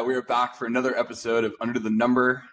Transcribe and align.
Right, 0.00 0.06
we 0.06 0.14
are 0.14 0.22
back 0.22 0.56
for 0.56 0.64
another 0.64 0.98
episode 0.98 1.44
of 1.44 1.54
Under 1.60 1.78
the 1.78 1.90
Number 1.90 2.44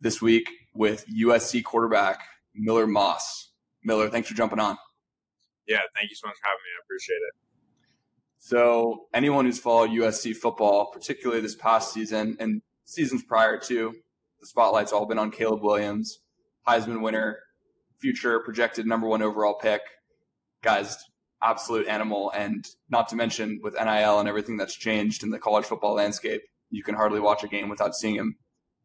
this 0.00 0.22
week 0.22 0.48
with 0.74 1.04
USC 1.08 1.64
quarterback 1.64 2.20
Miller 2.54 2.86
Moss. 2.86 3.50
Miller, 3.82 4.08
thanks 4.08 4.28
for 4.28 4.36
jumping 4.36 4.60
on. 4.60 4.78
Yeah, 5.66 5.80
thank 5.96 6.10
you 6.10 6.14
so 6.14 6.28
much 6.28 6.36
for 6.36 6.46
having 6.46 6.60
me. 6.62 6.70
I 6.70 6.84
appreciate 6.84 7.16
it. 7.16 7.34
So, 8.38 9.06
anyone 9.12 9.44
who's 9.44 9.58
followed 9.58 9.90
USC 9.90 10.36
football, 10.36 10.92
particularly 10.92 11.42
this 11.42 11.56
past 11.56 11.92
season 11.92 12.36
and 12.38 12.62
seasons 12.84 13.24
prior 13.24 13.58
to, 13.58 13.92
the 14.38 14.46
spotlight's 14.46 14.92
all 14.92 15.06
been 15.06 15.18
on 15.18 15.32
Caleb 15.32 15.64
Williams, 15.64 16.20
Heisman 16.64 17.02
winner, 17.02 17.40
future 17.98 18.38
projected 18.38 18.86
number 18.86 19.08
one 19.08 19.20
overall 19.20 19.54
pick. 19.54 19.80
Guys, 20.62 20.96
absolute 21.42 21.88
animal. 21.88 22.30
And 22.30 22.64
not 22.88 23.08
to 23.08 23.16
mention 23.16 23.58
with 23.64 23.74
NIL 23.74 24.20
and 24.20 24.28
everything 24.28 24.56
that's 24.56 24.76
changed 24.76 25.24
in 25.24 25.30
the 25.30 25.40
college 25.40 25.64
football 25.64 25.94
landscape, 25.94 26.42
you 26.76 26.82
can 26.82 26.94
hardly 26.94 27.20
watch 27.20 27.44
a 27.44 27.48
game 27.48 27.68
without 27.68 27.94
seeing 27.94 28.16
him 28.16 28.36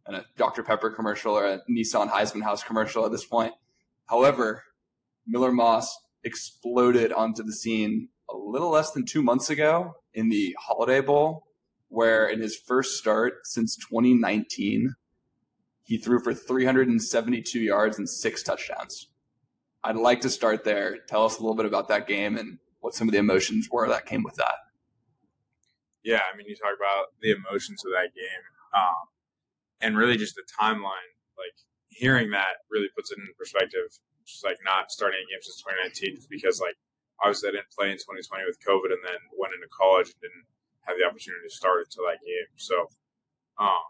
in 0.07 0.16
a 0.16 0.25
Dr. 0.38 0.63
Pepper 0.63 0.89
commercial 0.89 1.34
or 1.34 1.45
a 1.45 1.61
Nissan 1.70 2.09
Heisman 2.09 2.43
House 2.43 2.63
commercial 2.63 3.05
at 3.05 3.12
this 3.12 3.25
point. 3.25 3.53
However, 4.07 4.63
Miller 5.27 5.52
Moss 5.52 5.96
exploded 6.23 7.13
onto 7.13 7.43
the 7.43 7.54
scene 7.54 8.09
a 8.29 8.35
little 8.35 8.70
less 8.70 8.91
than 8.91 9.05
two 9.05 9.21
months 9.21 9.49
ago 9.49 9.93
in 10.13 10.29
the 10.29 10.55
Holiday 10.59 11.01
Bowl, 11.01 11.48
where 11.87 12.27
in 12.27 12.40
his 12.40 12.57
first 12.57 12.98
start 12.98 13.46
since 13.46 13.76
2019, 13.76 14.96
he 15.84 15.98
threw 15.98 16.20
for 16.20 16.34
372 16.34 17.59
yards 17.59 17.98
and 17.98 18.09
six 18.09 18.43
touchdowns. 18.43 19.07
I'd 19.84 19.96
like 19.96 20.21
to 20.21 20.29
start 20.29 20.63
there. 20.63 20.98
Tell 21.07 21.26
us 21.26 21.37
a 21.37 21.41
little 21.41 21.55
bit 21.55 21.65
about 21.65 21.87
that 21.87 22.07
game 22.07 22.37
and 22.37 22.59
what 22.81 22.93
some 22.93 23.07
of 23.07 23.13
the 23.13 23.20
emotions 23.20 23.70
were 23.71 23.87
that 23.87 24.05
came 24.05 24.24
with 24.24 24.35
that 24.35 24.55
yeah, 26.10 26.26
I 26.26 26.34
mean, 26.34 26.49
you 26.49 26.57
talk 26.57 26.74
about 26.74 27.13
the 27.21 27.38
emotions 27.38 27.85
of 27.85 27.93
that 27.93 28.18
game, 28.18 28.46
um, 28.74 29.05
and 29.77 29.93
really 29.93 30.18
just 30.18 30.34
the 30.34 30.41
timeline. 30.49 31.13
Like 31.38 31.54
hearing 31.93 32.34
that 32.34 32.65
really 32.74 32.90
puts 32.98 33.13
it 33.13 33.21
in 33.21 33.29
perspective. 33.38 33.85
Just 34.26 34.41
like 34.41 34.57
not 34.65 34.90
starting 34.90 35.21
a 35.21 35.30
game 35.30 35.41
since 35.46 35.62
2019, 35.62 36.18
just 36.18 36.34
because 36.34 36.57
like 36.57 36.74
obviously 37.21 37.54
I 37.54 37.62
didn't 37.62 37.70
play 37.77 37.93
in 37.93 38.02
2020 38.02 38.26
with 38.49 38.57
COVID, 38.65 38.90
and 38.90 39.05
then 39.05 39.21
went 39.37 39.54
into 39.54 39.70
college 39.70 40.10
and 40.10 40.18
didn't 40.18 40.49
have 40.90 40.98
the 40.98 41.05
opportunity 41.05 41.46
to 41.46 41.54
start 41.54 41.85
until 41.85 42.10
that 42.10 42.26
game. 42.26 42.49
So, 42.57 42.90
um, 43.62 43.85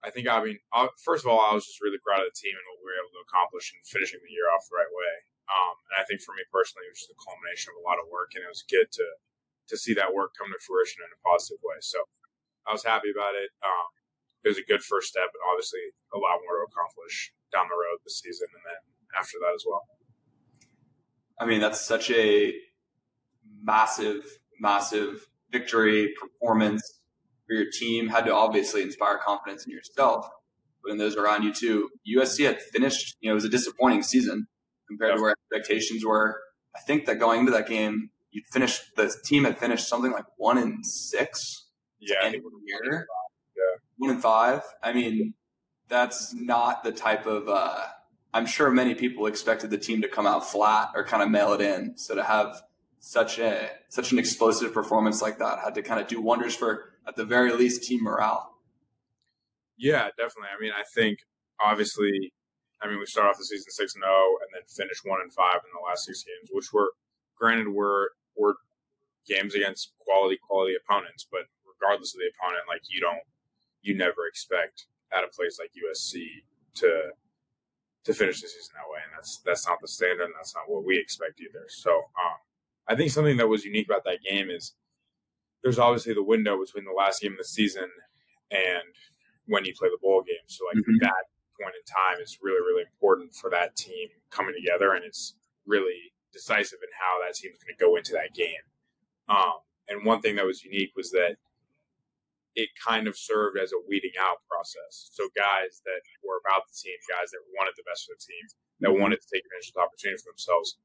I 0.00 0.08
think 0.08 0.24
I 0.24 0.40
mean, 0.40 0.56
uh, 0.72 0.88
first 1.04 1.28
of 1.28 1.28
all, 1.28 1.44
I 1.44 1.52
was 1.52 1.68
just 1.68 1.84
really 1.84 2.00
proud 2.00 2.24
of 2.24 2.32
the 2.32 2.40
team 2.40 2.56
and 2.56 2.64
what 2.72 2.80
we 2.80 2.88
were 2.88 2.96
able 2.96 3.12
to 3.12 3.28
accomplish 3.28 3.76
in 3.76 3.84
finishing 3.84 4.24
the 4.24 4.32
year 4.32 4.48
off 4.56 4.64
the 4.72 4.80
right 4.80 4.88
way. 4.88 5.14
Um, 5.52 5.76
and 5.92 6.00
I 6.00 6.08
think 6.08 6.24
for 6.24 6.32
me 6.32 6.48
personally, 6.48 6.88
it 6.88 6.96
was 6.96 7.04
just 7.04 7.12
the 7.12 7.20
culmination 7.20 7.76
of 7.76 7.80
a 7.80 7.84
lot 7.84 8.00
of 8.00 8.08
work, 8.08 8.32
and 8.32 8.40
it 8.40 8.48
was 8.48 8.64
good 8.64 8.88
to 8.88 9.04
to 9.68 9.76
see 9.76 9.94
that 9.94 10.14
work 10.14 10.32
come 10.38 10.48
to 10.48 10.60
fruition 10.60 11.04
in 11.04 11.10
a 11.12 11.20
positive 11.22 11.60
way. 11.62 11.78
So 11.80 12.04
I 12.66 12.72
was 12.72 12.84
happy 12.84 13.08
about 13.12 13.34
it. 13.36 13.50
Um, 13.64 13.88
it 14.44 14.48
was 14.48 14.58
a 14.58 14.66
good 14.66 14.82
first 14.82 15.08
step, 15.08 15.28
but 15.32 15.40
obviously 15.50 15.80
a 16.14 16.18
lot 16.18 16.40
more 16.44 16.60
to 16.60 16.64
accomplish 16.68 17.32
down 17.52 17.66
the 17.68 17.76
road 17.76 17.98
this 18.04 18.20
season, 18.20 18.48
and 18.52 18.62
then 18.64 18.80
after 19.18 19.36
that 19.40 19.54
as 19.54 19.64
well. 19.66 19.84
I 21.40 21.46
mean, 21.46 21.60
that's 21.60 21.80
such 21.80 22.10
a 22.10 22.54
massive, 23.62 24.38
massive 24.60 25.26
victory 25.50 26.14
performance 26.20 27.00
for 27.46 27.54
your 27.54 27.70
team. 27.72 28.08
Had 28.08 28.26
to 28.26 28.34
obviously 28.34 28.82
inspire 28.82 29.18
confidence 29.18 29.66
in 29.66 29.72
yourself, 29.72 30.28
but 30.82 30.92
in 30.92 30.98
those 30.98 31.16
around 31.16 31.42
you 31.42 31.52
too. 31.52 31.88
USC 32.16 32.44
had 32.44 32.60
finished, 32.60 33.16
you 33.20 33.28
know, 33.28 33.32
it 33.32 33.34
was 33.34 33.44
a 33.44 33.50
disappointing 33.50 34.02
season 34.02 34.46
compared 34.88 35.16
to 35.16 35.22
where 35.22 35.34
expectations 35.52 36.04
were. 36.04 36.40
I 36.76 36.80
think 36.80 37.06
that 37.06 37.18
going 37.18 37.40
into 37.40 37.52
that 37.52 37.68
game, 37.68 38.10
you 38.38 38.44
finished 38.50 38.94
the 38.96 39.12
team 39.24 39.44
had 39.44 39.58
finished 39.58 39.88
something 39.88 40.12
like 40.12 40.24
one 40.36 40.58
in 40.58 40.84
six. 40.84 41.66
Yeah, 41.98 42.16
end 42.22 42.34
year. 42.34 43.06
Yeah, 43.56 43.78
one 43.96 44.10
in 44.10 44.20
five. 44.20 44.62
I 44.82 44.92
mean, 44.92 45.34
that's 45.88 46.32
not 46.34 46.84
the 46.84 46.92
type 46.92 47.26
of. 47.26 47.48
Uh, 47.48 47.82
I'm 48.32 48.46
sure 48.46 48.70
many 48.70 48.94
people 48.94 49.26
expected 49.26 49.70
the 49.70 49.78
team 49.78 50.02
to 50.02 50.08
come 50.08 50.26
out 50.26 50.48
flat 50.48 50.90
or 50.94 51.04
kind 51.04 51.22
of 51.22 51.30
mail 51.30 51.52
it 51.54 51.60
in. 51.60 51.96
So 51.96 52.14
to 52.14 52.22
have 52.22 52.62
such 53.00 53.38
a 53.38 53.70
such 53.88 54.12
an 54.12 54.18
explosive 54.18 54.72
performance 54.72 55.20
like 55.20 55.38
that 55.38 55.58
had 55.64 55.74
to 55.74 55.82
kind 55.82 56.00
of 56.00 56.06
do 56.06 56.20
wonders 56.20 56.54
for 56.54 56.92
at 57.06 57.16
the 57.16 57.24
very 57.24 57.52
least 57.52 57.82
team 57.82 58.04
morale. 58.04 58.54
Yeah, 59.76 60.08
definitely. 60.16 60.50
I 60.56 60.60
mean, 60.60 60.72
I 60.72 60.84
think 60.94 61.20
obviously, 61.60 62.32
I 62.82 62.88
mean, 62.88 62.98
we 62.98 63.06
start 63.06 63.28
off 63.28 63.38
the 63.38 63.44
season 63.44 63.70
six 63.70 63.94
and 63.94 64.02
zero, 64.02 64.12
oh 64.14 64.38
and 64.42 64.50
then 64.54 64.62
finish 64.68 64.98
one 65.04 65.20
and 65.22 65.32
five 65.32 65.56
in 65.64 65.70
the 65.74 65.84
last 65.88 66.04
six 66.04 66.22
games, 66.22 66.50
which 66.52 66.72
were 66.72 66.92
granted 67.36 67.68
were 67.68 68.12
were 68.38 68.56
games 69.26 69.54
against 69.54 69.92
quality 69.98 70.38
quality 70.40 70.74
opponents, 70.74 71.26
but 71.30 71.42
regardless 71.66 72.14
of 72.14 72.20
the 72.20 72.30
opponent, 72.32 72.64
like 72.68 72.82
you 72.88 73.00
don't 73.00 73.26
you 73.82 73.94
never 73.96 74.26
expect 74.26 74.86
at 75.12 75.24
a 75.24 75.28
place 75.28 75.58
like 75.58 75.70
USC 75.72 76.44
to 76.74 77.10
to 78.04 78.14
finish 78.14 78.40
the 78.40 78.48
season 78.48 78.74
that 78.74 78.90
way, 78.90 79.00
and 79.04 79.12
that's 79.14 79.40
that's 79.44 79.66
not 79.66 79.78
the 79.80 79.88
standard, 79.88 80.24
and 80.24 80.34
that's 80.36 80.54
not 80.54 80.64
what 80.66 80.84
we 80.84 80.98
expect 80.98 81.40
either. 81.40 81.66
So, 81.68 81.90
um, 81.90 82.38
I 82.88 82.96
think 82.96 83.10
something 83.10 83.36
that 83.36 83.48
was 83.48 83.64
unique 83.64 83.86
about 83.86 84.04
that 84.04 84.20
game 84.22 84.50
is 84.50 84.74
there's 85.62 85.78
obviously 85.78 86.14
the 86.14 86.22
window 86.22 86.58
between 86.58 86.84
the 86.84 86.96
last 86.96 87.20
game 87.20 87.32
of 87.32 87.38
the 87.38 87.44
season 87.44 87.88
and 88.50 88.88
when 89.46 89.64
you 89.64 89.74
play 89.76 89.88
the 89.88 89.98
bowl 90.00 90.22
game. 90.22 90.46
So, 90.46 90.64
like 90.66 90.82
mm-hmm. 90.82 90.98
that 91.00 91.24
point 91.60 91.74
in 91.74 91.84
time 91.84 92.22
is 92.22 92.38
really 92.42 92.60
really 92.60 92.82
important 92.82 93.34
for 93.34 93.50
that 93.50 93.76
team 93.76 94.08
coming 94.30 94.54
together, 94.54 94.94
and 94.94 95.04
it's 95.04 95.34
really 95.66 96.12
decisive 96.32 96.78
in 96.82 96.92
how 96.96 97.20
that 97.24 97.34
team 97.34 97.52
is 97.52 97.60
going 97.62 97.74
to 97.74 97.80
go 97.80 97.96
into 97.96 98.12
that 98.12 98.34
game. 98.34 98.64
Um, 99.28 99.64
and 99.88 100.04
one 100.04 100.20
thing 100.20 100.36
that 100.36 100.46
was 100.48 100.64
unique 100.64 100.92
was 100.96 101.10
that 101.12 101.36
it 102.58 102.68
kind 102.74 103.06
of 103.06 103.14
served 103.16 103.54
as 103.54 103.70
a 103.70 103.80
weeding 103.86 104.16
out 104.18 104.42
process. 104.50 105.14
So 105.14 105.30
guys 105.36 105.78
that 105.86 106.02
were 106.26 106.42
about 106.42 106.66
the 106.66 106.74
team, 106.74 106.98
guys 107.06 107.30
that 107.30 107.44
wanted 107.54 107.78
the 107.78 107.86
best 107.86 108.08
for 108.08 108.18
the 108.18 108.24
team, 108.24 108.44
that 108.82 108.92
wanted 108.98 109.22
to 109.22 109.28
take 109.30 109.46
advantage 109.46 109.70
of 109.70 109.78
the 109.78 109.86
opportunity 109.86 110.18
for 110.18 110.34
themselves, 110.34 110.76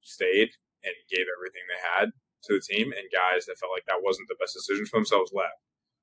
stayed 0.00 0.56
and 0.86 0.94
gave 1.10 1.26
everything 1.28 1.64
they 1.68 1.82
had 1.84 2.08
to 2.48 2.56
the 2.56 2.64
team, 2.64 2.94
and 2.94 3.10
guys 3.10 3.44
that 3.44 3.58
felt 3.58 3.74
like 3.74 3.84
that 3.90 4.00
wasn't 4.00 4.30
the 4.30 4.38
best 4.38 4.54
decision 4.54 4.86
for 4.86 5.02
themselves 5.02 5.34
left. 5.34 5.58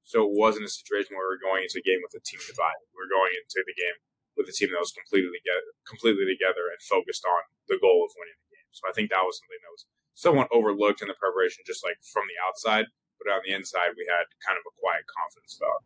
So 0.05 0.29
it 0.29 0.38
wasn't 0.38 0.69
a 0.69 0.72
situation 0.72 1.17
where 1.17 1.25
we 1.25 1.39
were 1.39 1.41
going 1.41 1.66
into 1.66 1.81
a 1.81 1.85
game 1.88 2.05
with 2.05 2.13
a 2.13 2.22
team 2.22 2.38
divided. 2.45 2.85
We 2.94 3.01
were 3.01 3.09
going 3.09 3.34
into 3.34 3.66
the 3.66 3.73
game 3.73 3.97
with 4.38 4.45
a 4.45 4.53
team 4.53 4.69
that 4.69 4.84
was 4.84 4.94
completely 4.94 5.34
together, 5.41 5.73
completely 5.89 6.29
together 6.29 6.69
and 6.69 6.78
focused 6.85 7.25
on 7.25 7.50
the 7.66 7.81
goal 7.81 8.05
of 8.05 8.13
winning 8.13 8.38
so 8.75 8.83
I 8.89 8.91
think 8.91 9.09
that 9.09 9.23
was 9.23 9.39
something 9.39 9.63
that 9.63 9.71
was 9.71 9.85
somewhat 10.13 10.49
overlooked 10.51 11.01
in 11.01 11.07
the 11.07 11.15
preparation, 11.15 11.63
just 11.65 11.83
like 11.83 11.95
from 12.03 12.23
the 12.27 12.35
outside. 12.45 12.85
But 13.17 13.31
on 13.31 13.39
the 13.47 13.55
inside, 13.55 13.95
we 13.95 14.05
had 14.09 14.27
kind 14.45 14.59
of 14.59 14.67
a 14.67 14.75
quiet 14.79 15.07
confidence 15.07 15.57
about. 15.57 15.81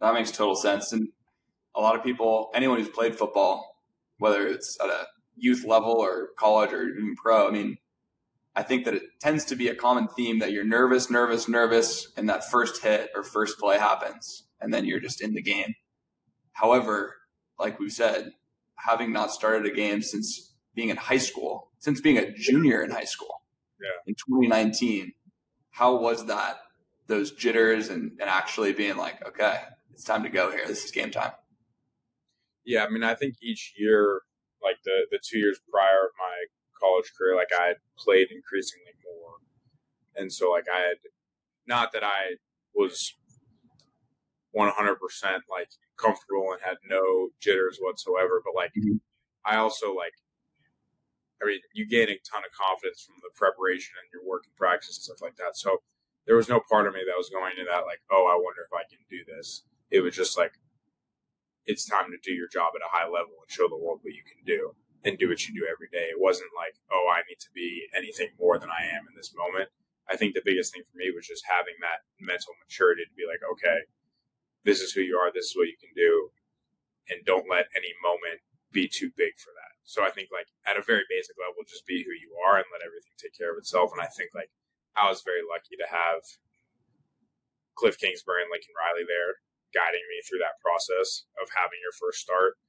That 0.00 0.14
makes 0.14 0.30
total 0.30 0.54
sense. 0.54 0.92
And 0.92 1.08
a 1.74 1.80
lot 1.80 1.96
of 1.96 2.04
people, 2.04 2.50
anyone 2.54 2.78
who's 2.78 2.90
played 2.90 3.16
football, 3.16 3.80
whether 4.18 4.46
it's 4.46 4.76
at 4.82 4.90
a 4.90 5.06
youth 5.36 5.64
level 5.64 5.92
or 5.92 6.28
college 6.38 6.72
or 6.72 6.82
even 6.82 7.14
pro, 7.16 7.48
I 7.48 7.50
mean, 7.50 7.78
I 8.54 8.62
think 8.62 8.84
that 8.84 8.94
it 8.94 9.04
tends 9.20 9.46
to 9.46 9.56
be 9.56 9.68
a 9.68 9.74
common 9.74 10.08
theme 10.08 10.38
that 10.40 10.52
you're 10.52 10.64
nervous, 10.64 11.10
nervous, 11.10 11.48
nervous, 11.48 12.12
and 12.18 12.28
that 12.28 12.44
first 12.50 12.82
hit 12.82 13.08
or 13.14 13.22
first 13.22 13.58
play 13.58 13.78
happens, 13.78 14.44
and 14.60 14.74
then 14.74 14.84
you're 14.84 15.00
just 15.00 15.22
in 15.22 15.32
the 15.32 15.42
game. 15.42 15.74
However, 16.52 17.16
like 17.58 17.80
we've 17.80 17.92
said, 17.92 18.32
having 18.76 19.10
not 19.10 19.30
started 19.30 19.64
a 19.64 19.74
game 19.74 20.02
since 20.02 20.51
being 20.74 20.88
in 20.88 20.96
high 20.96 21.18
school, 21.18 21.70
since 21.78 22.00
being 22.00 22.18
a 22.18 22.32
junior 22.32 22.82
in 22.82 22.90
high 22.90 23.04
school 23.04 23.42
yeah. 23.82 23.88
in 24.06 24.14
2019. 24.14 25.12
How 25.70 25.96
was 25.96 26.26
that? 26.26 26.58
Those 27.08 27.32
jitters 27.32 27.88
and, 27.88 28.12
and 28.20 28.28
actually 28.28 28.72
being 28.72 28.96
like, 28.96 29.26
okay, 29.26 29.60
it's 29.92 30.04
time 30.04 30.22
to 30.22 30.28
go 30.28 30.50
here. 30.50 30.66
This 30.66 30.84
is 30.84 30.90
game 30.90 31.10
time. 31.10 31.32
Yeah, 32.64 32.84
I 32.84 32.88
mean, 32.90 33.02
I 33.02 33.14
think 33.14 33.36
each 33.42 33.74
year, 33.76 34.22
like 34.62 34.76
the 34.84 35.06
the 35.10 35.18
two 35.22 35.38
years 35.38 35.58
prior 35.70 36.06
of 36.06 36.12
my 36.18 36.44
college 36.80 37.12
career, 37.18 37.34
like 37.34 37.50
I 37.58 37.66
had 37.66 37.76
played 37.98 38.28
increasingly 38.30 38.92
more, 39.04 39.34
and 40.14 40.32
so 40.32 40.50
like 40.52 40.66
I 40.72 40.78
had, 40.78 40.96
not 41.66 41.92
that 41.92 42.04
I 42.04 42.36
was 42.74 43.14
100 44.52 44.96
percent 45.00 45.42
like 45.50 45.70
comfortable 45.96 46.52
and 46.52 46.60
had 46.62 46.76
no 46.88 47.30
jitters 47.40 47.78
whatsoever, 47.80 48.40
but 48.44 48.54
like 48.54 48.70
mm-hmm. 48.70 48.98
I 49.44 49.56
also 49.56 49.92
like 49.92 50.14
I 51.42 51.46
mean, 51.46 51.60
you 51.74 51.84
gain 51.84 52.06
a 52.06 52.16
ton 52.22 52.46
of 52.46 52.54
confidence 52.54 53.02
from 53.02 53.18
the 53.18 53.34
preparation 53.34 53.98
and 53.98 54.06
your 54.14 54.22
work 54.22 54.46
and 54.46 54.54
practice 54.54 54.94
and 54.96 55.02
stuff 55.02 55.20
like 55.20 55.34
that. 55.42 55.58
So 55.58 55.82
there 56.26 56.38
was 56.38 56.48
no 56.48 56.62
part 56.62 56.86
of 56.86 56.94
me 56.94 57.02
that 57.02 57.18
was 57.18 57.34
going 57.34 57.58
to 57.58 57.66
that 57.66 57.82
like, 57.82 57.98
oh, 58.14 58.30
I 58.30 58.38
wonder 58.38 58.62
if 58.62 58.70
I 58.70 58.86
can 58.86 59.02
do 59.10 59.26
this. 59.26 59.66
It 59.90 60.06
was 60.06 60.14
just 60.14 60.38
like, 60.38 60.54
it's 61.66 61.86
time 61.86 62.14
to 62.14 62.18
do 62.22 62.34
your 62.34 62.46
job 62.46 62.78
at 62.78 62.86
a 62.86 62.90
high 62.90 63.06
level 63.10 63.42
and 63.42 63.50
show 63.50 63.66
the 63.66 63.78
world 63.78 64.00
what 64.02 64.14
you 64.14 64.22
can 64.22 64.42
do 64.46 64.74
and 65.02 65.18
do 65.18 65.26
what 65.26 65.42
you 65.46 65.54
do 65.54 65.66
every 65.66 65.90
day. 65.90 66.10
It 66.10 66.22
wasn't 66.22 66.54
like, 66.54 66.78
oh, 66.90 67.10
I 67.10 67.26
need 67.26 67.42
to 67.42 67.50
be 67.54 67.90
anything 67.90 68.30
more 68.38 68.58
than 68.58 68.70
I 68.70 68.86
am 68.86 69.06
in 69.10 69.14
this 69.18 69.34
moment. 69.34 69.70
I 70.10 70.14
think 70.14 70.34
the 70.34 70.46
biggest 70.46 70.74
thing 70.74 70.82
for 70.86 70.98
me 70.98 71.10
was 71.14 71.26
just 71.26 71.46
having 71.46 71.74
that 71.82 72.06
mental 72.18 72.54
maturity 72.62 73.02
to 73.06 73.14
be 73.18 73.26
like, 73.26 73.42
okay, 73.42 73.86
this 74.62 74.82
is 74.82 74.94
who 74.94 75.02
you 75.02 75.18
are, 75.18 75.30
this 75.30 75.50
is 75.50 75.56
what 75.58 75.70
you 75.70 75.78
can 75.78 75.94
do, 75.94 76.30
and 77.10 77.26
don't 77.26 77.50
let 77.50 77.70
any 77.74 77.90
moment 78.02 78.42
be 78.70 78.86
too 78.86 79.10
big 79.14 79.38
for 79.38 79.50
that. 79.54 79.71
So 79.84 80.06
I 80.06 80.10
think 80.14 80.30
like 80.30 80.48
at 80.66 80.78
a 80.78 80.84
very 80.84 81.02
basic 81.10 81.34
level, 81.36 81.66
just 81.66 81.86
be 81.86 82.06
who 82.06 82.14
you 82.14 82.32
are 82.46 82.56
and 82.56 82.68
let 82.70 82.86
everything 82.86 83.14
take 83.18 83.34
care 83.34 83.50
of 83.50 83.58
itself. 83.58 83.90
And 83.90 84.00
I 84.00 84.08
think 84.10 84.30
like 84.32 84.50
I 84.94 85.08
was 85.08 85.26
very 85.26 85.42
lucky 85.42 85.74
to 85.80 85.88
have 85.90 86.22
Cliff 87.74 87.98
Kingsbury 87.98 88.46
and 88.46 88.52
Lincoln 88.52 88.76
Riley 88.76 89.08
there 89.08 89.42
guiding 89.72 90.04
me 90.12 90.20
through 90.22 90.40
that 90.44 90.60
process 90.60 91.24
of 91.40 91.48
having 91.56 91.80
your 91.80 91.96
first 91.96 92.20
start. 92.20 92.60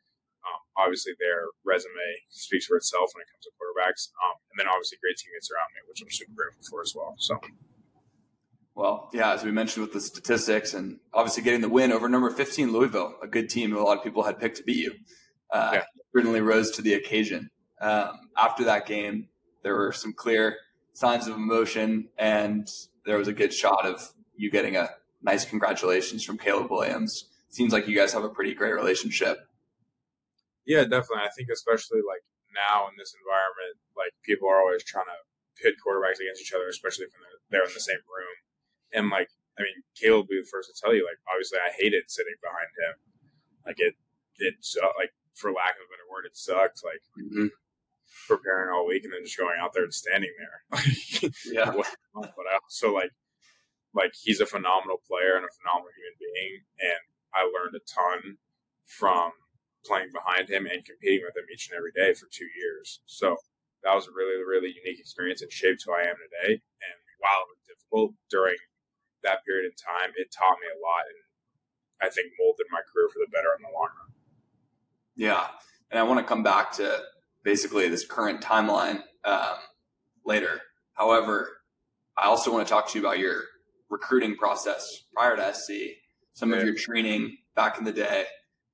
Um, 0.43 0.59
obviously, 0.75 1.13
their 1.19 1.51
resume 1.63 2.07
speaks 2.29 2.65
for 2.67 2.75
itself 2.75 3.11
when 3.13 3.23
it 3.23 3.31
comes 3.31 3.47
to 3.47 3.51
quarterbacks, 3.55 4.11
um, 4.23 4.35
and 4.51 4.59
then 4.59 4.67
obviously 4.67 4.97
great 4.99 5.15
teammates 5.15 5.47
around 5.51 5.71
me, 5.71 5.83
which 5.87 6.01
I'm 6.03 6.11
super 6.11 6.35
grateful 6.35 6.63
for 6.67 6.81
as 6.81 6.91
well. 6.95 7.15
So, 7.17 7.39
well, 8.75 9.09
yeah, 9.13 9.31
as 9.31 9.43
we 9.43 9.51
mentioned 9.51 9.85
with 9.85 9.93
the 9.93 10.01
statistics, 10.01 10.73
and 10.73 10.99
obviously 11.13 11.43
getting 11.43 11.61
the 11.61 11.69
win 11.69 11.91
over 11.91 12.09
number 12.09 12.29
15 12.29 12.73
Louisville, 12.73 13.15
a 13.21 13.27
good 13.27 13.49
team 13.49 13.75
a 13.75 13.79
lot 13.79 13.97
of 13.97 14.03
people 14.03 14.23
had 14.23 14.39
picked 14.39 14.57
to 14.57 14.63
beat 14.63 14.83
you, 14.83 14.93
uh, 15.51 15.71
yeah. 15.75 15.83
Certainly 16.15 16.41
rose 16.41 16.71
to 16.71 16.81
the 16.81 16.93
occasion. 16.93 17.49
Um, 17.81 18.29
after 18.37 18.63
that 18.65 18.85
game, 18.85 19.29
there 19.63 19.75
were 19.75 19.91
some 19.91 20.13
clear 20.13 20.57
signs 20.93 21.27
of 21.27 21.35
emotion, 21.35 22.09
and 22.17 22.67
there 23.05 23.17
was 23.17 23.27
a 23.27 23.33
good 23.33 23.53
shot 23.53 23.85
of 23.85 24.13
you 24.35 24.51
getting 24.51 24.75
a 24.75 24.89
nice 25.21 25.45
congratulations 25.45 26.23
from 26.23 26.37
Caleb 26.37 26.69
Williams. 26.69 27.29
Seems 27.49 27.73
like 27.73 27.87
you 27.87 27.95
guys 27.95 28.13
have 28.13 28.23
a 28.23 28.29
pretty 28.29 28.53
great 28.53 28.73
relationship. 28.73 29.37
Yeah, 30.65 30.83
definitely. 30.83 31.25
I 31.25 31.29
think 31.35 31.49
especially 31.51 31.99
like 32.07 32.23
now 32.55 32.87
in 32.87 32.95
this 32.97 33.13
environment, 33.13 33.77
like 33.97 34.13
people 34.23 34.47
are 34.47 34.61
always 34.61 34.83
trying 34.83 35.05
to 35.05 35.19
pit 35.61 35.75
quarterbacks 35.81 36.21
against 36.21 36.41
each 36.41 36.53
other, 36.53 36.67
especially 36.67 37.05
if 37.05 37.11
they're 37.49 37.65
in 37.65 37.73
the 37.73 37.83
same 37.83 38.01
room. 38.07 38.35
And 38.93 39.09
like, 39.09 39.29
I 39.59 39.63
mean, 39.63 39.83
Caleb 39.93 40.25
will 40.25 40.37
be 40.37 40.41
the 40.41 40.49
first 40.49 40.71
to 40.71 40.75
tell 40.79 40.95
you, 40.95 41.05
like, 41.05 41.19
obviously 41.29 41.59
I 41.61 41.69
hated 41.77 42.09
sitting 42.09 42.37
behind 42.41 42.71
him. 42.73 42.93
Like 43.65 43.77
it, 43.77 43.93
it's 44.39 44.75
uh, 44.81 44.93
like, 44.97 45.13
for 45.35 45.51
lack 45.51 45.75
of 45.77 45.85
a 45.85 45.91
better 45.91 46.07
word, 46.09 46.25
it 46.25 46.37
sucked. 46.37 46.81
Like 46.83 47.03
mm-hmm. 47.17 47.53
preparing 48.27 48.73
all 48.73 48.87
week 48.87 49.03
and 49.03 49.13
then 49.13 49.25
just 49.25 49.37
going 49.37 49.57
out 49.59 49.73
there 49.73 49.83
and 49.83 49.93
standing 49.93 50.33
there. 50.37 50.57
yeah. 51.51 51.71
but 51.71 52.45
I 52.49 52.55
also 52.61 52.93
like, 52.93 53.11
like 53.93 54.13
he's 54.13 54.41
a 54.41 54.49
phenomenal 54.49 55.01
player 55.05 55.37
and 55.37 55.45
a 55.45 55.57
phenomenal 55.61 55.93
human 55.93 56.17
being. 56.17 56.53
And 56.81 57.03
I 57.33 57.45
learned 57.49 57.77
a 57.77 57.83
ton 57.85 58.37
from 58.85 59.31
playing 59.85 60.13
behind 60.13 60.47
him 60.47 60.65
and 60.65 60.85
competing 60.85 61.25
with 61.25 61.35
him 61.35 61.49
each 61.51 61.69
and 61.69 61.77
every 61.77 61.91
day 61.91 62.13
for 62.13 62.29
two 62.31 62.47
years. 62.55 63.01
So 63.05 63.35
that 63.83 63.93
was 63.93 64.07
a 64.07 64.15
really, 64.15 64.39
really 64.39 64.71
unique 64.71 64.99
experience 64.99 65.43
and 65.43 65.51
shaped 65.51 65.83
who 65.83 65.91
I 65.91 66.07
am 66.07 66.15
today. 66.15 66.61
And 66.61 66.97
while 67.19 67.43
it 67.43 67.51
was 67.51 67.67
difficult 67.67 68.15
during 68.31 68.59
that 69.27 69.43
period 69.43 69.67
of 69.67 69.75
time, 69.75 70.15
it 70.15 70.31
taught 70.31 70.59
me 70.59 70.71
a 70.71 70.79
lot 70.79 71.07
and 71.07 71.19
I 72.03 72.09
think 72.11 72.35
molded 72.39 72.67
my 72.71 72.83
career 72.83 73.07
for 73.07 73.23
the 73.23 73.31
better 73.31 73.55
in 73.55 73.63
the 73.63 73.71
long 73.71 73.91
run. 73.95 74.12
Yeah. 75.15 75.47
And 75.91 75.99
I 75.99 76.03
want 76.03 76.19
to 76.19 76.25
come 76.25 76.43
back 76.43 76.71
to 76.73 76.99
basically 77.43 77.87
this 77.89 78.05
current 78.05 78.41
timeline 78.41 79.01
um, 79.23 79.55
later. 80.25 80.61
However, 80.93 81.49
I 82.17 82.25
also 82.25 82.51
want 82.51 82.67
to 82.67 82.71
talk 82.71 82.89
to 82.89 82.99
you 82.99 83.05
about 83.05 83.19
your 83.19 83.41
recruiting 83.89 84.35
process 84.35 85.03
prior 85.13 85.35
to 85.35 85.53
SC, 85.53 85.71
some 86.33 86.51
yeah. 86.51 86.57
of 86.57 86.65
your 86.65 86.75
training 86.75 87.37
back 87.55 87.77
in 87.77 87.83
the 87.83 87.91
day 87.91 88.25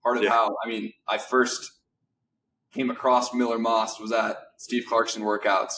part 0.03 0.17
of 0.17 0.23
yeah. 0.23 0.29
how 0.29 0.55
I 0.63 0.67
mean 0.67 0.93
I 1.07 1.17
first 1.17 1.71
came 2.73 2.89
across 2.89 3.33
Miller 3.33 3.57
Moss 3.57 3.99
was 3.99 4.11
at 4.11 4.37
Steve 4.57 4.85
Clarkson 4.87 5.23
workouts 5.23 5.73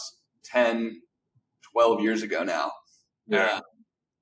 10, 0.46 1.02
12 1.72 2.02
years 2.02 2.22
ago 2.22 2.44
now. 2.44 2.72
Yeah. 3.28 3.58
Uh, 3.58 3.62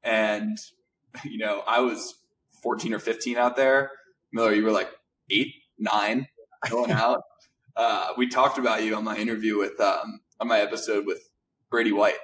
and 0.03 0.57
you 1.23 1.39
know, 1.39 1.63
I 1.67 1.79
was 1.79 2.15
14 2.61 2.93
or 2.93 2.99
15 2.99 3.37
out 3.37 3.55
there. 3.55 3.91
Miller, 4.31 4.53
you 4.53 4.63
were 4.63 4.71
like 4.71 4.89
eight, 5.31 5.53
nine 5.79 6.27
going 6.69 6.91
out. 6.91 7.21
Uh, 7.75 8.09
we 8.17 8.27
talked 8.27 8.57
about 8.57 8.83
you 8.83 8.95
on 8.95 9.03
my 9.03 9.17
interview 9.17 9.57
with, 9.57 9.79
um, 9.79 10.21
on 10.39 10.47
my 10.47 10.59
episode 10.59 11.05
with 11.05 11.29
Brady 11.69 11.91
White. 11.91 12.17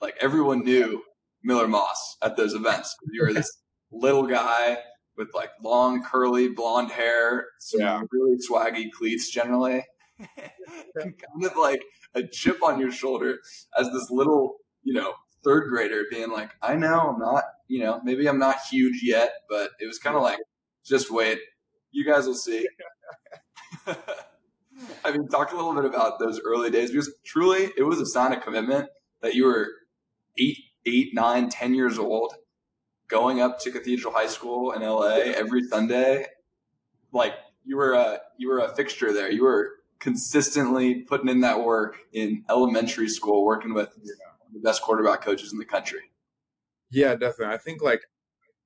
Like 0.00 0.16
everyone 0.20 0.64
knew 0.64 1.02
Miller 1.42 1.68
Moss 1.68 2.16
at 2.22 2.36
those 2.36 2.54
events. 2.54 2.96
You 3.12 3.22
were 3.22 3.32
this 3.32 3.50
little 3.92 4.26
guy 4.26 4.78
with 5.16 5.28
like 5.34 5.50
long 5.62 6.02
curly 6.02 6.48
blonde 6.48 6.90
hair, 6.90 7.46
some 7.58 7.80
yeah. 7.80 8.02
really 8.10 8.36
swaggy 8.38 8.90
cleats 8.90 9.30
generally, 9.30 9.84
kind 10.98 11.14
of 11.44 11.56
like 11.56 11.82
a 12.14 12.22
chip 12.26 12.62
on 12.62 12.80
your 12.80 12.90
shoulder 12.90 13.38
as 13.78 13.90
this 13.90 14.10
little, 14.10 14.56
you 14.82 14.94
know, 14.94 15.14
third 15.44 15.68
grader 15.68 16.04
being 16.10 16.30
like, 16.30 16.50
I 16.62 16.74
know 16.74 17.00
I'm 17.00 17.18
not, 17.18 17.44
you 17.68 17.80
know, 17.80 18.00
maybe 18.02 18.28
I'm 18.28 18.38
not 18.38 18.56
huge 18.70 19.00
yet, 19.02 19.32
but 19.48 19.70
it 19.78 19.86
was 19.86 19.98
kind 19.98 20.16
of 20.16 20.22
like, 20.22 20.38
just 20.84 21.10
wait, 21.10 21.38
you 21.94 22.04
guys 22.04 22.26
will 22.26 22.34
see. 22.34 22.68
I 25.04 25.12
mean, 25.12 25.28
talk 25.28 25.52
a 25.52 25.56
little 25.56 25.74
bit 25.74 25.84
about 25.84 26.18
those 26.18 26.40
early 26.44 26.70
days 26.70 26.90
because 26.90 27.14
truly 27.24 27.70
it 27.76 27.84
was 27.84 28.00
a 28.00 28.06
sign 28.06 28.32
of 28.32 28.42
commitment 28.42 28.88
that 29.22 29.34
you 29.34 29.44
were 29.46 29.68
eight, 30.38 30.58
eight, 30.84 31.14
nine, 31.14 31.48
ten 31.48 31.74
years 31.74 31.98
old 31.98 32.34
going 33.08 33.40
up 33.40 33.60
to 33.60 33.70
Cathedral 33.70 34.12
High 34.12 34.26
School 34.26 34.72
in 34.72 34.82
LA 34.82 35.16
every 35.36 35.62
Sunday, 35.62 36.26
like 37.12 37.34
you 37.64 37.76
were 37.76 37.92
a 37.92 38.18
you 38.38 38.48
were 38.48 38.58
a 38.58 38.74
fixture 38.74 39.12
there. 39.12 39.30
You 39.30 39.44
were 39.44 39.70
consistently 40.00 40.96
putting 41.02 41.28
in 41.28 41.40
that 41.40 41.62
work 41.64 41.96
in 42.12 42.44
elementary 42.50 43.08
school, 43.08 43.44
working 43.44 43.74
with 43.74 43.90
the 44.52 44.60
best 44.60 44.82
quarterback 44.82 45.22
coaches 45.22 45.52
in 45.52 45.58
the 45.58 45.64
country. 45.64 46.10
Yeah, 46.90 47.14
definitely. 47.14 47.54
I 47.54 47.58
think 47.58 47.82
like 47.82 48.02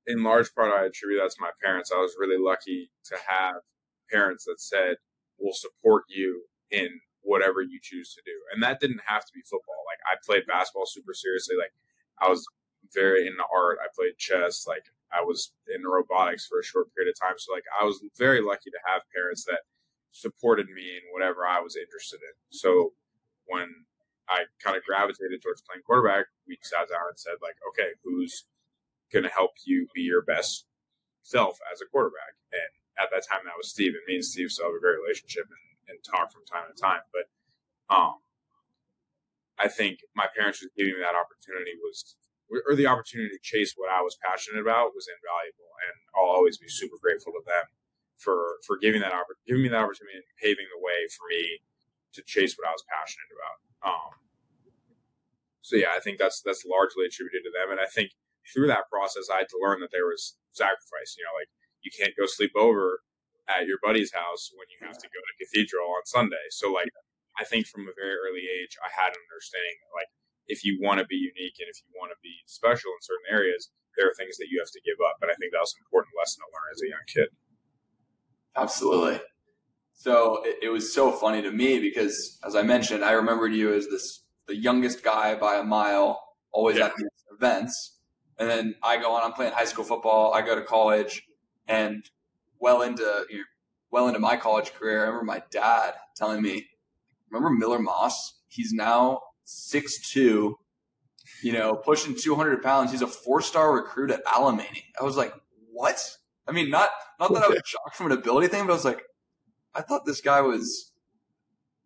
in 0.09 0.23
large 0.25 0.53
part 0.55 0.73
I 0.73 0.87
attribute 0.87 1.21
that 1.23 1.31
to 1.31 1.41
my 1.41 1.51
parents. 1.63 1.93
I 1.93 1.99
was 1.99 2.17
really 2.19 2.43
lucky 2.43 2.91
to 3.05 3.17
have 3.29 3.63
parents 4.11 4.45
that 4.45 4.61
said, 4.61 4.97
"We'll 5.39 5.53
support 5.53 6.05
you 6.09 6.45
in 6.71 7.01
whatever 7.21 7.61
you 7.63 7.79
choose 7.81 8.15
to 8.15 8.23
do," 8.25 8.37
and 8.53 8.63
that 8.63 8.81
didn't 8.81 9.03
have 9.07 9.25
to 9.27 9.33
be 9.35 9.43
football. 9.43 9.85
Like 9.87 10.01
I 10.11 10.17
played 10.25 10.47
basketball 10.47 10.87
super 10.87 11.15
seriously. 11.15 11.57
Like 11.57 11.73
I 12.21 12.29
was 12.29 12.47
very 12.95 13.27
into 13.27 13.45
art. 13.55 13.79
I 13.85 13.89
played 13.95 14.17
chess. 14.19 14.67
Like 14.67 14.87
I 15.13 15.23
was 15.23 15.53
in 15.69 15.85
robotics 15.85 16.47
for 16.47 16.59
a 16.59 16.65
short 16.65 16.93
period 16.95 17.13
of 17.13 17.21
time. 17.21 17.39
So 17.39 17.53
like 17.53 17.65
I 17.81 17.85
was 17.85 18.03
very 18.17 18.41
lucky 18.41 18.71
to 18.71 18.81
have 18.87 19.03
parents 19.15 19.45
that 19.45 19.61
supported 20.13 20.69
me 20.69 20.97
in 20.97 21.13
whatever 21.13 21.47
I 21.47 21.61
was 21.61 21.77
interested 21.77 22.21
in. 22.21 22.35
So 22.51 22.95
when 23.47 23.85
I 24.29 24.45
kind 24.63 24.77
of 24.77 24.85
gravitated 24.85 25.43
towards 25.43 25.63
playing 25.63 25.83
quarterback, 25.85 26.27
we 26.47 26.59
sat 26.63 26.89
down 26.89 27.09
and 27.09 27.19
said 27.19 27.41
like, 27.41 27.57
okay, 27.73 27.97
who's 28.05 28.45
going 29.13 29.25
to 29.25 29.31
help 29.31 29.53
you 29.65 29.87
be 29.95 30.03
your 30.03 30.23
best 30.23 30.67
self 31.23 31.59
as 31.73 31.81
a 31.81 31.87
quarterback? 31.87 32.37
And 32.53 32.71
at 33.01 33.11
that 33.11 33.29
time, 33.29 33.45
that 33.45 33.57
was 33.57 33.71
Steve. 33.71 33.95
And 33.95 34.05
me 34.07 34.17
and 34.17 34.25
Steve 34.25 34.51
still 34.51 34.67
have 34.67 34.75
a 34.75 34.81
great 34.81 34.99
relationship 35.01 35.47
and, 35.47 35.95
and 35.95 35.99
talk 36.05 36.33
from 36.33 36.45
time 36.45 36.69
to 36.69 36.77
time. 36.77 37.05
But 37.13 37.27
um, 37.89 38.21
I 39.59 39.69
think 39.69 40.01
my 40.15 40.27
parents 40.31 40.61
just 40.61 40.75
giving 40.77 40.95
me 40.95 41.03
that 41.03 41.19
opportunity 41.19 41.75
was 41.83 42.17
or 42.49 42.75
the 42.75 42.89
opportunity 42.89 43.29
to 43.29 43.43
chase 43.43 43.75
what 43.77 43.93
I 43.93 44.01
was 44.01 44.17
passionate 44.25 44.61
about 44.61 44.97
was 44.97 45.05
invaluable, 45.05 45.69
and 45.85 45.97
I'll 46.17 46.33
always 46.33 46.57
be 46.57 46.69
super 46.69 46.97
grateful 46.97 47.33
to 47.37 47.45
them 47.45 47.69
for 48.17 48.57
for 48.65 48.79
giving 48.79 49.01
that 49.03 49.13
giving 49.47 49.63
me 49.63 49.69
that 49.69 49.85
opportunity 49.85 50.17
and 50.17 50.25
paving 50.41 50.65
the 50.73 50.81
way 50.81 51.05
for 51.13 51.29
me 51.29 51.61
to 52.15 52.23
chase 52.25 52.57
what 52.57 52.67
I 52.67 52.73
was 52.73 52.85
passionate 52.89 53.29
about. 53.29 53.57
Um, 53.85 54.13
so 55.61 55.77
yeah, 55.77 55.93
I 55.95 56.01
think 56.01 56.17
that's 56.17 56.41
that's 56.41 56.65
largely 56.65 57.05
attributed 57.05 57.45
to 57.45 57.53
them, 57.53 57.71
and 57.71 57.81
I 57.81 57.87
think 57.87 58.17
through 58.53 58.69
that 58.69 58.89
process, 58.91 59.29
I 59.29 59.45
had 59.45 59.51
to 59.53 59.61
learn 59.61 59.81
that 59.81 59.93
there 59.93 60.07
was 60.07 60.37
sacrifice. 60.53 61.17
You 61.17 61.25
know, 61.25 61.37
like 61.37 61.51
you 61.85 61.91
can't 61.93 62.17
go 62.19 62.27
sleep 62.27 62.53
over 62.57 63.01
at 63.49 63.65
your 63.65 63.79
buddy's 63.81 64.13
house 64.13 64.53
when 64.53 64.69
you 64.69 64.79
have 64.85 64.99
to 64.99 65.09
go 65.09 65.21
to 65.21 65.33
cathedral 65.41 65.89
on 65.89 66.05
Sunday. 66.05 66.47
So 66.51 66.73
like, 66.73 66.93
I 67.41 67.45
think 67.45 67.67
from 67.67 67.89
a 67.89 67.95
very 67.97 68.17
early 68.19 68.45
age, 68.45 68.77
I 68.83 68.91
had 68.93 69.15
an 69.15 69.23
understanding 69.31 69.77
that 69.85 69.93
like 69.97 70.11
if 70.49 70.65
you 70.65 70.81
want 70.81 71.01
to 71.01 71.07
be 71.07 71.17
unique 71.17 71.57
and 71.61 71.69
if 71.69 71.81
you 71.85 71.89
want 71.97 72.11
to 72.11 72.21
be 72.23 72.45
special 72.47 72.91
in 72.93 73.01
certain 73.01 73.29
areas, 73.31 73.71
there 73.97 74.09
are 74.09 74.15
things 74.15 74.37
that 74.39 74.49
you 74.51 74.59
have 74.61 74.73
to 74.73 74.81
give 74.85 74.97
up. 75.05 75.21
And 75.23 75.31
I 75.31 75.37
think 75.37 75.53
that 75.53 75.61
was 75.61 75.75
an 75.77 75.85
important 75.87 76.13
lesson 76.17 76.41
to 76.43 76.49
learn 76.51 76.69
as 76.73 76.83
a 76.83 76.89
young 76.89 77.07
kid. 77.07 77.29
Absolutely. 78.57 79.21
So 79.93 80.43
it, 80.45 80.57
it 80.63 80.69
was 80.71 80.93
so 80.93 81.13
funny 81.13 81.43
to 81.43 81.51
me 81.51 81.81
because, 81.81 82.39
as 82.45 82.55
I 82.55 82.63
mentioned, 82.63 83.05
I 83.05 83.13
remembered 83.13 83.53
you 83.53 83.73
as 83.73 83.87
this 83.89 84.25
the 84.47 84.57
youngest 84.57 85.05
guy 85.05 85.35
by 85.35 85.57
a 85.57 85.63
mile, 85.63 86.23
always 86.53 86.79
yeah. 86.79 86.87
at 86.87 86.93
these 86.97 87.09
events. 87.33 87.98
And 88.39 88.49
then 88.49 88.75
I 88.83 88.99
go 88.99 89.13
on. 89.15 89.25
I'm 89.25 89.33
playing 89.33 89.53
high 89.53 89.65
school 89.65 89.85
football. 89.85 90.33
I 90.33 90.43
go 90.43 90.55
to 90.55 90.63
college, 90.63 91.27
and 91.67 92.09
well 92.61 92.83
into 92.83 93.27
you 93.31 93.39
know, 93.39 93.45
well 93.91 94.09
into 94.09 94.21
my 94.21 94.37
college 94.37 94.73
career, 94.75 95.01
I 95.01 95.07
remember 95.07 95.25
my 95.25 95.43
dad 95.51 95.95
telling 96.17 96.43
me, 96.43 96.69
"Remember 97.31 97.51
Miller 97.51 97.79
Moss? 97.79 98.35
He's 98.49 98.73
now 98.73 99.21
six 99.45 99.99
two, 100.11 100.59
you 101.43 101.53
know, 101.53 101.75
pushing 101.75 102.15
200 102.15 102.63
pounds. 102.63 102.91
He's 102.93 103.03
a 103.03 103.07
four 103.07 103.41
star 103.41 103.75
recruit 103.75 104.11
at 104.11 104.25
Alemany. 104.25 104.85
I 105.01 105.05
was 105.05 105.17
like, 105.17 105.33
what? 105.73 106.17
I 106.47 106.53
mean, 106.53 106.71
not 106.71 106.91
not 107.19 107.33
that 107.33 107.43
I 107.43 107.49
was 107.49 107.63
shocked 107.65 107.97
from 107.97 108.13
an 108.13 108.19
ability 108.19 108.49
thing, 108.49 108.67
but 108.67 108.73
I 108.73 108.77
was 108.77 108.85
like, 108.85 109.03
I 109.75 109.83
thought 109.83 110.05
this 110.07 110.21
guy 110.21 110.41
was. 110.41 110.93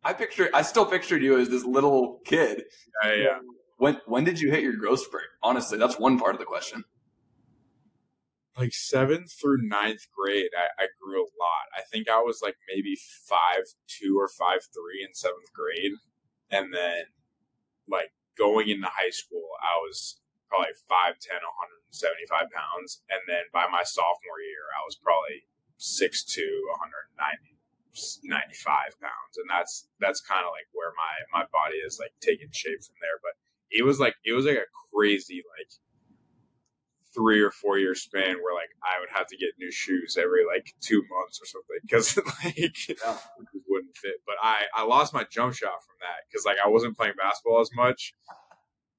I 0.04 0.14
picture, 0.14 0.50
I 0.52 0.62
still 0.62 0.84
pictured 0.84 1.22
you 1.22 1.38
as 1.38 1.48
this 1.48 1.64
little 1.64 2.20
kid. 2.24 2.64
Yeah, 3.04 3.14
yeah. 3.14 3.38
When 3.82 3.98
when 4.06 4.22
did 4.22 4.38
you 4.38 4.54
hit 4.54 4.62
your 4.62 4.78
growth 4.78 5.00
spurt? 5.00 5.34
Honestly, 5.42 5.76
that's 5.76 5.98
one 5.98 6.14
part 6.16 6.36
of 6.36 6.38
the 6.38 6.46
question. 6.46 6.84
Like 8.56 8.70
seventh 8.70 9.34
through 9.34 9.66
ninth 9.66 10.06
grade, 10.14 10.54
I, 10.54 10.84
I 10.84 10.86
grew 11.02 11.18
a 11.18 11.34
lot. 11.34 11.66
I 11.74 11.82
think 11.82 12.06
I 12.06 12.22
was 12.22 12.38
like 12.38 12.54
maybe 12.70 12.94
five 13.26 13.74
two 13.90 14.14
or 14.14 14.28
five 14.30 14.70
three 14.70 15.02
in 15.02 15.18
seventh 15.18 15.50
grade, 15.50 15.98
and 16.46 16.72
then 16.72 17.10
like 17.90 18.14
going 18.38 18.70
into 18.70 18.86
high 18.86 19.10
school, 19.10 19.50
I 19.58 19.82
was 19.82 20.22
probably 20.46 20.78
5'10", 20.86 21.42
175 21.90 22.54
pounds. 22.54 23.02
And 23.10 23.26
then 23.26 23.50
by 23.50 23.66
my 23.66 23.82
sophomore 23.82 24.46
year, 24.46 24.70
I 24.78 24.86
was 24.86 24.94
probably 24.94 25.50
6'2", 25.82 26.38
190, 27.18 27.58
95 28.30 29.02
pounds. 29.02 29.34
And 29.42 29.50
that's 29.50 29.90
that's 29.98 30.22
kind 30.22 30.46
of 30.46 30.54
like 30.54 30.70
where 30.70 30.94
my 30.94 31.42
my 31.42 31.50
body 31.50 31.82
is 31.82 31.98
like 31.98 32.14
taking 32.22 32.54
shape 32.54 32.78
from 32.78 33.02
there. 33.02 33.18
But 33.18 33.41
it 33.72 33.84
was 33.84 33.98
like 33.98 34.14
it 34.24 34.32
was 34.32 34.46
like 34.46 34.56
a 34.56 34.70
crazy 34.92 35.42
like 35.58 35.68
three 37.14 37.40
or 37.40 37.50
four 37.50 37.78
year 37.78 37.94
span 37.94 38.36
where 38.42 38.54
like 38.54 38.70
I 38.82 39.00
would 39.00 39.10
have 39.10 39.26
to 39.28 39.36
get 39.36 39.50
new 39.58 39.70
shoes 39.70 40.16
every 40.18 40.44
like 40.46 40.74
two 40.80 41.04
months 41.10 41.40
or 41.40 41.46
something 41.46 41.76
because 41.82 42.16
like 42.44 42.88
yeah. 42.88 43.18
it 43.54 43.62
wouldn't 43.68 43.96
fit. 43.96 44.16
But 44.26 44.36
I 44.42 44.62
I 44.74 44.84
lost 44.84 45.14
my 45.14 45.24
jump 45.30 45.54
shot 45.54 45.82
from 45.84 45.96
that 46.00 46.24
because 46.28 46.44
like 46.44 46.58
I 46.64 46.68
wasn't 46.68 46.96
playing 46.96 47.14
basketball 47.18 47.60
as 47.60 47.70
much, 47.74 48.14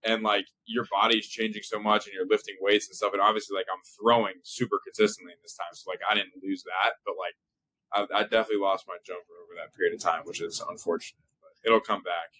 and 0.03 0.23
like 0.23 0.45
your 0.65 0.85
body's 0.91 1.27
changing 1.27 1.63
so 1.63 1.79
much 1.79 2.05
and 2.05 2.13
you're 2.13 2.27
lifting 2.27 2.55
weights 2.61 2.87
and 2.87 2.95
stuff, 2.95 3.13
and 3.13 3.21
obviously 3.21 3.55
like 3.55 3.67
I'm 3.71 3.81
throwing 3.99 4.35
super 4.43 4.79
consistently 4.85 5.33
in 5.33 5.39
this 5.41 5.55
time, 5.55 5.73
so 5.73 5.89
like 5.89 5.99
I 6.07 6.13
didn't 6.13 6.33
lose 6.43 6.63
that, 6.63 7.01
but 7.05 7.15
like 7.17 7.35
I, 7.93 8.19
I 8.19 8.21
definitely 8.23 8.61
lost 8.61 8.85
my 8.87 8.97
jumper 9.05 9.37
over 9.43 9.53
that 9.57 9.75
period 9.75 9.93
of 9.93 10.01
time, 10.01 10.21
which 10.25 10.41
is 10.41 10.61
unfortunate, 10.67 11.21
but 11.41 11.53
it'll 11.65 11.81
come 11.81 12.01
back. 12.01 12.33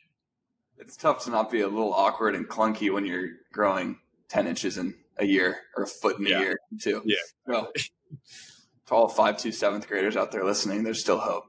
It's 0.77 0.97
tough 0.97 1.23
to 1.25 1.31
not 1.31 1.51
be 1.51 1.61
a 1.61 1.67
little 1.67 1.93
awkward 1.93 2.35
and 2.35 2.47
clunky 2.47 2.91
when 2.91 3.05
you're 3.05 3.29
growing 3.51 3.99
ten 4.29 4.47
inches 4.47 4.77
in 4.77 4.95
a 5.17 5.25
year 5.25 5.59
or 5.77 5.83
a 5.83 5.87
foot 5.87 6.19
in 6.19 6.25
yeah. 6.25 6.37
a 6.37 6.41
year 6.41 6.59
too. 6.81 7.01
Yeah. 7.05 7.17
Well, 7.45 7.71
to 8.87 8.93
all 8.93 9.07
five 9.07 9.37
two 9.37 9.51
seventh 9.51 9.87
graders 9.87 10.17
out 10.17 10.31
there 10.31 10.43
listening, 10.43 10.83
there's 10.83 10.99
still 10.99 11.19
hope. 11.19 11.45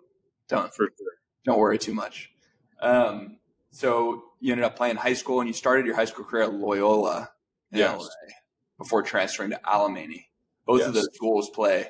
Don't 0.48 0.72
for 0.74 0.84
sure. 0.96 1.12
Don't 1.44 1.58
worry 1.58 1.78
too 1.78 1.94
much. 1.94 2.30
Um, 2.80 3.38
so 3.70 4.24
you 4.40 4.52
ended 4.52 4.64
up 4.64 4.76
playing 4.76 4.96
high 4.96 5.14
school, 5.14 5.40
and 5.40 5.48
you 5.48 5.54
started 5.54 5.86
your 5.86 5.96
high 5.96 6.04
school 6.04 6.24
career 6.24 6.44
at 6.44 6.54
Loyola 6.54 7.30
in 7.72 7.78
yes. 7.78 7.98
LA 7.98 8.08
before 8.78 9.02
transferring 9.02 9.50
to 9.50 9.60
Alemany. 9.64 10.26
Both 10.66 10.80
yes. 10.80 10.88
of 10.88 10.94
those 10.94 11.08
schools 11.14 11.50
play 11.50 11.88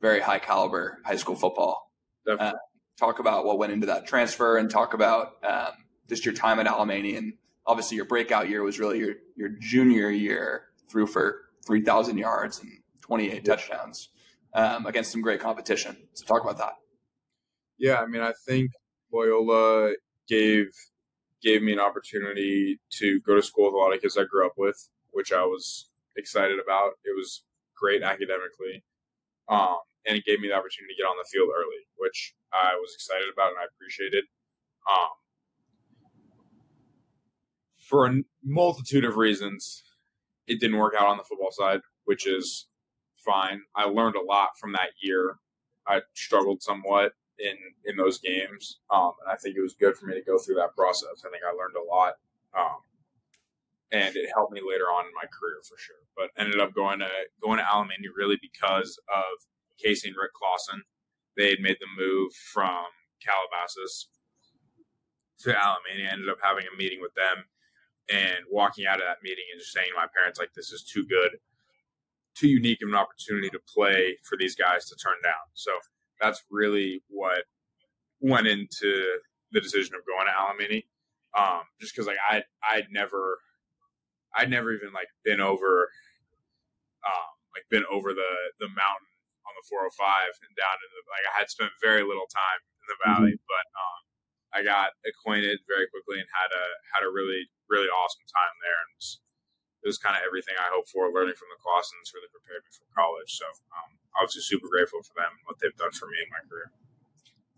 very 0.00 0.20
high 0.20 0.38
caliber 0.38 0.98
high 1.04 1.16
school 1.16 1.36
football. 1.36 1.90
Definitely. 2.26 2.54
Uh, 2.54 2.58
talk 2.98 3.18
about 3.18 3.44
what 3.44 3.58
went 3.58 3.72
into 3.72 3.86
that 3.86 4.06
transfer, 4.06 4.56
and 4.56 4.70
talk 4.70 4.94
about 4.94 5.32
um, 5.44 5.72
just 6.08 6.24
your 6.24 6.34
time 6.34 6.58
at 6.58 6.66
Alemany, 6.66 7.16
and 7.16 7.34
obviously 7.66 7.96
your 7.96 8.06
breakout 8.06 8.48
year 8.48 8.62
was 8.62 8.78
really 8.78 8.98
your 8.98 9.14
your 9.36 9.48
junior 9.48 10.10
year 10.10 10.64
threw 10.88 11.06
for 11.06 11.42
3,000 11.66 12.16
yards 12.16 12.60
and 12.60 12.70
28 13.02 13.44
touchdowns 13.44 14.10
um, 14.54 14.86
against 14.86 15.10
some 15.10 15.20
great 15.20 15.40
competition. 15.40 15.96
So 16.14 16.24
talk 16.24 16.42
about 16.42 16.58
that. 16.58 16.74
Yeah, 17.78 18.00
I 18.00 18.06
mean, 18.06 18.22
I 18.22 18.32
think 18.46 18.70
Loyola 19.12 19.94
gave 20.28 20.68
gave 21.42 21.62
me 21.62 21.72
an 21.72 21.78
opportunity 21.78 22.80
to 22.90 23.20
go 23.20 23.34
to 23.34 23.42
school 23.42 23.66
with 23.66 23.74
a 23.74 23.76
lot 23.76 23.94
of 23.94 24.00
kids 24.00 24.16
I 24.16 24.24
grew 24.24 24.46
up 24.46 24.54
with, 24.56 24.88
which 25.12 25.32
I 25.32 25.44
was 25.44 25.90
excited 26.16 26.58
about. 26.58 26.92
It 27.04 27.14
was 27.14 27.44
great 27.76 28.02
academically, 28.02 28.82
um, 29.48 29.76
and 30.06 30.16
it 30.16 30.24
gave 30.24 30.40
me 30.40 30.48
the 30.48 30.54
opportunity 30.54 30.94
to 30.94 31.02
get 31.02 31.08
on 31.08 31.16
the 31.18 31.28
field 31.30 31.50
early, 31.54 31.84
which 31.96 32.34
I 32.52 32.74
was 32.80 32.94
excited 32.94 33.28
about 33.32 33.50
and 33.50 33.58
I 33.60 33.66
appreciated. 33.68 34.24
Um, 34.88 35.12
for 37.86 38.06
a 38.06 38.22
multitude 38.44 39.04
of 39.04 39.16
reasons, 39.16 39.84
it 40.46 40.60
didn't 40.60 40.78
work 40.78 40.94
out 40.98 41.06
on 41.06 41.16
the 41.16 41.24
football 41.24 41.52
side, 41.52 41.80
which 42.04 42.26
is 42.26 42.66
fine. 43.16 43.62
I 43.74 43.84
learned 43.84 44.16
a 44.16 44.22
lot 44.22 44.58
from 44.58 44.72
that 44.72 44.90
year. 45.00 45.36
I 45.86 46.02
struggled 46.14 46.62
somewhat 46.62 47.12
in 47.38 47.54
in 47.84 47.96
those 47.96 48.18
games, 48.18 48.80
um, 48.90 49.12
and 49.22 49.32
I 49.32 49.36
think 49.36 49.56
it 49.56 49.62
was 49.62 49.74
good 49.74 49.96
for 49.96 50.06
me 50.06 50.14
to 50.14 50.22
go 50.22 50.38
through 50.38 50.56
that 50.56 50.74
process. 50.74 51.22
I 51.24 51.30
think 51.30 51.42
I 51.44 51.52
learned 51.52 51.76
a 51.76 51.84
lot, 51.84 52.14
um, 52.58 52.80
and 53.92 54.16
it 54.16 54.30
helped 54.34 54.52
me 54.52 54.60
later 54.66 54.84
on 54.84 55.04
in 55.04 55.12
my 55.14 55.28
career 55.30 55.60
for 55.62 55.78
sure. 55.78 56.02
But 56.16 56.30
ended 56.36 56.60
up 56.60 56.74
going 56.74 56.98
to 57.00 57.10
going 57.40 57.58
to 57.58 57.64
Alemany 57.64 58.10
really 58.16 58.38
because 58.42 58.98
of 59.08 59.46
Casey 59.78 60.08
and 60.08 60.16
Rick 60.16 60.32
Clausen. 60.32 60.82
They 61.36 61.50
had 61.50 61.60
made 61.60 61.76
the 61.78 62.02
move 62.02 62.32
from 62.32 62.86
Calabasas 63.22 64.08
to 65.40 65.50
Alemany. 65.50 66.08
I 66.08 66.12
ended 66.12 66.30
up 66.30 66.38
having 66.42 66.64
a 66.66 66.76
meeting 66.76 67.00
with 67.00 67.14
them 67.14 67.44
and 68.08 68.44
walking 68.50 68.86
out 68.86 69.00
of 69.00 69.06
that 69.06 69.18
meeting 69.22 69.44
and 69.52 69.60
just 69.60 69.72
saying 69.72 69.88
to 69.90 69.96
my 69.96 70.06
parents 70.14 70.38
like 70.38 70.52
this 70.54 70.72
is 70.72 70.82
too 70.82 71.04
good 71.06 71.38
too 72.34 72.48
unique 72.48 72.82
of 72.82 72.88
an 72.88 72.94
opportunity 72.94 73.48
to 73.48 73.58
play 73.72 74.16
for 74.22 74.36
these 74.38 74.54
guys 74.54 74.86
to 74.86 74.96
turn 74.96 75.16
down 75.22 75.46
so 75.54 75.72
that's 76.20 76.44
really 76.50 77.02
what 77.08 77.44
went 78.20 78.46
into 78.46 79.18
the 79.52 79.60
decision 79.60 79.94
of 79.94 80.00
going 80.06 80.26
to 80.26 80.32
Alemany 80.32 80.84
um, 81.36 81.68
just 81.80 81.94
because 81.94 82.06
like 82.06 82.20
I 82.20 82.42
I'd 82.64 82.88
never 82.90 83.38
I'd 84.34 84.50
never 84.50 84.72
even 84.72 84.92
like 84.92 85.08
been 85.24 85.40
over 85.40 85.92
um, 87.04 87.30
like 87.54 87.68
been 87.68 87.84
over 87.92 88.16
the 88.16 88.32
the 88.58 88.68
mountain 88.72 89.12
on 89.44 89.52
the 89.54 89.64
405 89.68 89.92
and 90.42 90.54
down 90.56 90.76
in 90.80 90.90
the 90.96 91.00
like 91.12 91.24
I 91.28 91.38
had 91.38 91.52
spent 91.52 91.70
very 91.84 92.02
little 92.02 92.26
time 92.32 92.60
in 92.82 92.86
the 92.88 93.00
valley 93.04 93.34
mm-hmm. 93.36 93.52
but 93.52 93.66
um, 93.76 94.00
I 94.56 94.64
got 94.64 94.96
acquainted 95.04 95.60
very 95.68 95.84
quickly 95.92 96.16
and 96.16 96.28
had 96.32 96.48
a 96.48 96.64
had 96.96 97.02
a 97.04 97.12
really 97.12 97.44
really 97.68 97.92
awesome 97.92 98.24
time 98.24 98.54
there, 98.64 98.80
and 98.88 98.96
it 99.84 99.86
was 99.86 100.00
kind 100.00 100.16
of 100.16 100.24
everything 100.24 100.56
I 100.56 100.72
hoped 100.72 100.88
for. 100.88 101.12
Learning 101.12 101.36
from 101.36 101.52
the 101.52 101.60
Clausens 101.60 102.16
really 102.16 102.32
prepared 102.32 102.64
me 102.64 102.72
for 102.72 102.88
college, 102.96 103.36
so 103.36 103.44
um, 103.76 104.00
obviously 104.16 104.48
super 104.48 104.72
grateful 104.72 105.04
for 105.04 105.12
them 105.20 105.36
and 105.36 105.44
what 105.44 105.60
they've 105.60 105.76
done 105.76 105.92
for 105.92 106.08
me 106.08 106.16
in 106.24 106.32
my 106.32 106.40
career. 106.48 106.72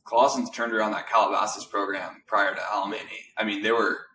Clausens 0.02 0.50
turned 0.50 0.75
around 0.75 0.93
that 0.93 1.07
Calabasas 1.07 1.69
program 1.69 2.26
prior 2.26 2.55
to 2.55 2.61
Alemany. 2.61 3.31
I 3.37 3.45
mean, 3.45 3.62
they 3.62 3.71
were 3.71 4.11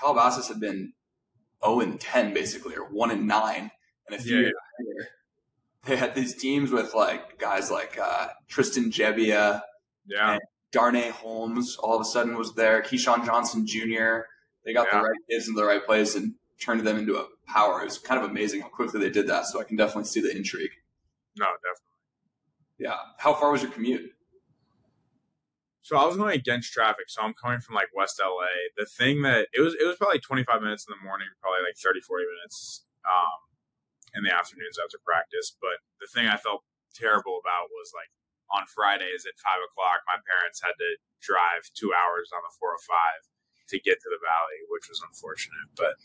Calabasas 0.00 0.48
had 0.48 0.58
been 0.58 0.98
zero 1.62 1.80
and 1.80 2.00
ten 2.00 2.34
basically, 2.34 2.74
or 2.74 2.90
one 2.90 3.14
and 3.14 3.30
nine, 3.30 3.70
and 4.10 4.18
a 4.18 4.18
few 4.18 4.36
yeah, 4.36 4.50
years 4.50 5.08
they 5.84 5.96
had 5.96 6.14
these 6.14 6.34
teams 6.34 6.70
with 6.70 6.94
like 6.94 7.38
guys 7.38 7.70
like 7.70 7.98
uh, 8.00 8.28
Tristan 8.48 8.90
Gebbia, 8.90 9.62
yeah, 10.06 10.38
Darnay 10.74 11.10
Holmes 11.10 11.76
all 11.76 11.94
of 11.94 12.00
a 12.00 12.04
sudden 12.04 12.36
was 12.36 12.52
there. 12.54 12.82
Keyshawn 12.82 13.24
Johnson 13.24 13.64
Jr. 13.64 14.26
They 14.64 14.74
got 14.74 14.88
yeah. 14.90 14.98
the 14.98 15.04
right 15.04 15.20
kids 15.30 15.46
in 15.46 15.54
the 15.54 15.64
right 15.64 15.86
place 15.86 16.16
and 16.16 16.34
turned 16.60 16.80
them 16.80 16.98
into 16.98 17.16
a 17.16 17.26
power. 17.46 17.82
It 17.82 17.84
was 17.84 17.98
kind 17.98 18.20
of 18.20 18.28
amazing 18.28 18.60
how 18.60 18.68
quickly 18.68 18.98
they 18.98 19.10
did 19.10 19.28
that. 19.28 19.46
So 19.46 19.60
I 19.60 19.64
can 19.64 19.76
definitely 19.76 20.04
see 20.04 20.20
the 20.20 20.36
intrigue. 20.36 20.72
No, 21.38 21.46
definitely. 21.46 21.94
Yeah. 22.78 22.98
How 23.18 23.34
far 23.34 23.52
was 23.52 23.62
your 23.62 23.70
commute? 23.70 24.10
So 25.82 25.96
I 25.96 26.04
was 26.06 26.16
going 26.16 26.34
against 26.34 26.72
traffic. 26.72 27.06
So 27.06 27.22
I'm 27.22 27.34
coming 27.34 27.60
from 27.60 27.76
like 27.76 27.94
West 27.94 28.20
LA. 28.20 28.50
The 28.76 28.86
thing 28.86 29.22
that 29.22 29.46
it 29.54 29.60
was, 29.60 29.74
it 29.74 29.86
was 29.86 29.94
probably 29.94 30.18
25 30.18 30.60
minutes 30.60 30.86
in 30.88 30.96
the 30.98 31.06
morning, 31.06 31.28
probably 31.40 31.62
like 31.62 31.78
30, 31.78 32.00
40 32.00 32.24
minutes 32.34 32.82
um, 33.06 33.38
in 34.16 34.24
the 34.24 34.34
afternoons 34.34 34.74
after 34.82 34.98
practice. 35.06 35.54
But 35.54 35.86
the 36.00 36.10
thing 36.10 36.26
I 36.26 36.36
felt 36.36 36.64
terrible 36.96 37.38
about 37.38 37.70
was 37.70 37.92
like 37.94 38.10
on 38.54 38.70
Fridays 38.70 39.26
at 39.26 39.34
five 39.42 39.58
o'clock, 39.58 40.06
my 40.06 40.22
parents 40.22 40.62
had 40.62 40.78
to 40.78 40.90
drive 41.18 41.66
two 41.74 41.90
hours 41.90 42.30
on 42.30 42.40
the 42.46 42.54
405 42.54 42.86
to 43.74 43.76
get 43.82 43.98
to 43.98 44.08
the 44.08 44.22
valley, 44.22 44.60
which 44.70 44.86
was 44.86 45.02
unfortunate. 45.02 45.66
But 45.74 45.98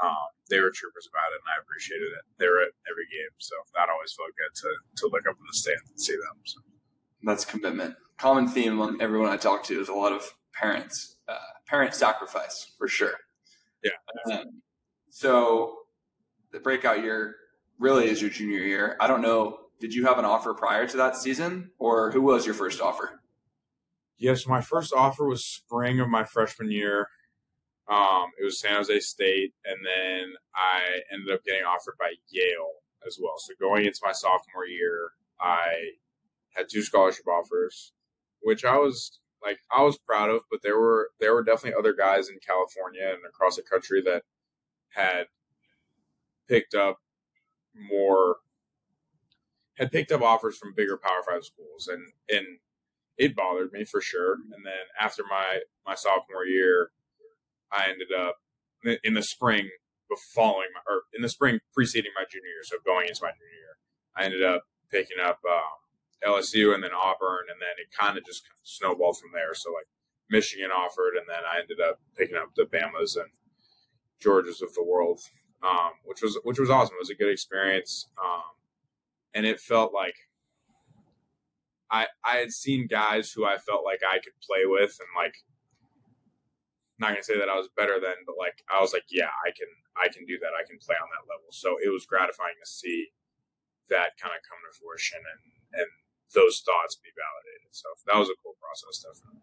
um, 0.00 0.32
they 0.48 0.64
were 0.64 0.72
troopers 0.72 1.04
about 1.04 1.36
it, 1.36 1.44
and 1.44 1.50
I 1.52 1.60
appreciated 1.60 2.10
it. 2.16 2.24
They 2.40 2.48
were 2.48 2.64
at 2.64 2.74
every 2.88 3.06
game, 3.12 3.34
so 3.36 3.54
that 3.76 3.92
always 3.92 4.16
felt 4.16 4.32
good 4.34 4.54
to 4.64 4.70
to 4.72 5.12
look 5.12 5.28
up 5.28 5.36
in 5.36 5.46
the 5.46 5.56
stands 5.56 5.84
and 5.92 6.00
see 6.00 6.16
them. 6.16 6.40
So. 6.48 6.58
That's 7.22 7.44
commitment. 7.44 7.96
Common 8.16 8.48
theme 8.48 8.72
among 8.72 9.00
everyone 9.00 9.30
I 9.30 9.36
talk 9.36 9.64
to 9.64 9.80
is 9.80 9.88
a 9.88 9.94
lot 9.94 10.12
of 10.12 10.34
parents, 10.52 11.16
uh, 11.28 11.38
parent 11.66 11.94
sacrifice 11.94 12.72
for 12.78 12.86
sure. 12.86 13.14
Yeah. 13.82 14.32
Um, 14.32 14.62
so 15.10 15.78
the 16.52 16.60
breakout 16.60 17.02
year 17.02 17.36
really 17.78 18.08
is 18.08 18.20
your 18.20 18.30
junior 18.30 18.60
year. 18.60 18.96
I 19.00 19.06
don't 19.06 19.22
know 19.22 19.63
did 19.84 19.92
you 19.92 20.06
have 20.06 20.18
an 20.18 20.24
offer 20.24 20.54
prior 20.54 20.86
to 20.86 20.96
that 20.96 21.14
season, 21.14 21.70
or 21.78 22.10
who 22.10 22.22
was 22.22 22.46
your 22.46 22.54
first 22.54 22.80
offer? 22.80 23.20
Yes, 24.16 24.46
my 24.46 24.62
first 24.62 24.94
offer 24.94 25.28
was 25.28 25.44
spring 25.44 26.00
of 26.00 26.08
my 26.08 26.24
freshman 26.24 26.70
year. 26.70 27.08
Um, 27.86 28.28
it 28.40 28.44
was 28.44 28.58
San 28.58 28.76
Jose 28.76 29.00
State, 29.00 29.52
and 29.66 29.76
then 29.84 30.32
I 30.56 31.00
ended 31.12 31.34
up 31.34 31.44
getting 31.44 31.64
offered 31.64 31.96
by 31.98 32.14
Yale 32.30 32.80
as 33.06 33.18
well. 33.20 33.34
So 33.36 33.52
going 33.60 33.84
into 33.84 34.00
my 34.02 34.12
sophomore 34.12 34.64
year, 34.66 35.10
I 35.38 35.90
had 36.56 36.64
two 36.72 36.80
scholarship 36.80 37.26
offers, 37.28 37.92
which 38.40 38.64
I 38.64 38.78
was 38.78 39.20
like 39.44 39.58
I 39.70 39.82
was 39.82 39.98
proud 39.98 40.30
of, 40.30 40.44
but 40.50 40.60
there 40.62 40.80
were 40.80 41.10
there 41.20 41.34
were 41.34 41.44
definitely 41.44 41.78
other 41.78 41.92
guys 41.92 42.30
in 42.30 42.38
California 42.38 43.02
and 43.06 43.26
across 43.28 43.56
the 43.56 43.62
country 43.62 44.00
that 44.06 44.22
had 44.94 45.26
picked 46.48 46.74
up 46.74 47.00
more 47.74 48.36
had 49.74 49.92
picked 49.92 50.12
up 50.12 50.22
offers 50.22 50.56
from 50.56 50.74
bigger 50.74 50.96
Power 50.96 51.22
Five 51.28 51.44
schools, 51.44 51.88
and 51.88 52.12
and 52.28 52.58
it 53.16 53.36
bothered 53.36 53.72
me 53.72 53.84
for 53.84 54.00
sure. 54.00 54.34
And 54.34 54.64
then 54.64 54.84
after 55.00 55.22
my 55.28 55.60
my 55.86 55.94
sophomore 55.94 56.46
year, 56.46 56.90
I 57.72 57.88
ended 57.88 58.08
up 58.16 58.36
in 59.02 59.14
the 59.14 59.22
spring 59.22 59.70
following 60.34 60.68
my, 60.72 60.80
or 60.86 61.02
in 61.12 61.22
the 61.22 61.28
spring 61.28 61.58
preceding 61.72 62.12
my 62.14 62.24
junior 62.30 62.46
year, 62.46 62.62
so 62.62 62.76
going 62.86 63.08
into 63.08 63.18
my 63.22 63.30
junior 63.34 63.58
year, 63.58 63.74
I 64.14 64.24
ended 64.24 64.44
up 64.44 64.62
picking 64.92 65.18
up 65.18 65.40
um, 65.42 65.82
LSU 66.22 66.72
and 66.72 66.84
then 66.84 66.92
Auburn, 66.94 67.50
and 67.50 67.58
then 67.58 67.74
it 67.78 67.90
kind 67.90 68.16
of 68.16 68.24
just 68.24 68.44
snowballed 68.62 69.18
from 69.18 69.30
there. 69.34 69.54
So 69.54 69.72
like 69.72 69.88
Michigan 70.30 70.70
offered, 70.70 71.16
and 71.16 71.26
then 71.26 71.42
I 71.42 71.58
ended 71.58 71.80
up 71.80 71.98
picking 72.16 72.36
up 72.36 72.54
the 72.54 72.62
Bamas 72.64 73.16
and 73.16 73.30
Georgias 74.22 74.62
of 74.62 74.72
the 74.74 74.84
world 74.84 75.20
um, 75.64 75.92
which 76.04 76.22
was 76.22 76.38
which 76.44 76.58
was 76.58 76.70
awesome. 76.70 76.94
It 76.96 77.02
was 77.02 77.10
a 77.10 77.14
good 77.14 77.32
experience, 77.32 78.08
um, 78.22 78.42
and 79.34 79.44
it 79.44 79.60
felt 79.60 79.92
like 79.92 80.16
I 81.90 82.06
I 82.24 82.36
had 82.36 82.52
seen 82.52 82.86
guys 82.86 83.32
who 83.32 83.44
I 83.44 83.58
felt 83.58 83.84
like 83.84 84.00
I 84.06 84.18
could 84.18 84.34
play 84.40 84.64
with, 84.64 84.96
and 85.00 85.08
like 85.16 85.34
not 86.98 87.10
gonna 87.10 87.22
say 87.22 87.38
that 87.38 87.48
I 87.48 87.56
was 87.56 87.68
better 87.76 88.00
than, 88.00 88.22
but 88.26 88.36
like 88.38 88.62
I 88.70 88.80
was 88.80 88.92
like, 88.92 89.04
yeah, 89.10 89.30
I 89.44 89.50
can 89.50 89.68
I 89.96 90.08
can 90.08 90.24
do 90.26 90.38
that. 90.38 90.54
I 90.58 90.66
can 90.66 90.78
play 90.78 90.96
on 90.96 91.08
that 91.10 91.26
level. 91.30 91.50
So 91.50 91.76
it 91.82 91.90
was 91.90 92.06
gratifying 92.06 92.58
to 92.62 92.68
see 92.70 93.08
that 93.90 94.16
kind 94.16 94.32
of 94.32 94.40
come 94.46 94.58
to 94.64 94.72
fruition 94.78 95.18
and 95.18 95.42
and 95.82 95.90
those 96.34 96.62
thoughts 96.64 96.96
be 96.96 97.10
validated. 97.14 97.70
So 97.72 97.88
that 98.06 98.18
was 98.18 98.28
a 98.30 98.38
cool 98.42 98.56
process, 98.58 99.02
definitely. 99.02 99.42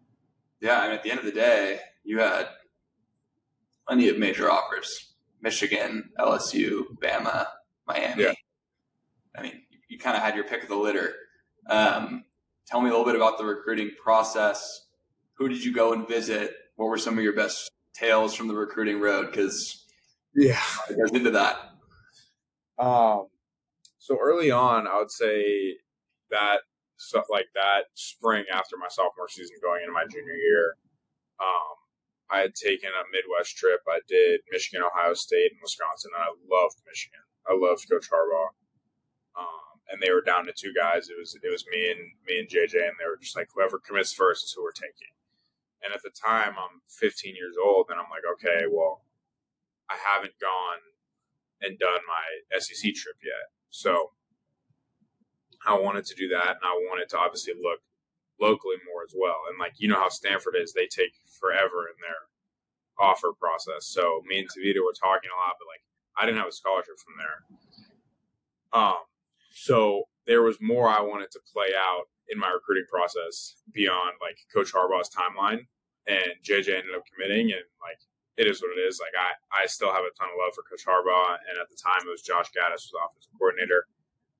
Yeah, 0.60 0.84
and 0.84 0.92
at 0.92 1.02
the 1.02 1.10
end 1.10 1.20
of 1.20 1.26
the 1.26 1.32
day, 1.32 1.80
you 2.04 2.18
had 2.18 2.48
plenty 3.86 4.08
of 4.08 4.18
major 4.18 4.50
offers: 4.50 5.14
Michigan, 5.40 6.10
LSU, 6.18 6.84
Bama, 7.00 7.46
Miami. 7.86 8.22
Yeah. 8.24 8.34
I 9.36 9.42
mean, 9.42 9.62
you 9.92 9.98
kind 9.98 10.16
of 10.16 10.22
had 10.22 10.34
your 10.34 10.44
pick 10.44 10.62
of 10.62 10.70
the 10.70 10.76
litter. 10.76 11.14
Um, 11.68 12.24
tell 12.66 12.80
me 12.80 12.88
a 12.88 12.90
little 12.90 13.04
bit 13.04 13.14
about 13.14 13.36
the 13.36 13.44
recruiting 13.44 13.90
process. 14.02 14.86
Who 15.34 15.48
did 15.48 15.62
you 15.62 15.74
go 15.74 15.92
and 15.92 16.08
visit? 16.08 16.54
What 16.76 16.86
were 16.86 16.96
some 16.96 17.18
of 17.18 17.22
your 17.22 17.34
best 17.36 17.70
tales 17.94 18.34
from 18.34 18.48
the 18.48 18.54
recruiting 18.54 19.00
road? 19.00 19.26
Because 19.26 19.84
yeah, 20.34 20.62
it 20.88 20.96
goes 20.96 21.10
into 21.12 21.30
that. 21.32 21.56
Um, 22.78 23.26
so 23.98 24.16
early 24.18 24.50
on, 24.50 24.86
I 24.86 24.98
would 24.98 25.10
say 25.10 25.76
that 26.30 26.60
stuff 26.96 27.26
like 27.28 27.48
that 27.54 27.92
spring 27.94 28.44
after 28.50 28.76
my 28.78 28.88
sophomore 28.88 29.28
season 29.28 29.56
going 29.62 29.82
into 29.82 29.92
my 29.92 30.04
junior 30.10 30.32
year. 30.32 30.76
Um, 31.38 31.76
I 32.30 32.38
had 32.40 32.54
taken 32.54 32.88
a 32.88 33.04
Midwest 33.12 33.58
trip. 33.58 33.80
I 33.86 34.00
did 34.08 34.40
Michigan, 34.50 34.82
Ohio 34.82 35.12
State, 35.12 35.52
and 35.52 35.60
Wisconsin, 35.60 36.12
and 36.16 36.24
I 36.24 36.32
loved 36.48 36.80
Michigan. 36.88 37.20
I 37.46 37.52
loved 37.52 37.84
Coach 37.90 38.08
Harbaugh. 38.08 38.56
Um, 39.36 39.71
and 39.90 40.00
they 40.00 40.10
were 40.10 40.22
down 40.22 40.46
to 40.46 40.52
two 40.52 40.72
guys. 40.72 41.08
It 41.08 41.18
was 41.18 41.36
it 41.42 41.50
was 41.50 41.64
me 41.70 41.90
and 41.90 42.00
me 42.26 42.38
and 42.38 42.48
JJ, 42.48 42.76
and 42.76 42.96
they 42.98 43.08
were 43.08 43.20
just 43.20 43.36
like 43.36 43.48
whoever 43.54 43.78
commits 43.78 44.12
first 44.12 44.44
is 44.44 44.52
who 44.52 44.62
we're 44.62 44.72
taking. 44.72 45.12
And 45.82 45.92
at 45.92 46.02
the 46.02 46.14
time, 46.14 46.54
I'm 46.54 46.78
15 46.86 47.34
years 47.34 47.56
old, 47.58 47.86
and 47.90 47.98
I'm 47.98 48.06
like, 48.06 48.22
okay, 48.38 48.70
well, 48.70 49.02
I 49.90 49.96
haven't 49.98 50.38
gone 50.40 50.78
and 51.60 51.78
done 51.78 52.06
my 52.06 52.58
SEC 52.58 52.94
trip 52.94 53.18
yet, 53.22 53.50
so 53.70 54.12
I 55.66 55.78
wanted 55.78 56.06
to 56.06 56.14
do 56.14 56.28
that, 56.28 56.58
and 56.58 56.64
I 56.64 56.74
wanted 56.90 57.08
to 57.10 57.18
obviously 57.18 57.54
look 57.54 57.80
locally 58.40 58.76
more 58.90 59.02
as 59.04 59.14
well. 59.14 59.46
And 59.50 59.58
like 59.58 59.74
you 59.78 59.88
know 59.88 60.00
how 60.00 60.08
Stanford 60.08 60.54
is, 60.58 60.72
they 60.72 60.86
take 60.86 61.14
forever 61.38 61.86
in 61.86 61.98
their 62.00 62.30
offer 62.98 63.32
process. 63.38 63.86
So 63.86 64.22
me 64.26 64.38
and 64.38 64.48
Tavita 64.48 64.82
were 64.82 64.94
talking 64.94 65.30
a 65.30 65.38
lot, 65.38 65.58
but 65.58 65.70
like 65.70 65.82
I 66.16 66.26
didn't 66.26 66.38
have 66.38 66.48
a 66.48 66.52
scholarship 66.52 66.98
from 66.98 67.14
there. 67.18 67.38
Um, 68.72 69.02
so 69.54 70.04
there 70.26 70.42
was 70.42 70.58
more 70.60 70.88
I 70.88 71.00
wanted 71.02 71.30
to 71.32 71.40
play 71.52 71.70
out 71.76 72.04
in 72.30 72.38
my 72.38 72.50
recruiting 72.50 72.86
process 72.90 73.56
beyond 73.72 74.14
like 74.20 74.38
Coach 74.54 74.72
Harbaugh's 74.72 75.10
timeline. 75.10 75.66
And 76.08 76.34
JJ 76.44 76.72
ended 76.82 76.96
up 76.96 77.04
committing, 77.12 77.52
and 77.52 77.62
like 77.84 78.00
it 78.38 78.48
is 78.48 78.62
what 78.62 78.72
it 78.76 78.80
is. 78.82 79.00
Like 79.00 79.14
I, 79.14 79.64
I 79.64 79.66
still 79.66 79.92
have 79.92 80.04
a 80.04 80.12
ton 80.18 80.28
of 80.32 80.38
love 80.40 80.54
for 80.54 80.64
Coach 80.66 80.82
Harbaugh, 80.88 81.38
and 81.50 81.60
at 81.60 81.68
the 81.70 81.78
time 81.78 82.06
it 82.06 82.10
was 82.10 82.22
Josh 82.22 82.48
Gattis 82.56 82.90
was 82.90 82.96
offensive 82.98 83.32
coordinator. 83.38 83.86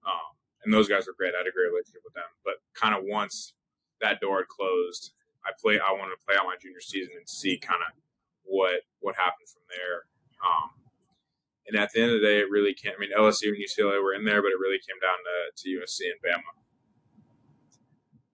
Um, 0.07 0.37
and 0.65 0.75
those 0.75 0.89
guys 0.89 1.07
were 1.09 1.17
great. 1.17 1.35
I 1.35 1.41
had 1.45 1.49
a 1.51 1.55
great 1.57 1.73
relationship 1.73 2.03
with 2.05 2.15
them. 2.15 2.29
But 2.45 2.61
kind 2.75 2.95
of 2.95 3.05
once 3.07 3.55
that 4.01 4.21
door 4.21 4.45
had 4.45 4.49
closed, 4.53 5.13
I 5.47 5.53
play. 5.61 5.81
I 5.81 5.93
wanted 5.93 6.17
to 6.19 6.25
play 6.27 6.37
out 6.37 6.47
my 6.47 6.57
junior 6.61 6.81
season 6.85 7.15
and 7.17 7.29
see 7.29 7.59
kind 7.59 7.81
of 7.81 7.93
what 8.45 8.85
what 9.01 9.17
happened 9.17 9.49
from 9.49 9.65
there. 9.73 10.07
Um, 10.45 10.71
and 11.67 11.77
at 11.77 11.91
the 11.95 12.01
end 12.01 12.11
of 12.11 12.21
the 12.21 12.27
day, 12.27 12.41
it 12.41 12.51
really 12.51 12.75
came. 12.75 12.93
I 12.97 13.01
mean, 13.01 13.11
LSU 13.17 13.49
and 13.49 13.57
UCLA 13.57 14.03
were 14.03 14.15
in 14.15 14.25
there, 14.25 14.43
but 14.43 14.49
it 14.49 14.59
really 14.61 14.79
came 14.79 14.99
down 15.01 15.17
to, 15.25 15.63
to 15.63 15.81
USC 15.81 16.11
and 16.11 16.21
Bama. 16.25 16.43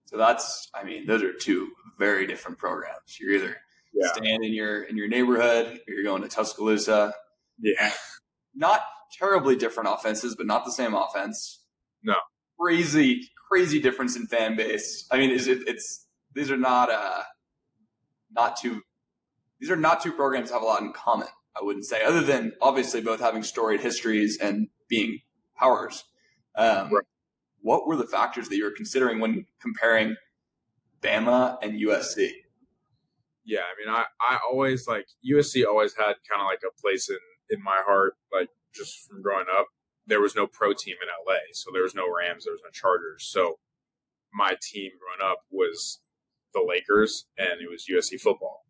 So 0.05 0.17
that's, 0.17 0.69
I 0.73 0.83
mean, 0.83 1.05
those 1.05 1.21
are 1.21 1.33
two 1.33 1.69
very 1.99 2.25
different 2.25 2.57
programs. 2.57 3.19
You're 3.19 3.33
either 3.33 3.57
yeah. 3.93 4.11
staying 4.13 4.43
in 4.43 4.53
your 4.53 4.83
in 4.83 4.97
your 4.97 5.07
neighborhood, 5.07 5.79
or 5.87 5.93
you're 5.93 6.03
going 6.03 6.23
to 6.23 6.27
Tuscaloosa. 6.27 7.13
Yeah, 7.59 7.91
not 8.55 8.81
terribly 9.11 9.55
different 9.55 9.89
offenses, 9.91 10.35
but 10.35 10.47
not 10.47 10.65
the 10.65 10.71
same 10.71 10.93
offense. 10.93 11.63
No. 12.03 12.15
Crazy, 12.59 13.29
crazy 13.49 13.79
difference 13.79 14.15
in 14.15 14.27
fan 14.27 14.55
base. 14.55 15.07
I 15.11 15.17
mean, 15.17 15.29
is 15.29 15.47
it, 15.47 15.59
it's 15.67 16.07
these 16.33 16.49
are 16.49 16.57
not 16.57 16.89
uh 16.89 17.23
not 18.31 18.57
two 18.57 18.81
these 19.59 19.69
are 19.69 19.75
not 19.75 20.01
two 20.01 20.11
programs 20.11 20.49
that 20.49 20.55
have 20.55 20.63
a 20.63 20.65
lot 20.65 20.81
in 20.81 20.93
common. 20.93 21.27
I 21.59 21.63
wouldn't 21.63 21.85
say, 21.85 22.03
other 22.03 22.21
than 22.21 22.53
obviously 22.61 23.01
both 23.01 23.19
having 23.19 23.43
storied 23.43 23.81
histories 23.81 24.37
and 24.39 24.67
being 24.87 25.19
powers. 25.57 26.03
Um, 26.55 26.91
right. 26.91 27.03
What 27.61 27.87
were 27.87 27.97
the 27.97 28.07
factors 28.07 28.47
that 28.49 28.55
you 28.55 28.63
were 28.63 28.71
considering 28.75 29.19
when 29.19 29.45
comparing 29.61 30.15
Bama 31.01 31.57
and 31.61 31.73
USC? 31.73 32.29
Yeah, 33.43 33.61
I 33.61 33.73
mean, 33.77 33.93
I, 33.93 34.05
I 34.21 34.39
always 34.49 34.87
like 34.87 35.07
USC 35.29 35.65
always 35.65 35.93
had 35.95 36.13
kind 36.29 36.41
of 36.41 36.45
like 36.45 36.61
a 36.65 36.81
place 36.81 37.09
in 37.09 37.17
in 37.49 37.63
my 37.63 37.81
heart, 37.85 38.13
like 38.31 38.49
just 38.73 39.07
from 39.07 39.23
growing 39.23 39.47
up 39.57 39.65
there 40.09 40.19
was 40.19 40.35
no 40.35 40.47
pro 40.47 40.73
team 40.73 40.95
in 41.01 41.07
LA, 41.25 41.39
so 41.53 41.69
there 41.71 41.83
was 41.83 41.95
no 41.95 42.05
Rams, 42.09 42.43
there 42.43 42.53
was 42.53 42.61
no 42.63 42.71
Chargers. 42.73 43.29
So 43.31 43.59
my 44.33 44.57
team 44.61 44.91
growing 44.99 45.31
up 45.31 45.43
was 45.51 46.01
the 46.53 46.65
Lakers, 46.67 47.27
and 47.37 47.61
it 47.61 47.69
was 47.69 47.85
USC 47.89 48.19
football. 48.19 48.65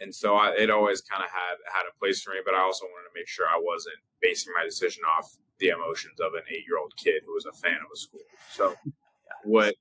And 0.00 0.14
so 0.14 0.36
I, 0.36 0.54
it 0.56 0.70
always 0.70 1.00
kind 1.00 1.22
of 1.22 1.30
had 1.30 1.56
had 1.74 1.84
a 1.90 1.98
place 1.98 2.22
for 2.22 2.30
me, 2.30 2.38
but 2.44 2.54
I 2.54 2.62
also 2.62 2.86
wanted 2.86 3.08
to 3.08 3.14
make 3.14 3.28
sure 3.28 3.46
I 3.46 3.60
wasn't 3.60 3.98
basing 4.22 4.52
my 4.56 4.64
decision 4.64 5.02
off 5.04 5.36
the 5.58 5.68
emotions 5.68 6.20
of 6.20 6.34
an 6.34 6.42
eight 6.50 6.64
year 6.66 6.78
old 6.78 6.94
kid 6.96 7.22
who 7.26 7.34
was 7.34 7.46
a 7.46 7.52
fan 7.52 7.78
of 7.82 7.90
a 7.92 7.98
school. 7.98 8.26
So 8.50 8.74
what 9.44 9.74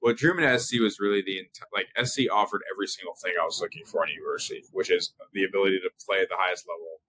what 0.00 0.16
drew 0.16 0.36
me 0.36 0.42
to 0.42 0.58
SC 0.58 0.80
was 0.80 1.00
really 1.00 1.22
the 1.22 1.42
like 1.74 1.86
SC 2.04 2.30
offered 2.30 2.62
every 2.72 2.86
single 2.86 3.14
thing 3.22 3.32
I 3.40 3.44
was 3.44 3.60
looking 3.60 3.84
for 3.86 4.04
in 4.04 4.10
a 4.10 4.14
university, 4.14 4.62
which 4.72 4.90
is 4.90 5.14
the 5.32 5.44
ability 5.44 5.80
to 5.80 5.90
play 6.04 6.20
at 6.20 6.28
the 6.28 6.36
highest 6.36 6.66
level, 6.68 7.00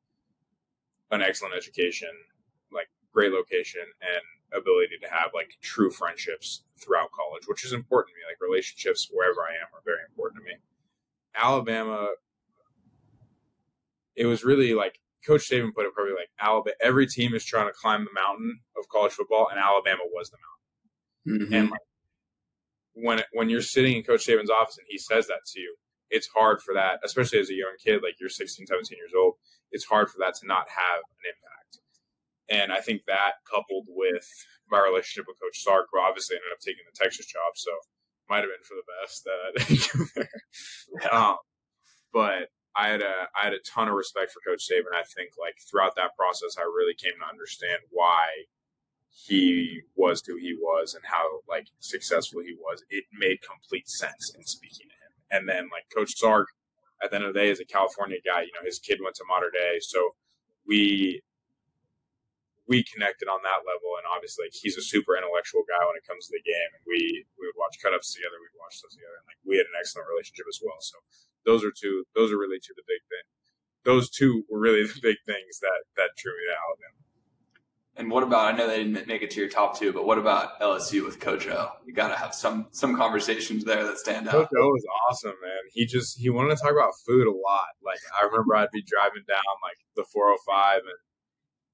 an 1.11 1.21
excellent 1.21 1.55
education, 1.55 2.09
like 2.71 2.87
great 3.13 3.31
location 3.31 3.85
and 4.01 4.21
ability 4.53 4.95
to 5.01 5.09
have 5.09 5.31
like 5.33 5.57
true 5.61 5.91
friendships 5.91 6.63
throughout 6.79 7.11
college, 7.11 7.43
which 7.47 7.65
is 7.65 7.73
important 7.73 8.13
to 8.13 8.17
me. 8.17 8.23
Like 8.29 8.41
relationships 8.41 9.09
wherever 9.11 9.41
I 9.41 9.57
am 9.57 9.67
are 9.73 9.83
very 9.83 10.01
important 10.07 10.41
to 10.41 10.45
me. 10.45 10.57
Alabama, 11.35 12.13
it 14.17 14.25
was 14.25 14.43
really 14.43 14.73
like 14.73 14.99
Coach 15.25 15.49
Saban 15.49 15.73
put 15.73 15.85
it 15.85 15.93
probably 15.93 16.13
Like 16.13 16.29
Alabama, 16.39 16.75
every 16.81 17.07
team 17.07 17.33
is 17.33 17.45
trying 17.45 17.67
to 17.67 17.73
climb 17.73 18.03
the 18.03 18.19
mountain 18.19 18.59
of 18.77 18.89
college 18.89 19.13
football, 19.13 19.47
and 19.49 19.59
Alabama 19.59 20.01
was 20.11 20.29
the 20.29 20.37
mountain. 20.37 21.45
Mm-hmm. 21.45 21.53
And 21.53 21.69
like, 21.69 21.81
when 22.93 23.21
when 23.33 23.49
you're 23.49 23.61
sitting 23.61 23.95
in 23.95 24.03
Coach 24.03 24.25
Saban's 24.25 24.49
office 24.49 24.77
and 24.77 24.87
he 24.89 24.97
says 24.97 25.27
that 25.27 25.45
to 25.53 25.59
you, 25.59 25.75
it's 26.09 26.27
hard 26.27 26.61
for 26.61 26.73
that, 26.73 26.99
especially 27.05 27.39
as 27.39 27.49
a 27.49 27.53
young 27.53 27.75
kid, 27.83 28.01
like 28.01 28.15
you're 28.19 28.29
16, 28.29 28.65
17 28.65 28.97
years 28.97 29.11
old. 29.15 29.35
It's 29.71 29.85
hard 29.85 30.09
for 30.09 30.17
that 30.19 30.33
to 30.41 30.47
not 30.47 30.65
have 30.69 30.99
an 31.05 31.23
impact. 31.29 31.73
And 32.49 32.71
I 32.71 32.79
think 32.79 33.01
that 33.05 33.43
coupled 33.45 33.85
with 33.89 34.25
my 34.71 34.79
relationship 34.79 35.25
with 35.27 35.39
Coach 35.39 35.61
Sark, 35.61 35.87
who 35.91 35.99
obviously 35.99 36.37
ended 36.37 36.53
up 36.53 36.59
taking 36.59 36.87
the 36.87 36.97
Texas 36.97 37.27
job, 37.27 37.53
so 37.55 37.71
might 38.29 38.43
have 38.43 38.49
been 38.49 38.63
for 38.63 38.75
the 38.75 38.87
best 39.03 39.23
that 39.27 39.39
I 39.45 39.63
didn't 39.67 39.91
go 39.91 40.05
there. 40.15 41.13
Um, 41.13 41.37
but 42.13 42.49
I 42.77 42.89
had 42.89 43.01
a 43.01 43.27
I 43.35 43.45
had 43.45 43.53
a 43.53 43.59
ton 43.59 43.87
of 43.87 43.95
respect 43.95 44.31
for 44.31 44.39
Coach 44.47 44.67
Saban. 44.69 44.87
And 44.87 44.95
I 44.95 45.03
think 45.03 45.31
like 45.39 45.55
throughout 45.59 45.95
that 45.95 46.15
process, 46.15 46.57
I 46.57 46.63
really 46.63 46.93
came 46.93 47.13
to 47.19 47.27
understand 47.27 47.81
why 47.89 48.25
he 49.09 49.81
was 49.95 50.21
who 50.25 50.37
he 50.37 50.53
was 50.53 50.93
and 50.93 51.03
how 51.05 51.41
like 51.49 51.67
successful 51.79 52.41
he 52.41 52.53
was. 52.53 52.83
It 52.89 53.05
made 53.11 53.39
complete 53.41 53.89
sense 53.89 54.31
in 54.37 54.43
speaking 54.45 54.87
to 54.87 54.93
him. 54.93 55.13
And 55.31 55.49
then 55.49 55.69
like 55.73 55.85
Coach 55.93 56.17
Sark, 56.17 56.49
at 57.03 57.09
the 57.09 57.17
end 57.17 57.25
of 57.25 57.33
the 57.33 57.39
day, 57.39 57.49
is 57.49 57.59
a 57.59 57.65
California 57.65 58.17
guy. 58.23 58.41
You 58.41 58.51
know, 58.53 58.65
his 58.65 58.79
kid 58.79 58.99
went 59.03 59.15
to 59.15 59.23
Mater 59.27 59.51
Dei, 59.51 59.79
so 59.81 60.15
we 60.67 61.21
we 62.67 62.83
connected 62.83 63.31
on 63.31 63.39
that 63.47 63.63
level. 63.63 63.95
And 63.95 64.05
obviously, 64.05 64.51
like, 64.51 64.55
he's 64.55 64.75
a 64.75 64.83
super 64.83 65.15
intellectual 65.15 65.63
guy 65.63 65.81
when 65.87 65.95
it 65.95 66.05
comes 66.05 66.27
to 66.27 66.35
the 66.35 66.43
game. 66.43 66.71
And 66.75 66.83
we 66.83 67.25
we 67.39 67.47
would 67.47 67.57
watch 67.57 67.79
cutups 67.79 68.11
together, 68.11 68.37
we'd 68.37 68.59
watch 68.59 68.83
stuff 68.83 68.91
together, 68.91 69.23
and 69.23 69.27
like 69.27 69.39
we 69.47 69.57
had 69.57 69.67
an 69.71 69.79
excellent 69.79 70.11
relationship 70.11 70.45
as 70.51 70.59
well. 70.59 70.79
So 70.83 70.99
those 71.47 71.63
are 71.63 71.71
two. 71.71 72.03
Those 72.13 72.29
are 72.29 72.39
really 72.39 72.59
two 72.59 72.75
the 72.75 72.85
big 72.85 73.01
thing. 73.07 73.25
Those 73.87 74.11
two 74.11 74.43
were 74.51 74.59
really 74.59 74.83
the 74.91 74.99
big 74.99 75.23
things 75.23 75.63
that 75.63 75.87
that 75.95 76.13
drew 76.19 76.35
me 76.35 76.45
to 76.51 76.55
Alabama. 76.59 76.97
And 77.97 78.11
what 78.11 78.21
about? 78.21 78.53
I 78.53 78.55
know 78.55 78.67
they 78.67 78.83
didn't 78.83 79.07
make 79.07 79.23
it 79.23 79.31
to 79.31 79.39
your 79.39 79.49
top 79.49 79.73
two, 79.73 79.91
but 79.91 80.05
what 80.05 80.19
about 80.19 80.61
LSU 80.61 81.03
with 81.03 81.19
Coach 81.19 81.47
O? 81.47 81.71
You 81.83 81.93
got 81.93 82.09
to 82.09 82.15
have 82.15 82.35
some 82.35 82.67
some 82.69 82.95
conversations 82.95 83.63
there 83.63 83.83
that 83.83 83.97
stand 83.97 84.27
out. 84.27 84.33
Coach 84.33 84.53
O 84.53 84.67
was 84.69 84.85
awesome, 85.07 85.33
man. 85.41 85.63
He 85.73 85.87
just 85.87 86.19
he 86.19 86.29
wanted 86.29 86.55
to 86.55 86.61
talk 86.61 86.71
about 86.71 86.93
food 87.07 87.25
a 87.25 87.33
lot. 87.33 87.73
Like 87.81 87.97
I 88.13 88.25
remember 88.25 88.55
I'd 88.55 88.69
be 88.69 88.83
driving 88.85 89.23
down 89.27 89.41
like 89.63 89.81
the 89.95 90.05
405 90.13 90.81
and 90.85 90.99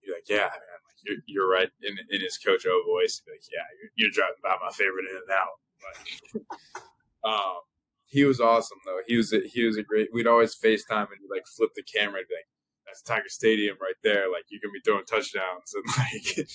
you're 0.03 0.15
like, 0.15 0.29
yeah, 0.29 0.51
man, 0.51 0.72
you're, 1.03 1.17
you're 1.27 1.49
right 1.49 1.69
in, 1.81 1.97
in 2.09 2.21
his 2.21 2.37
Coach 2.37 2.65
O 2.65 2.83
voice. 2.85 3.21
Like, 3.27 3.43
yeah, 3.51 3.65
you're, 3.79 3.91
you're 3.95 4.11
driving 4.11 4.41
by 4.41 4.55
my 4.63 4.71
favorite 4.71 5.05
in 5.09 5.17
and 5.17 5.31
out. 5.31 6.47
Um, 7.23 7.63
he 8.05 8.25
was 8.25 8.41
awesome 8.41 8.77
though. 8.85 8.99
He 9.07 9.15
was 9.15 9.31
a, 9.31 9.39
he 9.45 9.63
was 9.63 9.77
a 9.77 9.83
great. 9.83 10.09
We'd 10.13 10.27
always 10.27 10.55
FaceTime 10.55 11.07
and 11.07 11.29
like 11.31 11.47
flip 11.47 11.71
the 11.73 11.83
camera 11.83 12.19
and 12.19 12.27
be 12.27 12.35
like, 12.35 12.47
that's 12.85 13.01
Tiger 13.01 13.29
Stadium 13.29 13.77
right 13.81 13.95
there. 14.03 14.29
Like 14.31 14.43
you 14.49 14.59
can 14.59 14.71
be 14.73 14.81
throwing 14.85 15.05
touchdowns 15.05 15.73
and 15.73 15.85
like, 15.97 16.47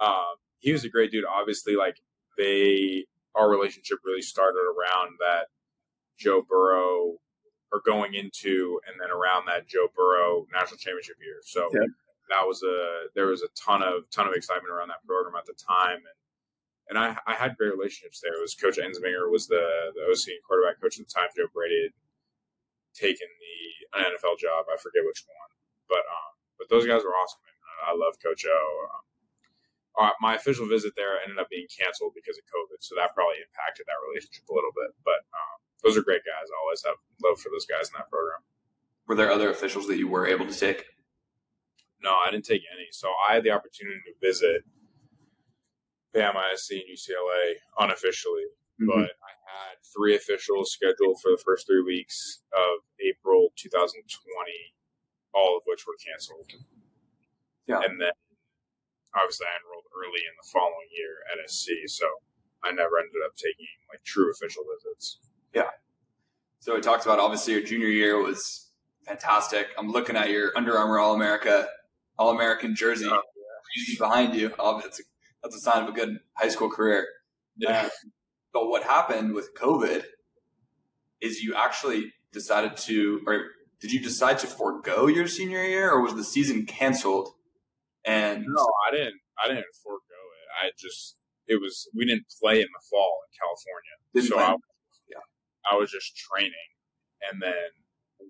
um, 0.00 0.36
he 0.58 0.72
was 0.72 0.84
a 0.84 0.88
great 0.88 1.10
dude. 1.10 1.24
Obviously, 1.24 1.76
like 1.76 2.00
they, 2.38 3.04
our 3.34 3.48
relationship 3.48 3.98
really 4.04 4.22
started 4.22 4.58
around 4.58 5.16
that 5.20 5.46
Joe 6.18 6.42
Burrow 6.48 7.18
or 7.72 7.82
going 7.84 8.14
into 8.14 8.80
and 8.86 9.00
then 9.00 9.10
around 9.10 9.46
that 9.46 9.68
Joe 9.68 9.88
Burrow 9.94 10.46
national 10.52 10.78
championship 10.78 11.16
year. 11.20 11.38
So 11.44 11.68
yeah. 11.72 11.86
That 12.28 12.44
was 12.46 12.62
a 12.62 13.08
there 13.14 13.26
was 13.26 13.42
a 13.42 13.50
ton 13.54 13.82
of 13.82 14.08
ton 14.10 14.26
of 14.26 14.34
excitement 14.34 14.72
around 14.72 14.88
that 14.88 15.04
program 15.06 15.34
at 15.36 15.46
the 15.46 15.54
time 15.54 16.02
and 16.02 16.18
and 16.88 16.98
I, 16.98 17.18
I 17.26 17.34
had 17.34 17.58
great 17.58 17.74
relationships 17.74 18.22
there. 18.22 18.38
It 18.38 18.42
was 18.42 18.54
Coach 18.54 18.78
Ensminger 18.78 19.26
was 19.26 19.50
the, 19.50 19.90
the 19.98 20.06
OC 20.06 20.38
and 20.38 20.42
quarterback 20.46 20.78
coach 20.78 21.02
at 21.02 21.06
the 21.06 21.10
time. 21.10 21.26
Joe 21.34 21.50
Brady 21.50 21.90
had 21.90 21.94
taken 22.94 23.26
the 23.26 24.06
NFL 24.06 24.38
job. 24.38 24.70
I 24.70 24.78
forget 24.78 25.02
which 25.02 25.26
one, 25.26 25.50
but 25.90 26.06
um, 26.06 26.32
but 26.58 26.70
those 26.70 26.86
guys 26.86 27.02
were 27.02 27.14
awesome. 27.14 27.42
Man. 27.42 27.56
I 27.84 27.92
love 27.92 28.16
Coach 28.22 28.46
O. 28.46 28.58
Um, 28.86 29.04
uh, 29.96 30.14
my 30.20 30.36
official 30.36 30.68
visit 30.68 30.92
there 30.94 31.18
ended 31.24 31.38
up 31.38 31.48
being 31.48 31.66
canceled 31.72 32.12
because 32.14 32.38
of 32.38 32.44
COVID, 32.52 32.78
so 32.80 32.94
that 32.94 33.16
probably 33.18 33.42
impacted 33.42 33.88
that 33.88 33.98
relationship 34.06 34.46
a 34.46 34.54
little 34.54 34.72
bit. 34.76 34.94
But 35.02 35.26
um, 35.34 35.56
those 35.82 35.96
are 35.96 36.04
great 36.06 36.22
guys. 36.22 36.46
I 36.46 36.56
always 36.62 36.82
have 36.84 36.96
love 37.24 37.40
for 37.40 37.50
those 37.50 37.66
guys 37.66 37.88
in 37.90 37.98
that 37.98 38.08
program. 38.12 38.46
Were 39.08 39.14
there 39.14 39.32
other 39.32 39.50
officials 39.50 39.86
that 39.88 39.98
you 39.98 40.06
were 40.08 40.26
able 40.26 40.46
to 40.46 40.54
take? 40.54 40.95
No, 42.06 42.14
I 42.14 42.30
didn't 42.30 42.46
take 42.46 42.62
any. 42.70 42.86
So 42.92 43.10
I 43.28 43.34
had 43.34 43.42
the 43.42 43.50
opportunity 43.50 43.98
to 44.06 44.14
visit 44.22 44.62
Bama, 46.14 46.54
SC, 46.54 46.78
and 46.78 46.86
UCLA 46.86 47.58
unofficially, 47.82 48.46
mm-hmm. 48.78 48.86
but 48.86 49.10
I 49.18 49.32
had 49.42 49.82
three 49.90 50.14
officials 50.14 50.70
scheduled 50.70 51.18
for 51.20 51.34
the 51.34 51.42
first 51.44 51.66
three 51.66 51.82
weeks 51.82 52.46
of 52.54 52.86
April 53.02 53.50
2020, 53.58 54.06
all 55.34 55.58
of 55.58 55.66
which 55.66 55.82
were 55.82 55.98
canceled. 55.98 56.46
Yeah. 57.66 57.82
And 57.82 57.98
then 57.98 58.14
obviously 59.18 59.50
I 59.50 59.58
enrolled 59.58 59.90
early 59.90 60.22
in 60.22 60.34
the 60.38 60.46
following 60.54 60.86
year 60.94 61.26
at 61.26 61.42
SC, 61.50 61.90
so 61.90 62.06
I 62.62 62.70
never 62.70 63.02
ended 63.02 63.18
up 63.26 63.34
taking 63.34 63.66
like 63.90 64.06
true 64.06 64.30
official 64.30 64.62
visits. 64.62 65.18
Yeah. 65.52 65.74
So 66.60 66.76
it 66.76 66.84
talks 66.84 67.04
about 67.04 67.18
obviously 67.18 67.54
your 67.54 67.62
junior 67.66 67.90
year 67.90 68.22
was 68.22 68.70
fantastic. 69.04 69.74
I'm 69.76 69.90
looking 69.90 70.14
at 70.14 70.30
your 70.30 70.52
Under 70.56 70.78
Armour 70.78 70.98
All 70.98 71.14
America, 71.14 71.66
All 72.18 72.30
American 72.30 72.74
jersey 72.74 73.06
oh, 73.10 73.20
yeah. 73.36 73.98
behind 73.98 74.34
you. 74.34 74.52
Oh, 74.58 74.80
that's 74.80 75.00
a, 75.00 75.02
that's 75.42 75.56
a 75.56 75.60
sign 75.60 75.82
of 75.82 75.88
a 75.88 75.92
good 75.92 76.18
high 76.34 76.48
school 76.48 76.70
career. 76.70 77.06
Yeah. 77.56 77.88
But 78.52 78.68
what 78.68 78.84
happened 78.84 79.34
with 79.34 79.54
COVID 79.54 80.04
is 81.20 81.42
you 81.42 81.54
actually 81.54 82.12
decided 82.32 82.76
to, 82.78 83.22
or 83.26 83.50
did 83.80 83.92
you 83.92 84.00
decide 84.00 84.38
to 84.38 84.46
forego 84.46 85.06
your 85.06 85.26
senior 85.26 85.62
year, 85.62 85.90
or 85.90 86.00
was 86.00 86.14
the 86.14 86.24
season 86.24 86.64
canceled? 86.64 87.28
And 88.06 88.44
no, 88.48 88.66
I 88.88 88.96
didn't. 88.96 89.20
I 89.42 89.48
didn't 89.48 89.74
forego 89.82 90.00
it. 90.00 90.66
I 90.66 90.70
just 90.78 91.16
it 91.46 91.60
was 91.60 91.88
we 91.94 92.06
didn't 92.06 92.26
play 92.40 92.60
in 92.60 92.68
the 92.72 92.84
fall 92.88 93.20
in 93.26 93.30
California, 93.36 93.94
didn't 94.14 94.28
so 94.28 94.38
I 94.38 94.56
I 95.66 95.74
was 95.74 95.90
just 95.90 96.14
training 96.14 96.70
and 97.26 97.42
then 97.42 97.74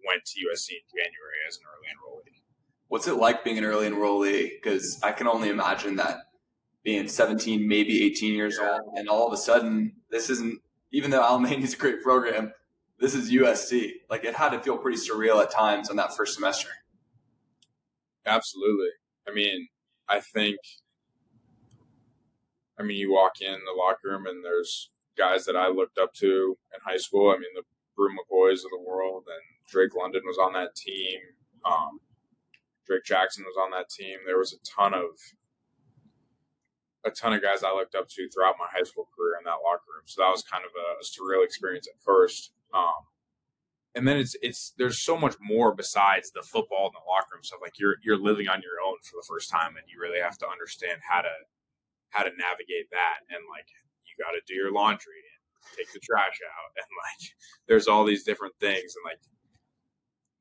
went 0.08 0.24
to 0.24 0.34
USC 0.40 0.72
in 0.72 0.86
January 0.88 1.38
as 1.44 1.60
an 1.60 1.68
early 1.68 1.88
enrollee. 1.92 2.40
What's 2.88 3.08
it 3.08 3.14
like 3.14 3.44
being 3.44 3.58
an 3.58 3.64
early 3.64 3.88
enrollee? 3.88 4.50
Because 4.62 5.00
I 5.02 5.12
can 5.12 5.26
only 5.26 5.48
imagine 5.48 5.96
that 5.96 6.18
being 6.84 7.08
17, 7.08 7.66
maybe 7.66 8.04
18 8.04 8.34
years 8.34 8.58
yeah. 8.60 8.78
old, 8.80 8.96
and 8.96 9.08
all 9.08 9.26
of 9.26 9.32
a 9.32 9.36
sudden, 9.36 9.92
this 10.10 10.30
isn't, 10.30 10.60
even 10.92 11.10
though 11.10 11.22
Alemany 11.22 11.62
is 11.62 11.74
a 11.74 11.76
great 11.76 12.02
program, 12.02 12.52
this 12.98 13.14
is 13.14 13.30
USC. 13.30 13.90
Like 14.08 14.24
it 14.24 14.36
had 14.36 14.50
to 14.50 14.60
feel 14.60 14.78
pretty 14.78 14.98
surreal 14.98 15.42
at 15.42 15.50
times 15.50 15.90
on 15.90 15.96
that 15.96 16.16
first 16.16 16.34
semester. 16.34 16.68
Absolutely. 18.24 18.90
I 19.28 19.32
mean, 19.32 19.68
I 20.08 20.20
think, 20.20 20.58
I 22.78 22.82
mean, 22.82 22.96
you 22.96 23.12
walk 23.12 23.40
in 23.40 23.52
the 23.64 23.76
locker 23.76 24.08
room 24.08 24.26
and 24.26 24.44
there's 24.44 24.90
guys 25.16 25.44
that 25.46 25.56
I 25.56 25.68
looked 25.68 25.98
up 25.98 26.14
to 26.14 26.56
in 26.72 26.80
high 26.84 26.98
school. 26.98 27.30
I 27.30 27.34
mean, 27.34 27.50
the 27.54 27.62
Bru 27.96 28.10
McCoys 28.10 28.64
of 28.64 28.70
the 28.70 28.84
world, 28.86 29.24
and 29.26 29.42
Drake 29.68 29.96
London 29.96 30.22
was 30.26 30.38
on 30.38 30.52
that 30.52 30.76
team. 30.76 31.18
Um, 31.64 32.00
Drake 32.86 33.04
Jackson 33.04 33.44
was 33.44 33.56
on 33.60 33.70
that 33.70 33.90
team. 33.90 34.18
There 34.26 34.38
was 34.38 34.52
a 34.52 34.60
ton 34.64 34.94
of 34.94 35.18
a 37.04 37.10
ton 37.10 37.32
of 37.32 37.42
guys 37.42 37.62
I 37.62 37.72
looked 37.72 37.94
up 37.94 38.08
to 38.08 38.28
throughout 38.28 38.56
my 38.58 38.66
high 38.66 38.82
school 38.82 39.06
career 39.14 39.38
in 39.38 39.44
that 39.44 39.62
locker 39.62 39.86
room. 39.94 40.06
So 40.06 40.22
that 40.22 40.30
was 40.30 40.42
kind 40.42 40.64
of 40.64 40.72
a, 40.74 40.98
a 40.98 41.04
surreal 41.06 41.44
experience 41.44 41.86
at 41.86 42.02
first. 42.02 42.50
Um, 42.74 43.06
and 43.94 44.06
then 44.06 44.18
it's 44.18 44.36
it's 44.42 44.74
there's 44.76 45.04
so 45.04 45.16
much 45.16 45.36
more 45.40 45.74
besides 45.74 46.30
the 46.30 46.42
football 46.42 46.90
and 46.90 46.96
the 46.98 47.06
locker 47.06 47.34
room 47.34 47.44
stuff. 47.44 47.60
Like 47.62 47.78
you're 47.78 47.96
you're 48.02 48.18
living 48.18 48.48
on 48.48 48.60
your 48.62 48.82
own 48.84 48.98
for 49.02 49.16
the 49.16 49.26
first 49.26 49.50
time, 49.50 49.76
and 49.76 49.86
you 49.88 50.00
really 50.00 50.20
have 50.20 50.36
to 50.38 50.48
understand 50.48 51.00
how 51.08 51.22
to 51.22 51.34
how 52.10 52.22
to 52.24 52.30
navigate 52.32 52.88
that 52.90 53.26
and 53.28 53.44
like 53.50 53.68
you 54.08 54.14
got 54.16 54.32
to 54.32 54.40
do 54.46 54.54
your 54.54 54.72
laundry 54.72 55.20
and 55.20 55.40
take 55.76 55.92
the 55.92 56.00
trash 56.00 56.40
out 56.40 56.70
and 56.80 56.88
like 57.04 57.22
there's 57.68 57.88
all 57.88 58.04
these 58.04 58.24
different 58.24 58.54
things 58.60 58.94
and 58.96 59.04
like 59.04 59.20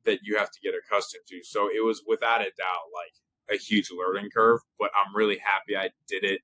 that 0.06 0.20
you 0.24 0.38
have 0.38 0.52
to 0.52 0.60
get 0.62 0.74
accustomed 0.74 1.24
to 1.28 1.42
so 1.44 1.70
it 1.70 1.84
was 1.84 2.04
without 2.08 2.42
a 2.42 2.52
doubt 2.58 2.88
like 2.94 3.14
a 3.52 3.62
huge 3.62 3.90
learning 3.92 4.30
curve 4.34 4.60
but 4.80 4.92
i'm 4.96 5.16
really 5.16 5.38
happy 5.38 5.78
i 5.78 5.90
did 6.08 6.24
it 6.24 6.42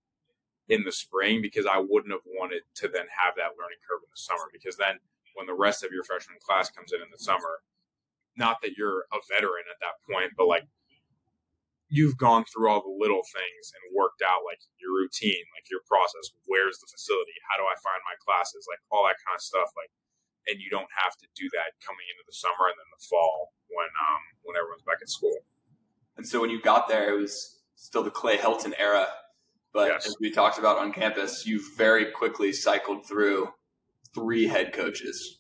in 0.70 0.84
the 0.84 0.92
spring 0.92 1.42
because 1.42 1.66
i 1.66 1.78
wouldn't 1.78 2.14
have 2.14 2.26
wanted 2.38 2.62
to 2.76 2.88
then 2.88 3.06
have 3.10 3.36
that 3.36 3.58
learning 3.58 3.82
curve 3.88 4.02
in 4.04 4.12
the 4.12 4.22
summer 4.22 4.50
because 4.54 4.78
then 4.78 4.98
when 5.36 5.48
the 5.48 5.54
rest 5.54 5.84
of 5.84 5.92
your 5.92 6.04
freshman 6.04 6.38
class 6.46 6.70
comes 6.70 6.92
in 6.92 7.02
in 7.02 7.08
the 7.12 7.24
summer 7.24 7.62
not 8.38 8.58
that 8.62 8.78
you're 8.78 9.06
a 9.12 9.20
veteran 9.34 9.66
at 9.70 9.80
that 9.82 9.98
point 10.08 10.32
but 10.38 10.48
like 10.48 10.64
you've 11.92 12.16
gone 12.16 12.48
through 12.48 12.72
all 12.72 12.80
the 12.80 12.98
little 13.04 13.22
things 13.28 13.76
and 13.76 13.84
worked 13.92 14.24
out 14.24 14.48
like 14.48 14.64
your 14.80 14.96
routine, 14.96 15.44
like 15.52 15.68
your 15.68 15.84
process. 15.84 16.32
Where's 16.48 16.80
the 16.80 16.88
facility? 16.88 17.36
How 17.52 17.60
do 17.60 17.68
I 17.68 17.76
find 17.84 18.00
my 18.08 18.16
classes? 18.24 18.64
Like 18.64 18.80
all 18.88 19.04
that 19.12 19.20
kind 19.28 19.36
of 19.36 19.44
stuff. 19.44 19.76
Like, 19.76 19.92
and 20.48 20.60
you 20.60 20.70
don't 20.70 20.90
have 21.04 21.14
to 21.18 21.28
do 21.36 21.50
that 21.54 21.78
coming 21.86 22.06
into 22.10 22.24
the 22.26 22.34
summer 22.34 22.70
and 22.70 22.78
then 22.78 22.90
the 22.92 23.04
fall 23.10 23.54
when 23.70 23.88
um 23.88 24.22
when 24.44 24.56
everyone's 24.58 24.84
back 24.84 25.00
at 25.02 25.10
school. 25.10 25.38
And 26.18 26.28
so 26.28 26.42
when 26.42 26.50
you 26.50 26.62
got 26.62 26.88
there, 26.88 27.14
it 27.14 27.20
was 27.20 27.62
still 27.76 28.04
the 28.04 28.12
Clay 28.12 28.38
Helton 28.38 28.74
era. 28.78 29.08
But 29.74 29.88
yes. 29.88 30.08
as 30.08 30.16
we 30.20 30.32
talked 30.32 30.60
about 30.60 30.78
on 30.78 30.92
campus, 30.92 31.46
you 31.46 31.62
very 31.78 32.12
quickly 32.12 32.52
cycled 32.52 33.06
through 33.08 33.50
three 34.14 34.48
head 34.48 34.74
coaches. 34.74 35.40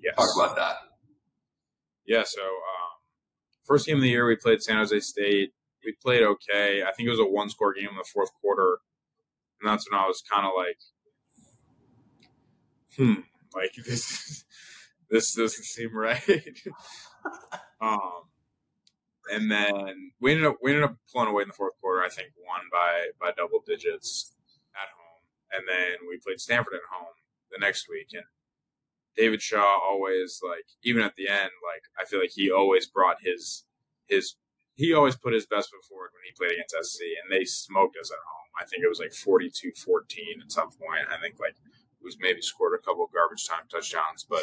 Yes. 0.00 0.16
Talk 0.16 0.28
about 0.36 0.56
that. 0.56 0.76
Yeah. 2.04 2.24
So 2.26 2.42
um, 2.42 2.90
first 3.64 3.86
game 3.86 3.96
of 3.96 4.02
the 4.02 4.08
year, 4.08 4.26
we 4.26 4.34
played 4.34 4.60
San 4.60 4.76
Jose 4.76 4.98
State 5.00 5.52
we 5.84 5.94
played 6.02 6.22
okay. 6.22 6.82
I 6.82 6.92
think 6.92 7.06
it 7.06 7.10
was 7.10 7.20
a 7.20 7.24
one 7.24 7.48
score 7.48 7.72
game 7.72 7.88
in 7.88 7.96
the 7.96 8.08
fourth 8.12 8.30
quarter. 8.40 8.78
And 9.60 9.70
that's 9.70 9.90
when 9.90 10.00
I 10.00 10.06
was 10.06 10.22
kind 10.30 10.46
of 10.46 10.52
like, 10.56 10.78
hmm, 12.96 13.20
like 13.54 13.74
this, 13.86 14.44
this 15.10 15.34
doesn't 15.34 15.64
seem 15.64 15.96
right. 15.96 16.22
um, 17.80 18.30
and 19.30 19.50
then 19.50 20.12
we 20.20 20.32
ended 20.32 20.46
up 20.46 20.56
we 20.62 20.70
ended 20.72 20.84
up 20.84 20.96
pulling 21.12 21.28
away 21.28 21.42
in 21.42 21.48
the 21.48 21.54
fourth 21.54 21.74
quarter. 21.80 22.02
I 22.02 22.08
think 22.08 22.30
won 22.38 22.62
by 22.72 23.10
by 23.20 23.32
double 23.36 23.62
digits 23.66 24.34
at 24.74 24.88
home, 24.90 25.22
and 25.52 25.64
then 25.68 26.08
we 26.08 26.18
played 26.18 26.40
Stanford 26.40 26.74
at 26.74 26.90
home 26.90 27.14
the 27.50 27.58
next 27.58 27.88
week. 27.88 28.08
And 28.12 28.24
David 29.16 29.42
Shaw 29.42 29.78
always 29.82 30.40
like 30.42 30.66
even 30.82 31.02
at 31.02 31.14
the 31.16 31.28
end, 31.28 31.50
like 31.62 31.84
I 31.98 32.04
feel 32.04 32.20
like 32.20 32.32
he 32.34 32.50
always 32.50 32.86
brought 32.86 33.16
his 33.22 33.64
his 34.08 34.36
he 34.74 34.94
always 34.94 35.16
put 35.16 35.34
his 35.34 35.46
best 35.46 35.70
foot 35.70 35.84
forward 35.84 36.10
when 36.14 36.24
he 36.24 36.32
played 36.32 36.52
against 36.56 36.74
SC, 36.74 37.02
and 37.22 37.30
they 37.30 37.44
smoked 37.44 37.96
us 38.00 38.10
at 38.10 38.16
home. 38.16 38.48
I 38.58 38.64
think 38.64 38.82
it 38.82 38.88
was 38.88 38.98
like 38.98 39.12
42-14 39.12 40.42
at 40.42 40.50
some 40.52 40.70
point. 40.70 41.06
I 41.10 41.20
think 41.20 41.38
like 41.38 41.54
was 42.02 42.16
maybe 42.20 42.40
scored 42.40 42.74
a 42.74 42.82
couple 42.82 43.08
garbage 43.12 43.46
time 43.46 43.64
touchdowns, 43.70 44.26
but 44.28 44.42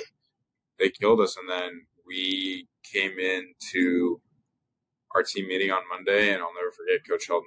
they 0.80 0.90
killed 0.90 1.22
us. 1.22 1.38
And 1.38 1.50
then 1.50 1.86
we 2.06 2.68
came 2.84 3.20
into 3.20 4.22
our 5.16 5.24
team 5.24 5.48
meeting 5.48 5.72
on 5.72 5.82
Monday, 5.90 6.34
and 6.34 6.42
I'll 6.42 6.54
never 6.54 6.72
forget 6.72 7.08
Coach 7.08 7.28
Helton 7.30 7.44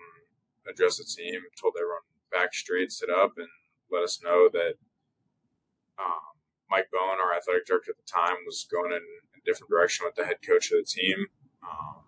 addressed 0.69 0.99
the 0.99 1.05
team, 1.05 1.41
told 1.61 1.75
everyone 1.79 2.01
back 2.33 2.55
straight, 2.55 2.93
sit 2.93 3.11
up, 3.11 3.35
and 3.37 3.49
let 3.91 4.03
us 4.03 4.21
know 4.23 4.49
that 4.53 4.75
um, 5.99 6.31
Mike 6.71 6.89
Bohn, 6.93 7.19
our 7.21 7.37
athletic 7.37 7.67
director 7.67 7.91
at 7.91 7.97
the 7.97 8.11
time, 8.11 8.37
was 8.47 8.67
going 8.71 8.93
in 8.93 9.03
a 9.37 9.45
different 9.45 9.71
direction 9.71 10.07
with 10.07 10.15
the 10.15 10.25
head 10.25 10.39
coach 10.47 10.71
of 10.71 10.79
the 10.79 10.85
team. 10.85 11.27
Um, 11.63 12.05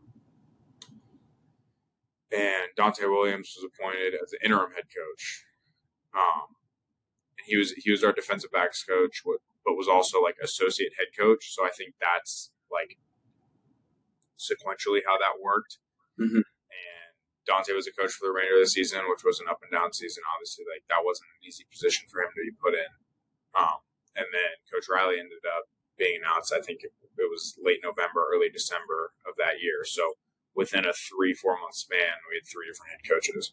and 2.33 2.73
Donte 2.79 3.03
Williams 3.03 3.55
was 3.57 3.69
appointed 3.69 4.15
as 4.23 4.31
the 4.31 4.39
interim 4.45 4.73
head 4.73 4.85
coach. 4.85 5.45
Um, 6.17 6.57
he 7.45 7.57
was 7.57 7.73
he 7.73 7.91
was 7.91 8.05
our 8.05 8.13
defensive 8.13 8.51
backs 8.51 8.85
coach, 8.85 9.23
but 9.25 9.75
was 9.75 9.89
also 9.89 10.21
like 10.21 10.37
associate 10.43 10.93
head 10.99 11.11
coach. 11.19 11.55
So 11.55 11.65
I 11.65 11.71
think 11.71 11.95
that's 12.01 12.51
like 12.71 12.99
sequentially 14.39 15.03
how 15.07 15.19
that 15.19 15.43
worked. 15.43 15.79
Mm-hmm. 16.19 16.43
And 16.43 17.11
Donte 17.47 17.75
was 17.75 17.87
a 17.87 17.95
coach 17.95 18.15
for 18.15 18.27
the 18.27 18.35
remainder 18.35 18.59
of 18.59 18.67
the 18.67 18.71
season, 18.71 19.07
which 19.11 19.25
was 19.25 19.41
an 19.41 19.51
up 19.51 19.63
and 19.63 19.71
down 19.71 19.93
season. 19.93 20.23
Obviously, 20.35 20.65
like 20.71 20.87
that 20.87 21.03
wasn't 21.03 21.31
an 21.35 21.43
easy 21.47 21.67
position 21.71 22.07
for 22.07 22.23
him 22.23 22.31
to 22.31 22.43
be 22.43 22.55
put 22.55 22.75
in. 22.75 22.91
Um, 23.59 23.83
and 24.15 24.27
then 24.31 24.53
Coach 24.71 24.87
Riley 24.87 25.19
ended 25.19 25.43
up 25.45 25.67
being 25.99 26.21
announced. 26.23 26.53
I 26.55 26.61
think 26.61 26.87
it, 26.87 26.93
it 27.19 27.29
was 27.29 27.59
late 27.61 27.81
November, 27.83 28.25
early 28.31 28.49
December 28.49 29.13
of 29.27 29.35
that 29.39 29.61
year. 29.61 29.85
So 29.85 30.17
within 30.55 30.85
a 30.87 30.95
three 30.95 31.35
four 31.35 31.59
month 31.59 31.75
span, 31.75 32.23
we 32.31 32.39
had 32.39 32.47
three 32.47 32.71
different 32.71 32.95
head 32.95 33.05
coaches. 33.05 33.53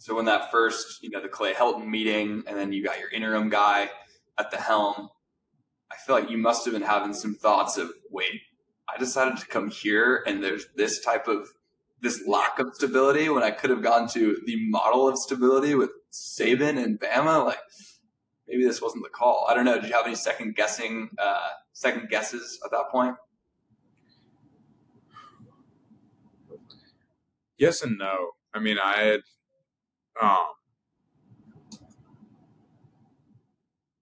So 0.00 0.14
when 0.14 0.24
that 0.24 0.50
first, 0.50 1.02
you 1.02 1.10
know, 1.10 1.20
the 1.20 1.28
Clay 1.28 1.52
Helton 1.52 1.86
meeting, 1.86 2.42
and 2.46 2.56
then 2.56 2.72
you 2.72 2.82
got 2.82 2.98
your 2.98 3.10
interim 3.10 3.50
guy 3.50 3.90
at 4.38 4.50
the 4.50 4.56
helm, 4.56 5.10
I 5.92 5.96
feel 5.96 6.16
like 6.18 6.30
you 6.30 6.38
must 6.38 6.64
have 6.64 6.72
been 6.72 6.80
having 6.80 7.12
some 7.12 7.34
thoughts 7.34 7.76
of, 7.76 7.90
wait, 8.10 8.40
I 8.88 8.98
decided 8.98 9.36
to 9.36 9.46
come 9.46 9.68
here, 9.68 10.24
and 10.26 10.42
there's 10.42 10.64
this 10.74 11.04
type 11.04 11.28
of 11.28 11.48
this 12.00 12.26
lack 12.26 12.58
of 12.58 12.74
stability 12.74 13.28
when 13.28 13.42
I 13.42 13.50
could 13.50 13.68
have 13.68 13.82
gone 13.82 14.08
to 14.12 14.40
the 14.46 14.70
model 14.70 15.06
of 15.06 15.18
stability 15.18 15.74
with 15.74 15.90
Saban 16.10 16.82
and 16.82 16.98
Bama. 16.98 17.44
Like 17.44 17.58
maybe 18.48 18.64
this 18.64 18.80
wasn't 18.80 19.04
the 19.04 19.10
call. 19.10 19.46
I 19.50 19.54
don't 19.54 19.66
know. 19.66 19.78
Did 19.78 19.90
you 19.90 19.94
have 19.94 20.06
any 20.06 20.14
second 20.14 20.56
guessing, 20.56 21.10
uh, 21.18 21.48
second 21.74 22.08
guesses 22.08 22.58
at 22.64 22.70
that 22.70 22.84
point? 22.90 23.16
Yes 27.58 27.82
and 27.82 27.98
no. 27.98 28.30
I 28.54 28.60
mean, 28.60 28.78
I 28.82 29.02
had 29.02 29.20
um, 30.20 30.46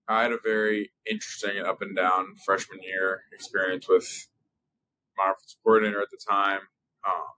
I 0.09 0.23
had 0.23 0.33
a 0.33 0.39
very 0.43 0.91
interesting 1.09 1.59
up 1.65 1.83
and 1.83 1.95
down 1.95 2.35
freshman 2.45 2.81
year 2.83 3.23
experience 3.33 3.89
with 3.89 4.29
my 5.17 5.33
offensive 5.33 5.59
coordinator 5.63 6.01
at 6.01 6.11
the 6.11 6.19
time, 6.29 6.61
um, 7.07 7.35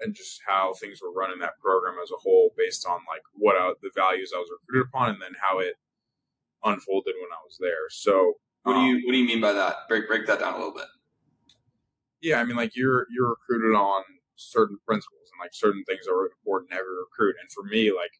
and 0.00 0.14
just 0.14 0.40
how 0.48 0.74
things 0.74 1.00
were 1.00 1.12
running 1.12 1.38
that 1.38 1.58
program 1.60 1.94
as 2.02 2.10
a 2.10 2.18
whole, 2.20 2.50
based 2.56 2.86
on 2.86 3.00
like 3.08 3.22
what 3.34 3.54
I, 3.54 3.72
the 3.82 3.90
values 3.94 4.32
I 4.34 4.38
was 4.38 4.50
recruited 4.50 4.88
upon, 4.88 5.10
and 5.10 5.22
then 5.22 5.34
how 5.40 5.60
it 5.60 5.74
unfolded 6.64 7.14
when 7.14 7.30
I 7.30 7.42
was 7.44 7.56
there. 7.60 7.88
So, 7.90 8.34
what 8.64 8.74
do 8.74 8.80
you 8.80 9.06
what 9.06 9.12
do 9.12 9.18
you 9.18 9.26
mean 9.26 9.40
by 9.40 9.52
that? 9.52 9.88
Break 9.88 10.08
break 10.08 10.26
that 10.26 10.40
down 10.40 10.54
a 10.54 10.58
little 10.58 10.74
bit. 10.74 10.86
Yeah, 12.20 12.40
I 12.40 12.44
mean, 12.44 12.56
like 12.56 12.72
you're 12.74 13.06
you're 13.14 13.30
recruited 13.30 13.76
on 13.76 14.02
certain 14.34 14.78
principles 14.84 15.21
like 15.42 15.54
certain 15.54 15.82
things 15.84 16.06
are 16.06 16.30
important 16.30 16.70
every 16.70 16.94
recruit. 16.94 17.34
And 17.42 17.50
for 17.50 17.66
me, 17.66 17.90
like 17.90 18.14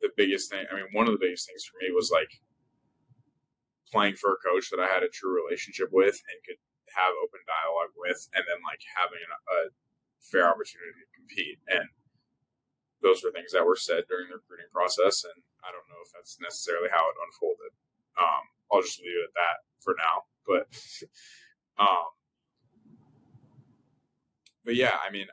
the 0.00 0.08
biggest 0.16 0.48
thing, 0.48 0.64
I 0.72 0.80
mean, 0.80 0.88
one 0.96 1.04
of 1.04 1.12
the 1.12 1.20
biggest 1.20 1.44
things 1.44 1.68
for 1.68 1.76
me 1.84 1.92
was 1.92 2.08
like 2.08 2.32
playing 3.92 4.16
for 4.16 4.32
a 4.32 4.42
coach 4.42 4.72
that 4.72 4.80
I 4.80 4.88
had 4.88 5.04
a 5.04 5.12
true 5.12 5.36
relationship 5.36 5.92
with 5.92 6.16
and 6.16 6.36
could 6.48 6.58
have 6.96 7.12
open 7.20 7.44
dialogue 7.44 7.92
with, 7.94 8.18
and 8.32 8.44
then 8.48 8.60
like 8.64 8.80
having 8.96 9.20
a, 9.20 9.38
a 9.38 9.58
fair 10.24 10.48
opportunity 10.48 10.96
to 10.96 11.08
compete. 11.12 11.60
And 11.68 11.86
those 13.04 13.20
were 13.20 13.30
things 13.30 13.52
that 13.52 13.68
were 13.68 13.76
said 13.76 14.08
during 14.08 14.32
the 14.32 14.40
recruiting 14.40 14.72
process. 14.72 15.28
And 15.28 15.36
I 15.60 15.68
don't 15.68 15.84
know 15.92 16.00
if 16.00 16.10
that's 16.16 16.40
necessarily 16.40 16.88
how 16.88 17.04
it 17.04 17.20
unfolded. 17.20 17.72
Um, 18.16 18.44
I'll 18.72 18.80
just 18.80 18.98
leave 19.04 19.20
it 19.20 19.28
at 19.28 19.36
that 19.36 19.56
for 19.84 19.92
now. 20.00 20.24
But 20.48 20.64
um, 21.84 22.08
but 24.64 24.74
yeah, 24.74 24.96
I 25.06 25.10
mean, 25.10 25.26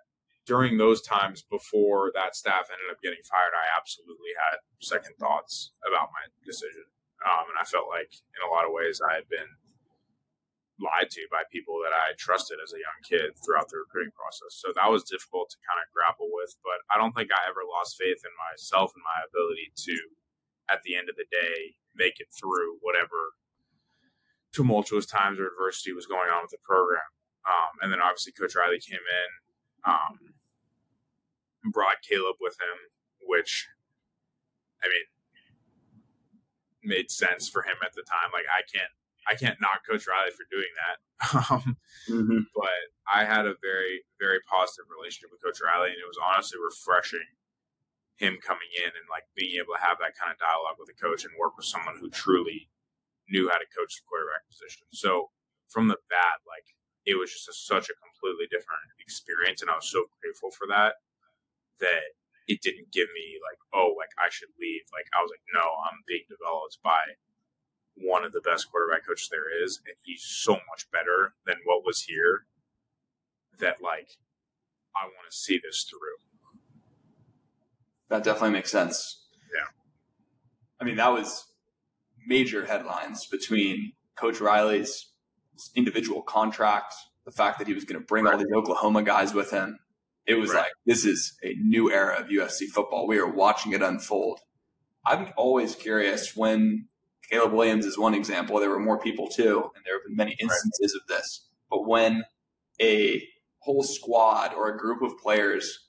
during 0.46 0.78
those 0.78 1.02
times 1.02 1.44
before 1.44 2.12
that 2.14 2.36
staff 2.36 2.68
ended 2.68 2.92
up 2.92 3.02
getting 3.02 3.24
fired, 3.24 3.56
I 3.56 3.72
absolutely 3.78 4.34
had 4.36 4.60
second 4.82 5.16
thoughts 5.16 5.72
about 5.88 6.12
my 6.12 6.28
decision. 6.44 6.84
Um, 7.22 7.54
and 7.54 7.58
I 7.62 7.66
felt 7.66 7.88
like 7.88 8.10
in 8.34 8.42
a 8.42 8.52
lot 8.52 8.66
of 8.66 8.74
ways 8.74 9.00
I 9.00 9.22
had 9.22 9.30
been 9.30 9.48
lied 10.82 11.14
to 11.14 11.22
by 11.30 11.46
people 11.54 11.78
that 11.86 11.94
I 11.94 12.18
trusted 12.18 12.58
as 12.58 12.74
a 12.74 12.82
young 12.82 13.00
kid 13.06 13.38
throughout 13.38 13.70
the 13.70 13.86
recruiting 13.86 14.12
process. 14.18 14.58
So 14.58 14.74
that 14.74 14.90
was 14.90 15.06
difficult 15.06 15.54
to 15.54 15.62
kind 15.62 15.78
of 15.78 15.94
grapple 15.94 16.34
with. 16.34 16.58
But 16.66 16.82
I 16.90 16.98
don't 16.98 17.14
think 17.14 17.30
I 17.30 17.46
ever 17.46 17.62
lost 17.62 18.02
faith 18.02 18.26
in 18.26 18.34
myself 18.50 18.90
and 18.98 19.06
my 19.06 19.22
ability 19.30 19.70
to, 19.86 19.96
at 20.74 20.82
the 20.82 20.98
end 20.98 21.08
of 21.08 21.16
the 21.22 21.30
day, 21.30 21.78
make 21.94 22.18
it 22.18 22.34
through 22.34 22.82
whatever 22.82 23.38
tumultuous 24.52 25.06
times 25.06 25.40
or 25.40 25.54
adversity 25.54 25.94
was 25.94 26.10
going 26.10 26.34
on 26.34 26.44
with 26.44 26.52
the 26.52 26.66
program. 26.66 27.06
Um, 27.46 27.82
and 27.82 27.92
then 27.92 28.02
obviously 28.02 28.34
Coach 28.34 28.56
Riley 28.56 28.80
came 28.80 29.02
in, 29.02 29.30
um, 29.86 30.34
brought 31.72 32.02
Caleb 32.08 32.38
with 32.40 32.54
him, 32.62 32.78
which, 33.26 33.68
I 34.84 34.88
mean, 34.88 35.08
made 36.84 37.12
sense 37.12 37.50
for 37.50 37.62
him 37.62 37.78
at 37.86 37.94
the 37.94 38.04
time. 38.06 38.34
Like 38.34 38.46
I 38.50 38.62
can't, 38.66 38.94
I 39.30 39.34
can't 39.38 39.62
knock 39.62 39.86
Coach 39.86 40.06
Riley 40.10 40.34
for 40.34 40.46
doing 40.50 40.72
that. 40.78 40.98
Um, 41.32 41.78
mm-hmm. 42.10 42.50
But 42.58 42.82
I 43.06 43.30
had 43.30 43.46
a 43.46 43.54
very, 43.62 44.02
very 44.18 44.42
positive 44.50 44.90
relationship 44.90 45.30
with 45.30 45.46
Coach 45.46 45.62
Riley, 45.62 45.94
and 45.94 46.02
it 46.02 46.10
was 46.10 46.18
honestly 46.18 46.58
refreshing 46.58 47.30
him 48.18 48.42
coming 48.42 48.70
in 48.78 48.90
and 48.90 49.06
like 49.06 49.30
being 49.38 49.62
able 49.62 49.78
to 49.78 49.82
have 49.86 50.02
that 50.02 50.18
kind 50.18 50.34
of 50.34 50.42
dialogue 50.42 50.82
with 50.82 50.90
a 50.90 50.98
coach 50.98 51.26
and 51.26 51.34
work 51.38 51.58
with 51.58 51.70
someone 51.70 51.94
who 51.98 52.10
truly 52.10 52.70
knew 53.30 53.50
how 53.50 53.58
to 53.62 53.70
coach 53.74 53.98
the 53.98 54.06
quarterback 54.10 54.46
position. 54.46 54.86
So 54.94 55.30
from 55.70 55.90
the 55.90 55.98
bat, 56.10 56.42
like 56.46 56.70
it 57.06 57.18
was 57.18 57.32
just 57.32 57.50
a, 57.50 57.54
such 57.54 57.90
a 57.90 57.98
completely 57.98 58.46
different 58.50 58.86
experience, 59.00 59.62
and 59.62 59.70
I 59.70 59.76
was 59.76 59.90
so 59.90 60.06
grateful 60.22 60.52
for 60.52 60.68
that. 60.70 61.02
That 61.80 62.14
it 62.48 62.62
didn't 62.62 62.92
give 62.92 63.10
me 63.14 63.42
like, 63.42 63.58
oh, 63.74 63.96
like 63.98 64.14
I 64.20 64.30
should 64.30 64.54
leave. 64.60 64.86
Like 64.94 65.10
I 65.14 65.22
was 65.22 65.32
like, 65.32 65.46
no, 65.54 65.66
I'm 65.88 66.06
being 66.08 66.26
developed 66.30 66.78
by 66.84 67.18
one 67.98 68.24
of 68.24 68.32
the 68.32 68.42
best 68.42 68.70
quarterback 68.70 69.06
coaches 69.06 69.30
there 69.30 69.50
is, 69.64 69.82
and 69.86 69.96
he's 70.04 70.24
so 70.24 70.54
much 70.70 70.90
better 70.92 71.34
than 71.46 71.58
what 71.66 71.86
was 71.86 72.04
here. 72.04 72.46
That 73.60 73.82
like, 73.82 74.18
I 74.96 75.06
want 75.06 75.30
to 75.30 75.36
see 75.36 75.60
this 75.62 75.86
through. 75.90 76.22
That 78.10 78.24
definitely 78.24 78.52
makes 78.52 78.72
sense. 78.72 79.26
Yeah. 79.54 79.68
I 80.80 80.84
mean, 80.84 80.98
that 80.98 81.12
was 81.14 81.46
major 82.26 82.66
headlines 82.66 83.26
between 83.26 83.94
Coach 84.16 84.42
Riley's 84.42 85.11
individual 85.76 86.22
contract, 86.22 86.94
the 87.26 87.32
fact 87.32 87.60
that 87.60 87.68
he 87.68 87.74
was 87.74 87.86
going 87.86 88.00
to 88.00 88.06
bring 88.06 88.26
right. 88.26 88.34
all 88.34 88.40
these 88.40 88.52
Oklahoma 88.54 89.04
guys 89.04 89.34
with 89.34 89.52
him. 89.52 89.80
It 90.28 90.36
was 90.36 90.52
right. 90.52 90.60
like, 90.60 90.72
this 90.86 91.06
is 91.06 91.34
a 91.44 91.56
new 91.56 91.92
era 91.92 92.20
of 92.20 92.28
USC 92.28 92.68
football. 92.68 93.08
We 93.08 93.18
are 93.18 93.30
watching 93.30 93.74
it 93.74 93.82
unfold. 93.82 94.40
I'm 95.06 95.34
always 95.36 95.76
curious 95.76 96.36
when 96.36 96.88
Caleb 97.30 97.54
Williams 97.54 97.86
is 97.86 97.98
one 97.98 98.14
example. 98.14 98.60
There 98.60 98.70
were 98.70 98.80
more 98.80 99.00
people 99.00 99.28
too, 99.28 99.72
and 99.76 99.86
there 99.86 99.96
have 99.96 100.04
been 100.06 100.16
many 100.16 100.36
instances 100.40 100.96
right. 100.96 101.02
of 101.02 101.08
this. 101.08 101.48
But 101.70 101.88
when 101.88 102.26
a 102.82 103.24
whole 103.60 103.84
squad 103.84 104.54
or 104.54 104.70
a 104.70 104.78
group 104.78 105.02
of 105.02 105.18
players 105.18 105.88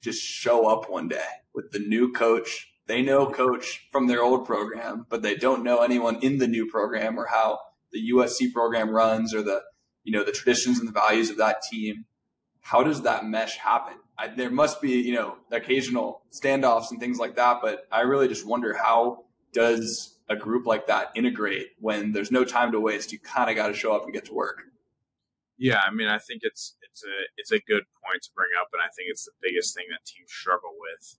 just 0.00 0.22
show 0.22 0.66
up 0.66 0.90
one 0.90 1.08
day 1.08 1.28
with 1.54 1.70
the 1.70 1.78
new 1.78 2.12
coach, 2.12 2.72
they 2.86 3.02
know 3.02 3.30
coach 3.30 3.88
from 3.92 4.06
their 4.06 4.22
old 4.22 4.44
program, 4.44 5.06
but 5.08 5.22
they 5.22 5.36
don't 5.36 5.62
know 5.62 5.82
anyone 5.82 6.16
in 6.22 6.38
the 6.38 6.48
new 6.48 6.68
program 6.68 7.18
or 7.18 7.26
how 7.26 7.58
the 7.92 8.10
USC 8.10 8.52
program 8.52 8.90
runs 8.90 9.34
or 9.34 9.42
the 9.42 9.62
you 10.04 10.12
know 10.12 10.24
the 10.24 10.32
traditions 10.32 10.78
and 10.78 10.88
the 10.88 10.92
values 10.92 11.30
of 11.30 11.36
that 11.38 11.62
team. 11.62 12.06
How 12.60 12.82
does 12.82 13.02
that 13.02 13.26
mesh 13.26 13.56
happen? 13.56 13.94
I, 14.18 14.28
there 14.28 14.50
must 14.50 14.80
be 14.80 14.92
you 14.92 15.14
know 15.14 15.36
occasional 15.50 16.22
standoffs 16.32 16.90
and 16.90 17.00
things 17.00 17.18
like 17.18 17.36
that, 17.36 17.58
but 17.62 17.86
I 17.90 18.00
really 18.00 18.28
just 18.28 18.46
wonder 18.46 18.74
how 18.74 19.24
does 19.52 20.18
a 20.28 20.36
group 20.36 20.66
like 20.66 20.86
that 20.86 21.10
integrate 21.14 21.68
when 21.78 22.12
there's 22.12 22.30
no 22.30 22.44
time 22.44 22.72
to 22.72 22.80
waste? 22.80 23.12
You 23.12 23.18
kind 23.18 23.50
of 23.50 23.56
got 23.56 23.68
to 23.68 23.74
show 23.74 23.94
up 23.94 24.04
and 24.04 24.12
get 24.12 24.24
to 24.26 24.34
work. 24.34 24.62
Yeah, 25.58 25.80
I 25.86 25.92
mean, 25.92 26.08
I 26.08 26.18
think 26.18 26.40
it's 26.42 26.76
it's 26.82 27.04
a 27.04 27.16
it's 27.36 27.52
a 27.52 27.58
good 27.58 27.84
point 28.04 28.22
to 28.22 28.30
bring 28.34 28.50
up, 28.60 28.68
and 28.72 28.82
I 28.82 28.88
think 28.96 29.08
it's 29.10 29.24
the 29.24 29.32
biggest 29.40 29.74
thing 29.74 29.86
that 29.90 30.04
teams 30.04 30.30
struggle 30.30 30.72
with 30.78 31.16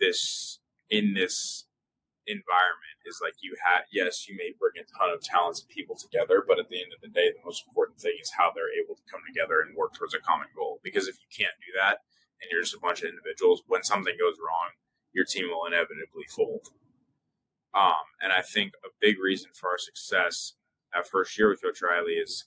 this 0.00 0.58
in 0.90 1.14
this 1.14 1.64
environment 2.30 2.96
is 3.04 3.20
like 3.22 3.34
you 3.42 3.54
have 3.58 3.84
yes 3.92 4.28
you 4.28 4.36
may 4.36 4.54
bring 4.58 4.78
a 4.78 4.86
ton 4.96 5.10
of 5.10 5.20
talented 5.20 5.68
people 5.68 5.96
together 5.96 6.42
but 6.46 6.58
at 6.58 6.68
the 6.68 6.80
end 6.80 6.92
of 6.94 7.00
the 7.02 7.12
day 7.12 7.30
the 7.30 7.44
most 7.44 7.66
important 7.66 7.98
thing 7.98 8.16
is 8.20 8.30
how 8.30 8.50
they're 8.54 8.72
able 8.72 8.94
to 8.94 9.06
come 9.10 9.20
together 9.26 9.60
and 9.60 9.76
work 9.76 9.94
towards 9.94 10.14
a 10.14 10.22
common 10.22 10.48
goal. 10.54 10.80
Because 10.82 11.08
if 11.08 11.16
you 11.18 11.28
can't 11.30 11.56
do 11.60 11.72
that 11.78 12.06
and 12.40 12.48
you're 12.50 12.62
just 12.62 12.76
a 12.76 12.80
bunch 12.80 13.02
of 13.02 13.10
individuals 13.10 13.62
when 13.66 13.82
something 13.82 14.14
goes 14.18 14.38
wrong 14.40 14.74
your 15.12 15.26
team 15.26 15.50
will 15.50 15.66
inevitably 15.66 16.24
fold. 16.30 16.70
Um, 17.74 18.06
and 18.22 18.32
i 18.32 18.42
think 18.42 18.74
a 18.84 18.90
big 19.00 19.18
reason 19.18 19.50
for 19.54 19.70
our 19.70 19.78
success 19.78 20.54
at 20.94 21.06
first 21.06 21.38
year 21.38 21.50
with 21.50 21.62
coach 21.62 21.82
riley 21.82 22.18
is 22.18 22.46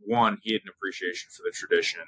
one 0.00 0.38
he 0.42 0.52
had 0.52 0.62
an 0.64 0.72
appreciation 0.72 1.28
for 1.28 1.44
the 1.44 1.52
tradition 1.52 2.00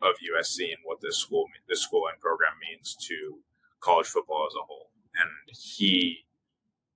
of 0.00 0.16
usc 0.32 0.60
and 0.60 0.80
what 0.84 1.00
this 1.02 1.18
school 1.18 1.44
this 1.68 1.82
school 1.82 2.08
and 2.08 2.20
program 2.20 2.56
means 2.60 2.96
to 2.96 3.40
college 3.84 4.06
football 4.06 4.48
as 4.48 4.54
a 4.56 4.64
whole. 4.66 4.90
And 5.20 5.30
he 5.46 6.24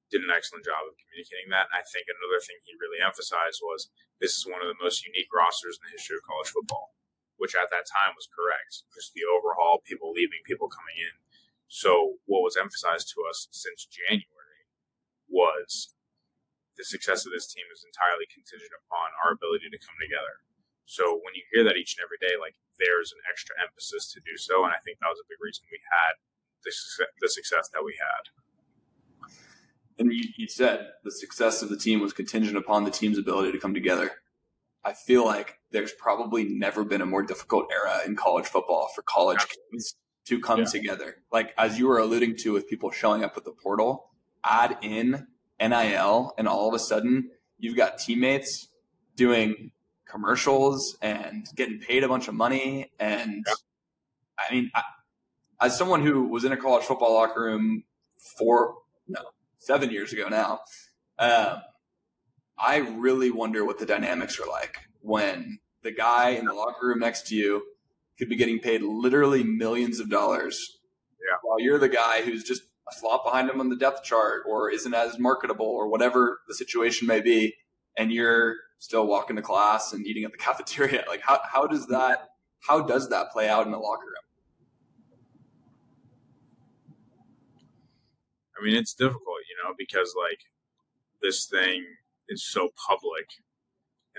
did 0.08 0.24
an 0.24 0.32
excellent 0.32 0.64
job 0.64 0.88
of 0.88 0.96
communicating 0.96 1.52
that. 1.52 1.68
And 1.68 1.80
I 1.80 1.84
think 1.84 2.08
another 2.08 2.40
thing 2.40 2.60
he 2.64 2.76
really 2.80 3.00
emphasized 3.00 3.60
was 3.60 3.92
this 4.18 4.36
is 4.36 4.48
one 4.48 4.64
of 4.64 4.68
the 4.68 4.80
most 4.80 5.04
unique 5.04 5.30
rosters 5.30 5.78
in 5.78 5.88
the 5.88 5.94
history 5.94 6.16
of 6.16 6.24
college 6.24 6.50
football, 6.50 6.96
which 7.36 7.54
at 7.54 7.68
that 7.70 7.86
time 7.86 8.16
was 8.16 8.28
correct. 8.28 8.88
Just 8.96 9.12
the 9.12 9.28
overhaul, 9.28 9.84
people 9.84 10.10
leaving, 10.10 10.40
people 10.48 10.72
coming 10.72 10.98
in. 10.98 11.16
So 11.68 12.18
what 12.24 12.42
was 12.42 12.56
emphasized 12.56 13.12
to 13.12 13.28
us 13.28 13.46
since 13.52 13.84
January 13.84 14.64
was 15.28 15.92
the 16.80 16.86
success 16.86 17.28
of 17.28 17.34
this 17.34 17.50
team 17.50 17.68
is 17.68 17.84
entirely 17.84 18.24
contingent 18.30 18.72
upon 18.72 19.12
our 19.20 19.36
ability 19.36 19.68
to 19.68 19.82
come 19.82 19.98
together. 20.00 20.40
So 20.88 21.20
when 21.20 21.36
you 21.36 21.44
hear 21.52 21.66
that 21.68 21.76
each 21.76 21.98
and 21.98 22.02
every 22.06 22.16
day, 22.16 22.40
like 22.40 22.56
there's 22.80 23.12
an 23.12 23.20
extra 23.28 23.52
emphasis 23.60 24.08
to 24.16 24.24
do 24.24 24.40
so, 24.40 24.64
and 24.64 24.72
I 24.72 24.80
think 24.80 24.96
that 24.98 25.12
was 25.12 25.20
a 25.20 25.28
big 25.28 25.36
reason 25.42 25.68
we 25.68 25.84
had 25.92 26.16
the, 26.64 26.72
the 27.20 27.28
success 27.28 27.68
that 27.76 27.84
we 27.84 27.98
had. 28.00 28.32
And 29.98 30.12
you, 30.12 30.24
you 30.36 30.48
said 30.48 30.88
the 31.04 31.10
success 31.10 31.62
of 31.62 31.68
the 31.68 31.76
team 31.76 32.00
was 32.00 32.12
contingent 32.12 32.56
upon 32.56 32.84
the 32.84 32.90
team's 32.90 33.18
ability 33.18 33.52
to 33.52 33.58
come 33.58 33.74
together. 33.74 34.12
I 34.84 34.92
feel 34.92 35.24
like 35.24 35.58
there's 35.70 35.92
probably 35.92 36.44
never 36.44 36.84
been 36.84 37.00
a 37.00 37.06
more 37.06 37.22
difficult 37.22 37.66
era 37.70 38.00
in 38.06 38.16
college 38.16 38.46
football 38.46 38.88
for 38.94 39.02
college 39.02 39.44
kids 39.72 39.96
to 40.26 40.40
come 40.40 40.60
yeah. 40.60 40.64
together. 40.66 41.16
Like 41.32 41.52
as 41.58 41.78
you 41.78 41.88
were 41.88 41.98
alluding 41.98 42.36
to 42.38 42.52
with 42.52 42.68
people 42.68 42.90
showing 42.90 43.24
up 43.24 43.36
at 43.36 43.44
the 43.44 43.50
portal, 43.50 44.10
add 44.44 44.78
in 44.82 45.26
NIL 45.60 46.34
and 46.38 46.46
all 46.46 46.68
of 46.68 46.74
a 46.74 46.78
sudden 46.78 47.30
you've 47.58 47.76
got 47.76 47.98
teammates 47.98 48.68
doing 49.16 49.72
commercials 50.06 50.96
and 51.02 51.46
getting 51.54 51.80
paid 51.80 52.04
a 52.04 52.08
bunch 52.08 52.28
of 52.28 52.34
money 52.34 52.90
and 52.98 53.44
yeah. 53.46 53.54
I 54.38 54.54
mean 54.54 54.70
I, 54.74 54.82
as 55.60 55.76
someone 55.76 56.02
who 56.02 56.28
was 56.28 56.44
in 56.44 56.52
a 56.52 56.56
college 56.56 56.84
football 56.84 57.14
locker 57.14 57.42
room 57.42 57.84
four 58.16 58.76
no 58.78 58.82
seven 59.58 59.90
years 59.90 60.12
ago 60.12 60.28
now 60.28 60.60
um, 61.18 61.58
I 62.58 62.76
really 62.76 63.30
wonder 63.30 63.64
what 63.64 63.78
the 63.78 63.86
dynamics 63.86 64.38
are 64.40 64.46
like 64.46 64.78
when 65.00 65.58
the 65.82 65.92
guy 65.92 66.30
in 66.30 66.44
the 66.44 66.54
locker 66.54 66.88
room 66.88 67.00
next 67.00 67.28
to 67.28 67.36
you 67.36 67.62
could 68.18 68.28
be 68.28 68.36
getting 68.36 68.58
paid 68.58 68.82
literally 68.82 69.44
millions 69.44 70.00
of 70.00 70.10
dollars 70.10 70.78
yeah. 71.20 71.36
while 71.42 71.60
you're 71.60 71.78
the 71.78 71.88
guy 71.88 72.22
who's 72.22 72.42
just 72.42 72.62
a 72.90 72.94
slot 72.94 73.24
behind 73.24 73.48
him 73.48 73.60
on 73.60 73.68
the 73.68 73.76
depth 73.76 74.02
chart 74.02 74.42
or 74.48 74.70
isn't 74.70 74.94
as 74.94 75.18
marketable 75.18 75.66
or 75.66 75.88
whatever 75.88 76.40
the 76.48 76.54
situation 76.54 77.06
may 77.06 77.20
be 77.20 77.54
and 77.96 78.12
you're 78.12 78.56
still 78.78 79.06
walking 79.06 79.36
to 79.36 79.42
class 79.42 79.92
and 79.92 80.06
eating 80.06 80.24
at 80.24 80.32
the 80.32 80.38
cafeteria 80.46 81.04
like 81.08 81.20
how, 81.20 81.40
how 81.50 81.66
does 81.66 81.86
that 81.86 82.28
how 82.66 82.80
does 82.80 83.08
that 83.10 83.30
play 83.30 83.48
out 83.48 83.66
in 83.66 83.72
the 83.72 83.78
locker 83.78 84.06
room 84.06 84.14
i 88.58 88.64
mean 88.64 88.74
it's 88.76 88.94
difficult 88.94 89.38
you 89.48 89.56
know 89.62 89.74
because 89.78 90.14
like 90.16 90.40
this 91.22 91.46
thing 91.46 91.84
is 92.28 92.44
so 92.44 92.68
public 92.88 93.26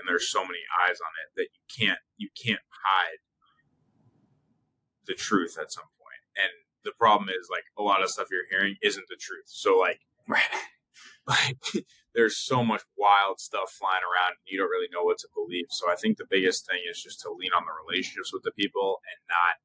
and 0.00 0.08
there's 0.08 0.30
so 0.30 0.40
many 0.40 0.64
eyes 0.80 0.96
on 0.96 1.12
it 1.20 1.28
that 1.36 1.48
you 1.52 1.62
can't 1.68 2.00
you 2.16 2.28
can't 2.34 2.64
hide 2.70 3.20
the 5.06 5.14
truth 5.14 5.58
at 5.60 5.72
some 5.72 5.90
point. 6.00 6.22
And 6.36 6.52
the 6.84 6.96
problem 6.96 7.28
is 7.28 7.48
like 7.50 7.64
a 7.76 7.82
lot 7.82 8.02
of 8.02 8.08
stuff 8.08 8.28
you're 8.30 8.48
hearing 8.48 8.76
isn't 8.82 9.06
the 9.08 9.20
truth. 9.20 9.46
So 9.46 9.76
like 9.76 10.00
right. 10.26 10.54
like 11.26 11.84
there's 12.14 12.38
so 12.38 12.64
much 12.64 12.82
wild 12.96 13.38
stuff 13.38 13.70
flying 13.78 14.02
around 14.02 14.38
and 14.38 14.46
you 14.46 14.58
don't 14.58 14.72
really 14.72 14.90
know 14.90 15.04
what 15.04 15.18
to 15.18 15.28
believe. 15.34 15.66
So 15.70 15.90
I 15.90 15.94
think 15.94 16.16
the 16.16 16.30
biggest 16.30 16.66
thing 16.66 16.80
is 16.90 17.02
just 17.02 17.20
to 17.22 17.30
lean 17.30 17.52
on 17.54 17.62
the 17.66 17.76
relationships 17.86 18.32
with 18.32 18.42
the 18.42 18.56
people 18.56 18.98
and 19.04 19.18
not 19.28 19.60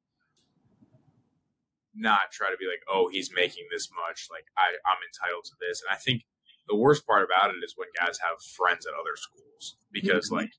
not 1.96 2.30
try 2.30 2.50
to 2.50 2.60
be 2.60 2.68
like, 2.68 2.84
oh, 2.86 3.08
he's 3.08 3.32
making 3.34 3.64
this 3.72 3.88
much, 3.90 4.28
like 4.30 4.44
I, 4.56 4.76
I'm 4.84 5.00
entitled 5.00 5.44
to 5.48 5.56
this. 5.60 5.80
And 5.80 5.90
I 5.90 5.98
think 5.98 6.28
the 6.68 6.76
worst 6.76 7.06
part 7.06 7.24
about 7.24 7.50
it 7.50 7.64
is 7.64 7.74
when 7.76 7.88
guys 7.96 8.18
have 8.20 8.42
friends 8.42 8.86
at 8.86 8.94
other 8.94 9.16
schools 9.16 9.76
because 9.90 10.28
mm-hmm. 10.28 10.46
like 10.46 10.52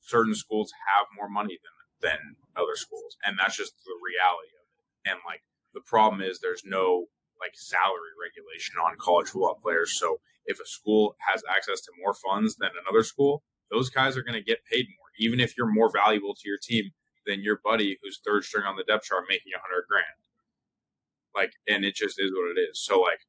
certain 0.00 0.34
schools 0.34 0.72
have 0.90 1.06
more 1.16 1.28
money 1.28 1.58
than 1.62 1.76
than 2.00 2.36
other 2.56 2.76
schools, 2.76 3.16
and 3.24 3.36
that's 3.38 3.56
just 3.56 3.76
the 3.84 3.92
reality 4.00 4.52
of 4.56 4.64
it. 4.72 5.12
And 5.12 5.18
like 5.28 5.44
the 5.74 5.84
problem 5.84 6.22
is 6.22 6.40
there's 6.40 6.64
no 6.64 7.06
like 7.40 7.52
salary 7.54 8.16
regulation 8.16 8.76
on 8.80 8.96
college 8.98 9.28
football 9.28 9.60
players. 9.62 9.98
So 9.98 10.20
if 10.46 10.60
a 10.60 10.66
school 10.66 11.16
has 11.20 11.42
access 11.48 11.80
to 11.82 11.92
more 12.00 12.14
funds 12.14 12.56
than 12.56 12.70
another 12.84 13.02
school, 13.02 13.42
those 13.70 13.88
guys 13.88 14.16
are 14.16 14.22
going 14.22 14.36
to 14.36 14.44
get 14.44 14.64
paid 14.64 14.86
more, 14.88 15.08
even 15.18 15.40
if 15.40 15.56
you're 15.56 15.72
more 15.72 15.90
valuable 15.90 16.34
to 16.34 16.48
your 16.48 16.58
team 16.60 16.90
than 17.26 17.42
your 17.42 17.60
buddy 17.64 17.98
who's 18.02 18.20
third 18.24 18.44
string 18.44 18.64
on 18.64 18.76
the 18.76 18.84
depth 18.84 19.04
chart 19.04 19.24
making 19.28 19.52
a 19.54 19.60
hundred 19.60 19.84
grand. 19.88 20.19
Like, 21.34 21.52
and 21.68 21.84
it 21.84 21.94
just 21.94 22.20
is 22.20 22.32
what 22.32 22.56
it 22.56 22.60
is. 22.60 22.80
So 22.82 23.00
like 23.00 23.20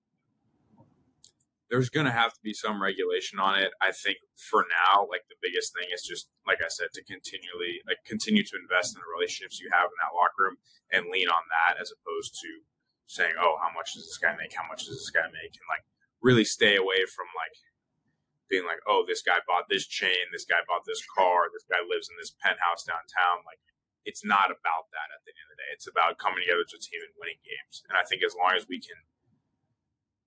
there's 1.72 1.88
going 1.88 2.06
to 2.06 2.12
have 2.12 2.36
to 2.36 2.44
be 2.44 2.52
some 2.52 2.84
regulation 2.84 3.40
on 3.40 3.56
it. 3.56 3.72
I 3.80 3.96
think 3.96 4.20
for 4.36 4.68
now, 4.68 5.08
like 5.08 5.24
the 5.32 5.40
biggest 5.40 5.72
thing 5.72 5.88
is 5.88 6.04
just, 6.04 6.28
like 6.44 6.60
I 6.60 6.68
said, 6.68 6.92
to 7.00 7.02
continually 7.08 7.80
like 7.88 8.04
continue 8.04 8.44
to 8.44 8.60
invest 8.60 8.92
in 8.92 9.00
the 9.00 9.08
relationships 9.08 9.64
you 9.64 9.72
have 9.72 9.88
in 9.88 9.98
that 10.04 10.12
locker 10.12 10.52
room 10.52 10.60
and 10.92 11.08
lean 11.08 11.32
on 11.32 11.48
that 11.48 11.80
as 11.80 11.88
opposed 11.96 12.36
to 12.44 12.68
saying, 13.08 13.40
oh, 13.40 13.56
how 13.64 13.72
much 13.72 13.96
does 13.96 14.04
this 14.04 14.20
guy 14.20 14.36
make? 14.36 14.52
How 14.52 14.68
much 14.68 14.84
does 14.84 15.00
this 15.00 15.16
guy 15.16 15.32
make? 15.32 15.56
And 15.56 15.68
like 15.72 15.88
really 16.20 16.44
stay 16.44 16.76
away 16.76 17.08
from 17.08 17.32
like 17.40 17.56
being 18.52 18.68
like, 18.68 18.84
oh, 18.84 19.08
this 19.08 19.24
guy 19.24 19.40
bought 19.48 19.72
this 19.72 19.88
chain, 19.88 20.28
this 20.36 20.44
guy 20.44 20.60
bought 20.68 20.84
this 20.84 21.00
car, 21.08 21.48
this 21.56 21.64
guy 21.72 21.80
lives 21.88 22.12
in 22.12 22.20
this 22.20 22.36
penthouse 22.36 22.84
downtown. 22.84 23.48
Like 23.48 23.64
it's 24.04 24.26
not 24.26 24.50
about 24.50 24.90
that 24.94 25.14
at 25.14 25.22
the 25.26 25.34
end 25.34 25.48
of 25.50 25.58
the 25.58 25.62
day. 25.62 25.72
It's 25.74 25.90
about 25.90 26.18
coming 26.18 26.42
together 26.42 26.66
as 26.66 26.74
a 26.74 26.82
team 26.82 27.02
and 27.06 27.14
winning 27.18 27.42
games. 27.46 27.86
And 27.86 27.96
I 27.96 28.04
think 28.04 28.26
as 28.26 28.34
long 28.34 28.58
as 28.58 28.66
we 28.66 28.82
can 28.82 28.98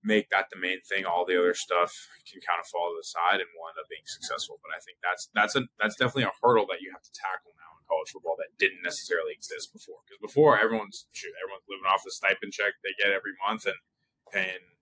make 0.05 0.29
that 0.29 0.53
the 0.53 0.61
main 0.61 0.79
thing. 0.85 1.03
All 1.03 1.25
the 1.25 1.35
other 1.35 1.57
stuff 1.57 1.89
can 2.29 2.39
kind 2.45 2.61
of 2.61 2.69
fall 2.69 2.93
to 2.93 2.95
the 3.01 3.09
side, 3.09 3.41
and 3.41 3.49
we'll 3.57 3.73
end 3.73 3.81
up 3.81 3.89
being 3.89 4.05
successful. 4.05 4.61
But 4.61 4.77
I 4.77 4.79
think 4.79 5.01
that's 5.01 5.27
that's 5.33 5.57
a 5.57 5.65
that's 5.81 5.97
definitely 5.97 6.29
a 6.29 6.37
hurdle 6.39 6.69
that 6.69 6.79
you 6.79 6.93
have 6.93 7.01
to 7.01 7.11
tackle 7.17 7.57
now 7.57 7.73
in 7.81 7.89
college 7.89 8.13
football 8.13 8.37
that 8.37 8.53
didn't 8.61 8.85
necessarily 8.85 9.33
exist 9.33 9.73
before. 9.73 10.05
Because 10.05 10.21
before, 10.21 10.61
everyone's 10.61 11.09
shoot, 11.11 11.33
everyone's 11.41 11.65
living 11.65 11.89
off 11.89 12.05
the 12.05 12.13
stipend 12.13 12.53
check 12.53 12.77
they 12.85 12.93
get 13.01 13.11
every 13.11 13.33
month 13.41 13.65
and 13.65 13.81
paying 14.29 14.77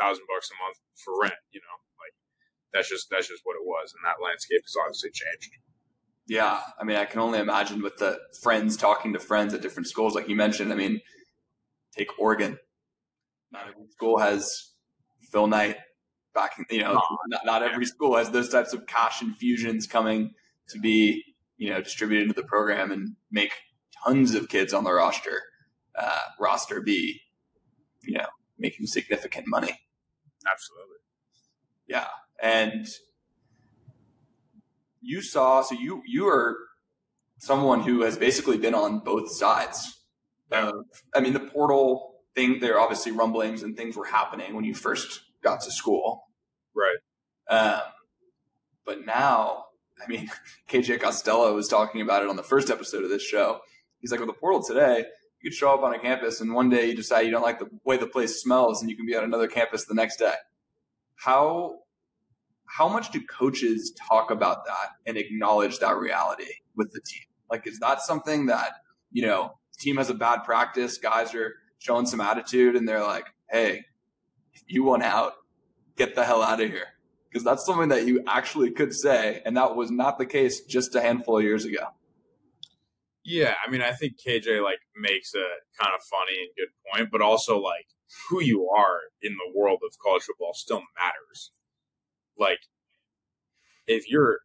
thousand 0.00 0.24
bucks 0.26 0.48
a 0.50 0.56
month 0.58 0.80
for 0.96 1.14
rent. 1.20 1.38
You 1.52 1.60
know, 1.60 1.76
like 2.00 2.16
that's 2.72 2.88
just 2.88 3.12
that's 3.12 3.28
just 3.28 3.44
what 3.44 3.60
it 3.60 3.68
was, 3.68 3.92
and 3.92 4.02
that 4.08 4.24
landscape 4.24 4.64
has 4.64 4.74
obviously 4.80 5.12
changed. 5.12 5.52
Yeah, 6.26 6.60
I 6.80 6.84
mean, 6.84 6.96
I 6.96 7.04
can 7.04 7.20
only 7.20 7.38
imagine 7.38 7.82
with 7.82 7.98
the 7.98 8.18
friends 8.42 8.76
talking 8.76 9.12
to 9.12 9.20
friends 9.20 9.52
at 9.52 9.60
different 9.60 9.88
schools, 9.88 10.14
like 10.14 10.28
you 10.28 10.36
mentioned. 10.36 10.72
I 10.72 10.76
mean, 10.76 11.00
take 11.94 12.18
Oregon 12.18 12.58
not 13.54 13.68
every 13.68 13.86
school 13.92 14.18
has 14.18 14.72
Phil 15.30 15.46
Knight 15.46 15.76
backing. 16.34 16.66
You 16.68 16.82
know, 16.82 17.00
not, 17.28 17.46
not 17.46 17.62
every 17.62 17.86
school 17.86 18.16
has 18.16 18.30
those 18.30 18.50
types 18.50 18.74
of 18.74 18.86
cash 18.86 19.22
infusions 19.22 19.86
coming 19.86 20.34
to 20.68 20.78
be 20.78 21.22
you 21.56 21.70
know 21.70 21.80
distributed 21.80 22.24
into 22.28 22.34
the 22.34 22.46
program 22.46 22.90
and 22.90 23.16
make 23.30 23.52
tons 24.04 24.34
of 24.34 24.48
kids 24.48 24.74
on 24.74 24.84
the 24.84 24.92
roster 24.92 25.40
uh, 25.96 26.20
roster 26.38 26.80
be 26.82 27.20
you 28.02 28.18
know 28.18 28.26
making 28.58 28.86
significant 28.86 29.46
money. 29.46 29.80
Absolutely. 30.50 30.96
Yeah, 31.86 32.08
and 32.42 32.86
you 35.04 35.22
saw 35.22 35.62
so 35.62 35.74
you 35.74 36.02
you 36.06 36.28
are 36.28 36.56
someone 37.38 37.80
who 37.80 38.02
has 38.02 38.16
basically 38.16 38.58
been 38.58 38.74
on 38.74 39.00
both 39.00 39.30
sides. 39.30 40.00
Of, 40.50 40.74
I 41.14 41.20
mean, 41.20 41.32
the 41.32 41.40
portal 41.40 42.14
thing 42.34 42.60
there 42.60 42.76
are 42.76 42.80
obviously 42.80 43.12
rumblings 43.12 43.62
and 43.62 43.76
things 43.76 43.96
were 43.96 44.04
happening 44.04 44.54
when 44.54 44.64
you 44.64 44.74
first 44.74 45.20
got 45.42 45.60
to 45.62 45.70
school. 45.70 46.24
Right. 46.74 46.96
Um, 47.48 47.80
but 48.84 49.04
now, 49.04 49.64
I 50.02 50.08
mean, 50.08 50.28
KJ 50.68 51.00
Costello 51.00 51.54
was 51.54 51.68
talking 51.68 52.00
about 52.00 52.22
it 52.22 52.28
on 52.28 52.36
the 52.36 52.42
first 52.42 52.70
episode 52.70 53.04
of 53.04 53.10
this 53.10 53.22
show. 53.22 53.60
He's 54.00 54.10
like, 54.10 54.20
with 54.20 54.28
the 54.28 54.34
portal 54.34 54.62
today, 54.62 55.04
you 55.40 55.50
could 55.50 55.56
show 55.56 55.72
up 55.72 55.82
on 55.82 55.94
a 55.94 55.98
campus 55.98 56.40
and 56.40 56.54
one 56.54 56.68
day 56.68 56.88
you 56.88 56.94
decide 56.94 57.22
you 57.22 57.30
don't 57.30 57.42
like 57.42 57.58
the 57.58 57.68
way 57.84 57.96
the 57.96 58.06
place 58.06 58.40
smells 58.40 58.80
and 58.80 58.90
you 58.90 58.96
can 58.96 59.06
be 59.06 59.16
on 59.16 59.24
another 59.24 59.48
campus 59.48 59.84
the 59.84 59.94
next 59.94 60.16
day. 60.16 60.34
How 61.16 61.80
how 62.76 62.88
much 62.88 63.12
do 63.12 63.20
coaches 63.20 63.92
talk 64.08 64.32
about 64.32 64.64
that 64.64 64.88
and 65.06 65.16
acknowledge 65.16 65.78
that 65.78 65.96
reality 65.96 66.50
with 66.74 66.90
the 66.92 67.00
team? 67.00 67.22
Like, 67.48 67.68
is 67.68 67.78
that 67.78 68.00
something 68.02 68.46
that, 68.46 68.72
you 69.12 69.22
know, 69.22 69.52
team 69.78 69.96
has 69.98 70.10
a 70.10 70.14
bad 70.14 70.38
practice, 70.38 70.98
guys 70.98 71.34
are 71.36 71.54
showing 71.78 72.06
some 72.06 72.20
attitude 72.20 72.74
and 72.74 72.88
they're 72.88 73.04
like, 73.04 73.26
hey, 73.48 73.84
you 74.66 74.82
want 74.82 75.04
out, 75.04 75.34
get 75.96 76.16
the 76.16 76.24
hell 76.24 76.42
out 76.42 76.60
of 76.60 76.68
here. 76.68 76.88
Because 77.28 77.44
that's 77.44 77.64
something 77.64 77.90
that 77.90 78.08
you 78.08 78.24
actually 78.26 78.72
could 78.72 78.92
say. 78.92 79.40
And 79.44 79.56
that 79.56 79.76
was 79.76 79.92
not 79.92 80.18
the 80.18 80.26
case 80.26 80.62
just 80.62 80.96
a 80.96 81.00
handful 81.00 81.38
of 81.38 81.44
years 81.44 81.64
ago. 81.64 81.86
Yeah, 83.24 83.54
I 83.64 83.70
mean, 83.70 83.82
I 83.82 83.92
think 83.92 84.14
KJ 84.20 84.64
like 84.64 84.80
makes 84.96 85.32
a 85.34 85.46
kind 85.80 85.94
of 85.94 86.02
funny 86.02 86.40
and 86.40 86.48
good 86.56 86.68
point, 86.92 87.10
but 87.12 87.22
also 87.22 87.60
like 87.60 87.86
who 88.28 88.42
you 88.42 88.68
are 88.68 88.98
in 89.22 89.34
the 89.34 89.56
world 89.56 89.78
of 89.86 89.96
college 90.02 90.24
football 90.24 90.54
still 90.54 90.82
matters. 91.00 91.52
Like, 92.38 92.60
if 93.86 94.10
you're 94.10 94.40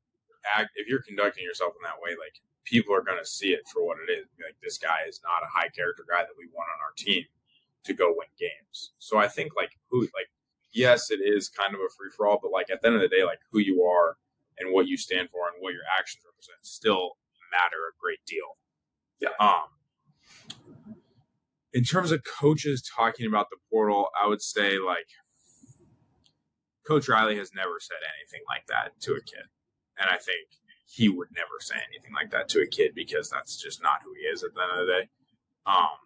act, 0.45 0.71
if 0.75 0.87
you're 0.87 1.01
conducting 1.01 1.43
yourself 1.43 1.73
in 1.75 1.83
that 1.83 2.01
way, 2.01 2.11
like 2.11 2.41
people 2.65 2.93
are 2.93 3.01
going 3.01 3.19
to 3.19 3.25
see 3.25 3.49
it 3.49 3.61
for 3.71 3.85
what 3.85 3.97
it 4.07 4.11
is. 4.11 4.25
Like 4.39 4.55
this 4.61 4.77
guy 4.77 5.07
is 5.07 5.19
not 5.23 5.43
a 5.43 5.51
high 5.51 5.69
character 5.69 6.03
guy 6.09 6.21
that 6.21 6.37
we 6.37 6.47
want 6.53 6.69
on 6.69 6.79
our 6.83 6.93
team 6.97 7.25
to 7.85 7.93
go 7.93 8.09
win 8.09 8.29
games. 8.39 8.91
So 8.99 9.17
I 9.17 9.27
think 9.27 9.55
like 9.55 9.71
who 9.89 10.01
like 10.01 10.29
yes, 10.71 11.11
it 11.11 11.19
is 11.23 11.49
kind 11.49 11.73
of 11.73 11.79
a 11.79 11.89
free 11.97 12.09
for 12.15 12.27
all, 12.27 12.39
but 12.41 12.51
like 12.51 12.69
at 12.69 12.81
the 12.81 12.87
end 12.87 12.95
of 12.95 13.01
the 13.01 13.07
day, 13.07 13.23
like 13.23 13.39
who 13.51 13.59
you 13.59 13.83
are 13.83 14.17
and 14.57 14.73
what 14.73 14.87
you 14.87 14.97
stand 14.97 15.29
for 15.29 15.47
and 15.47 15.61
what 15.61 15.73
your 15.73 15.83
actions 15.97 16.23
represent 16.25 16.59
still 16.61 17.17
matter 17.51 17.77
a 17.89 17.93
great 17.99 18.19
deal. 18.27 18.57
Yeah. 19.19 19.35
Um. 19.39 19.65
In 21.71 21.83
terms 21.83 22.11
of 22.11 22.23
coaches 22.23 22.81
talking 22.81 23.27
about 23.27 23.49
the 23.51 23.57
portal, 23.69 24.09
I 24.19 24.27
would 24.27 24.41
say 24.41 24.79
like 24.79 25.07
Coach 26.89 27.07
Riley 27.07 27.37
has 27.37 27.51
never 27.53 27.79
said 27.79 27.97
anything 28.17 28.43
like 28.49 28.65
that 28.65 28.99
to 29.01 29.11
a 29.13 29.21
kid, 29.21 29.45
and 29.99 30.09
I 30.09 30.17
think 30.17 30.47
he 30.87 31.07
would 31.07 31.27
never 31.35 31.59
say 31.59 31.75
anything 31.75 32.11
like 32.15 32.31
that 32.31 32.49
to 32.49 32.61
a 32.61 32.67
kid 32.67 32.93
because 32.95 33.29
that's 33.29 33.61
just 33.61 33.83
not 33.83 34.01
who 34.03 34.11
he 34.19 34.25
is 34.25 34.43
at 34.43 34.55
the 34.55 34.61
end 34.61 34.71
of 34.71 34.87
the 34.87 34.93
day. 34.93 35.09
Um, 35.67 35.99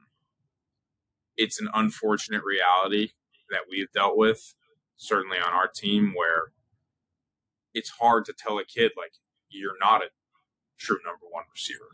it's 1.38 1.62
an 1.62 1.70
unfortunate 1.74 2.44
reality 2.44 3.12
that 3.50 3.62
we've 3.70 3.90
dealt 3.94 4.18
with, 4.18 4.56
certainly 4.98 5.38
on 5.38 5.54
our 5.54 5.70
team, 5.74 6.12
where 6.18 6.52
it's 7.74 7.92
hard 7.92 8.26
to 8.26 8.34
tell 8.38 8.58
a 8.58 8.66
kid 8.66 8.92
like 8.98 9.14
you're 9.50 9.80
not 9.80 10.02
a 10.02 10.08
true 10.78 11.00
number 11.06 11.26
one 11.32 11.46
receiver. 11.54 11.88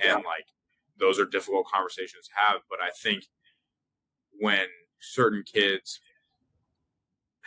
And 0.00 0.24
like 0.24 0.46
those 0.98 1.20
are 1.20 1.24
difficult 1.24 1.66
conversations 1.72 2.26
to 2.26 2.32
have. 2.34 2.62
But 2.68 2.80
I 2.82 2.90
think 2.90 3.26
when 4.40 4.66
certain 4.98 5.44
kids 5.46 6.00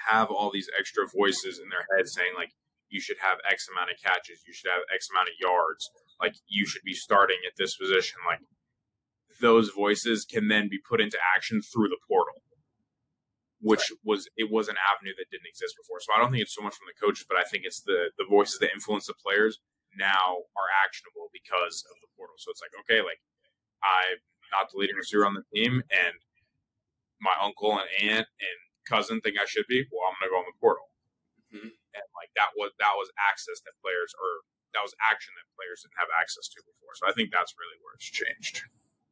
have 0.09 0.29
all 0.29 0.51
these 0.51 0.69
extra 0.77 1.07
voices 1.07 1.59
in 1.59 1.69
their 1.69 1.85
head 1.95 2.07
saying 2.07 2.33
like 2.35 2.51
you 2.89 3.01
should 3.01 3.17
have 3.21 3.37
X 3.49 3.67
amount 3.71 3.91
of 3.91 3.97
catches, 4.03 4.43
you 4.45 4.53
should 4.53 4.69
have 4.69 4.81
X 4.93 5.07
amount 5.09 5.29
of 5.29 5.35
yards, 5.39 5.89
like 6.21 6.35
you 6.47 6.65
should 6.65 6.83
be 6.83 6.93
starting 6.93 7.37
at 7.47 7.53
this 7.57 7.75
position, 7.75 8.19
like 8.27 8.39
those 9.41 9.69
voices 9.69 10.25
can 10.25 10.47
then 10.47 10.69
be 10.69 10.77
put 10.77 11.01
into 11.01 11.17
action 11.35 11.61
through 11.61 11.89
the 11.89 11.97
portal 12.07 12.43
which 13.63 13.87
right. 13.87 13.99
was 14.03 14.27
it 14.35 14.51
was 14.51 14.67
an 14.67 14.75
avenue 14.75 15.15
that 15.15 15.31
didn't 15.31 15.47
exist 15.47 15.79
before. 15.79 16.03
So 16.03 16.11
I 16.11 16.19
don't 16.19 16.35
think 16.35 16.43
it's 16.43 16.53
so 16.53 16.61
much 16.61 16.75
from 16.75 16.91
the 16.91 16.99
coaches, 16.99 17.23
but 17.23 17.39
I 17.39 17.47
think 17.47 17.63
it's 17.63 17.79
the 17.81 18.11
the 18.19 18.27
voices 18.27 18.59
that 18.59 18.75
influence 18.75 19.07
the 19.07 19.15
players 19.15 19.63
now 19.95 20.43
are 20.59 20.69
actionable 20.83 21.31
because 21.31 21.87
of 21.87 21.95
the 22.03 22.11
portal. 22.19 22.35
So 22.37 22.51
it's 22.51 22.59
like, 22.59 22.75
okay, 22.83 22.99
like 22.99 23.23
I'm 23.79 24.19
not 24.51 24.67
the 24.69 24.77
leading 24.77 24.99
receiver 24.99 25.25
on 25.25 25.39
the 25.39 25.47
team, 25.55 25.81
and 25.87 26.15
my 27.23 27.33
uncle 27.39 27.71
and 27.71 27.87
aunt 28.03 28.27
and 28.27 28.59
cousin 28.85 29.21
think 29.21 29.35
I 29.39 29.45
should 29.45 29.67
be. 29.67 29.85
Well, 29.91 30.07
I'm 30.07 30.15
gonna 30.19 30.31
go 30.31 30.39
on 30.43 30.47
the 30.47 30.59
portal, 30.59 30.87
mm-hmm. 31.49 31.71
and 31.71 32.05
like 32.15 32.31
that 32.35 32.53
was 32.55 32.71
that 32.79 32.95
was 32.95 33.09
access 33.17 33.59
that 33.63 33.75
players 33.81 34.13
or 34.15 34.47
that 34.73 34.81
was 34.81 34.93
action 34.99 35.33
that 35.37 35.47
players 35.55 35.85
didn't 35.85 35.97
have 35.97 36.09
access 36.19 36.49
to 36.49 36.61
before. 36.65 36.97
So 36.97 37.05
I 37.07 37.13
think 37.13 37.29
that's 37.31 37.53
really 37.57 37.77
where 37.81 37.93
it's 37.95 38.09
changed. 38.09 38.65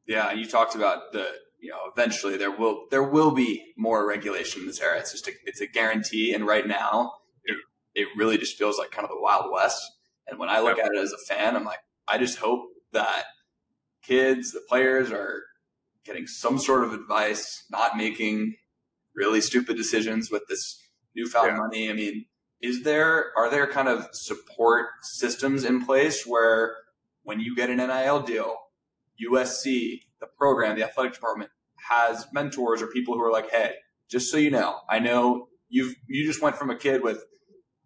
Yeah, 0.06 0.30
and 0.30 0.40
you 0.40 0.46
talked 0.46 0.74
about 0.74 1.12
the 1.12 1.30
you 1.60 1.70
know 1.70 1.90
eventually 1.90 2.36
there 2.36 2.50
will 2.50 2.86
there 2.90 3.02
will 3.02 3.30
be 3.30 3.72
more 3.76 4.06
regulation 4.06 4.62
in 4.62 4.66
this 4.66 4.80
era. 4.80 4.98
It's 4.98 5.12
just 5.12 5.28
a, 5.28 5.32
it's 5.46 5.60
a 5.60 5.66
guarantee, 5.66 6.34
and 6.34 6.46
right 6.46 6.66
now 6.66 7.12
it, 7.44 7.56
it 7.94 8.08
really 8.16 8.38
just 8.38 8.58
feels 8.58 8.78
like 8.78 8.90
kind 8.90 9.04
of 9.04 9.10
the 9.10 9.20
wild 9.20 9.50
west. 9.52 9.80
And 10.26 10.38
when 10.38 10.48
I 10.48 10.60
look 10.60 10.78
at 10.78 10.90
it 10.92 10.98
as 10.98 11.12
a 11.12 11.18
fan, 11.18 11.56
I'm 11.56 11.64
like, 11.64 11.80
I 12.08 12.18
just 12.18 12.38
hope 12.38 12.68
that 12.92 13.24
kids, 14.02 14.52
the 14.52 14.62
players, 14.68 15.10
are 15.10 15.42
getting 16.04 16.26
some 16.26 16.58
sort 16.58 16.84
of 16.84 16.92
advice, 16.92 17.64
not 17.70 17.96
making 17.96 18.56
really 19.14 19.40
stupid 19.40 19.76
decisions 19.76 20.30
with 20.30 20.42
this 20.48 20.80
newfound 21.14 21.48
yeah. 21.48 21.56
money. 21.56 21.90
I 21.90 21.92
mean, 21.92 22.26
is 22.60 22.82
there 22.82 23.32
are 23.36 23.50
there 23.50 23.66
kind 23.66 23.88
of 23.88 24.08
support 24.12 24.86
systems 25.02 25.64
in 25.64 25.84
place 25.84 26.26
where 26.26 26.76
when 27.24 27.40
you 27.40 27.54
get 27.54 27.70
an 27.70 27.76
NIL 27.76 28.22
deal, 28.22 28.56
USC, 29.30 30.00
the 30.20 30.26
program, 30.38 30.76
the 30.76 30.84
athletic 30.84 31.14
department 31.14 31.50
has 31.88 32.26
mentors 32.32 32.80
or 32.80 32.86
people 32.86 33.14
who 33.14 33.22
are 33.22 33.32
like, 33.32 33.50
hey, 33.50 33.74
just 34.08 34.30
so 34.30 34.36
you 34.36 34.50
know, 34.50 34.80
I 34.88 34.98
know 34.98 35.48
you've 35.68 35.94
you 36.06 36.26
just 36.26 36.42
went 36.42 36.56
from 36.56 36.70
a 36.70 36.76
kid 36.76 37.02
with 37.02 37.24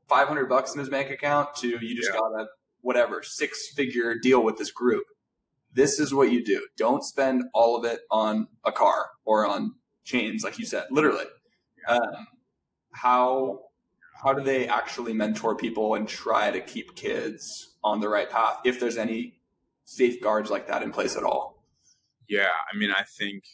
500 0.08 0.48
bucks 0.48 0.72
in 0.72 0.78
his 0.78 0.88
bank 0.88 1.10
account 1.10 1.54
to 1.56 1.68
you 1.68 1.96
just 1.96 2.10
yeah. 2.12 2.20
got 2.20 2.40
a 2.40 2.46
whatever 2.80 3.22
six 3.22 3.68
figure 3.74 4.14
deal 4.20 4.42
with 4.42 4.58
this 4.58 4.70
group. 4.70 5.04
This 5.72 5.98
is 5.98 6.14
what 6.14 6.30
you 6.30 6.44
do. 6.44 6.66
Don't 6.76 7.02
spend 7.02 7.44
all 7.52 7.76
of 7.76 7.84
it 7.84 8.00
on 8.10 8.48
a 8.64 8.72
car 8.72 9.08
or 9.24 9.46
on 9.46 9.74
chains, 10.06 10.42
like 10.42 10.58
you 10.58 10.64
said, 10.64 10.84
literally. 10.90 11.26
Um, 11.86 12.26
how 12.92 13.60
how 14.22 14.32
do 14.32 14.42
they 14.42 14.66
actually 14.66 15.12
mentor 15.12 15.54
people 15.54 15.94
and 15.94 16.08
try 16.08 16.50
to 16.50 16.60
keep 16.60 16.96
kids 16.96 17.76
on 17.84 18.00
the 18.00 18.08
right 18.08 18.30
path 18.30 18.60
if 18.64 18.80
there's 18.80 18.96
any 18.96 19.40
safeguards 19.84 20.50
like 20.50 20.66
that 20.68 20.82
in 20.82 20.90
place 20.90 21.16
at 21.16 21.22
all? 21.22 21.62
Yeah, 22.26 22.48
I 22.72 22.76
mean, 22.76 22.90
I 22.90 23.02
think 23.02 23.44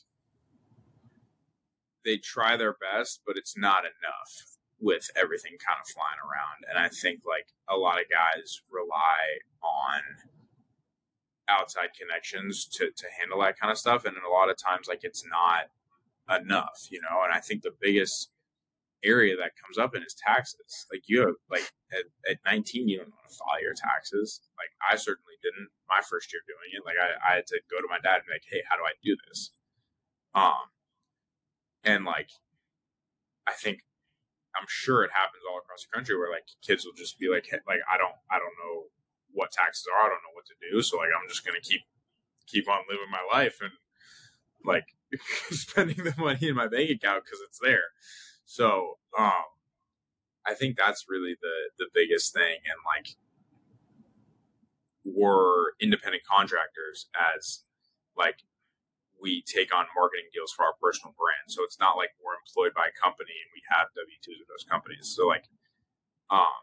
they 2.05 2.17
try 2.17 2.57
their 2.57 2.75
best, 2.75 3.23
but 3.27 3.37
it's 3.37 3.57
not 3.57 3.81
enough 3.81 4.59
with 4.81 5.11
everything 5.17 5.53
kind 5.59 5.79
of 5.81 5.89
flying 5.89 6.19
around. 6.23 6.65
And 6.69 6.79
I 6.79 6.89
think 6.89 7.21
like 7.27 7.47
a 7.69 7.77
lot 7.77 8.01
of 8.01 8.07
guys 8.09 8.63
rely 8.71 9.41
on 9.63 10.01
outside 11.49 11.91
connections 11.99 12.67
to, 12.67 12.91
to 12.91 13.07
handle 13.19 13.41
that 13.41 13.59
kind 13.59 13.71
of 13.71 13.79
stuff. 13.79 14.05
And 14.05 14.17
a 14.17 14.33
lot 14.33 14.51
of 14.51 14.57
times, 14.57 14.89
like, 14.89 15.01
it's 15.03 15.25
not 15.27 15.71
enough, 16.31 16.87
you 16.91 17.01
know? 17.01 17.25
And 17.25 17.33
I 17.33 17.41
think 17.41 17.63
the 17.63 17.75
biggest 17.81 18.31
area 19.05 19.37
that 19.37 19.59
comes 19.59 19.79
up 19.79 19.95
in 19.95 20.03
is 20.03 20.15
taxes. 20.15 20.87
Like 20.91 21.03
you 21.07 21.21
have 21.27 21.35
like 21.51 21.67
at, 21.93 22.07
at 22.31 22.39
19, 22.47 22.89
you 22.89 22.99
don't 22.99 23.11
want 23.11 23.29
to 23.29 23.35
file 23.37 23.63
your 23.63 23.75
taxes. 23.75 24.41
Like 24.59 24.71
I 24.79 24.97
certainly 24.97 25.35
didn't 25.43 25.69
my 25.89 26.01
first 26.07 26.33
year 26.33 26.43
doing 26.47 26.71
it. 26.73 26.87
Like 26.87 26.97
I, 26.99 27.19
I 27.19 27.31
had 27.43 27.47
to 27.49 27.61
go 27.71 27.79
to 27.83 27.91
my 27.91 27.99
dad 27.99 28.23
and 28.23 28.27
be 28.31 28.35
like, 28.39 28.47
Hey, 28.47 28.63
how 28.69 28.77
do 28.77 28.87
I 28.87 28.95
do 29.03 29.17
this? 29.29 29.51
Um, 30.35 30.71
and 31.85 32.05
like, 32.05 32.31
I 33.47 33.53
think 33.53 33.83
I'm 34.55 34.69
sure 34.69 35.03
it 35.03 35.11
happens 35.11 35.43
all 35.51 35.59
across 35.59 35.83
the 35.83 35.93
country 35.93 36.17
where 36.17 36.31
like 36.31 36.47
kids 36.63 36.87
will 36.87 36.97
just 36.97 37.19
be 37.19 37.29
like, 37.29 37.47
hey, 37.51 37.59
like, 37.67 37.83
I 37.91 37.99
don't, 37.99 38.15
I 38.31 38.39
don't 38.39 38.55
know 38.63 38.87
what 39.35 39.51
taxes 39.51 39.89
are. 39.91 40.07
I 40.07 40.09
don't 40.09 40.23
know 40.23 40.37
what 40.37 40.47
to 40.47 40.57
do. 40.63 40.81
So 40.81 40.99
like, 41.03 41.11
I'm 41.11 41.27
just 41.29 41.43
to 41.43 41.53
keep, 41.61 41.83
keep 42.47 42.69
on 42.71 42.87
living 42.87 43.11
my 43.11 43.25
life 43.27 43.59
and 43.61 43.73
like 44.65 44.87
spending 45.51 46.05
the 46.05 46.15
money 46.19 46.49
in 46.49 46.55
my 46.55 46.69
bank 46.69 46.91
account 46.91 47.25
because 47.25 47.41
it's 47.47 47.59
there. 47.63 47.93
So, 48.45 48.99
um, 49.19 49.45
I 50.47 50.55
think 50.55 50.77
that's 50.77 51.07
really 51.09 51.37
the 51.41 51.71
the 51.79 51.87
biggest 51.95 52.35
thing, 52.35 52.59
and 52.65 52.79
like 52.87 53.17
we're 55.05 55.75
independent 55.81 56.23
contractors 56.25 57.09
as 57.37 57.65
like 58.17 58.43
we 59.23 59.43
take 59.47 59.75
on 59.75 59.87
marketing 59.95 60.27
deals 60.35 60.51
for 60.51 60.67
our 60.67 60.75
personal 60.83 61.15
brand. 61.15 61.47
So 61.47 61.63
it's 61.63 61.79
not 61.79 61.97
like 61.97 62.11
we're 62.19 62.39
employed 62.43 62.75
by 62.75 62.91
a 62.91 62.95
company 62.99 63.31
and 63.39 63.51
we 63.55 63.63
have 63.71 63.87
W 63.95 64.19
twos 64.19 64.43
with 64.43 64.51
those 64.51 64.67
companies. 64.67 65.15
So 65.15 65.31
like, 65.31 65.47
um, 66.31 66.59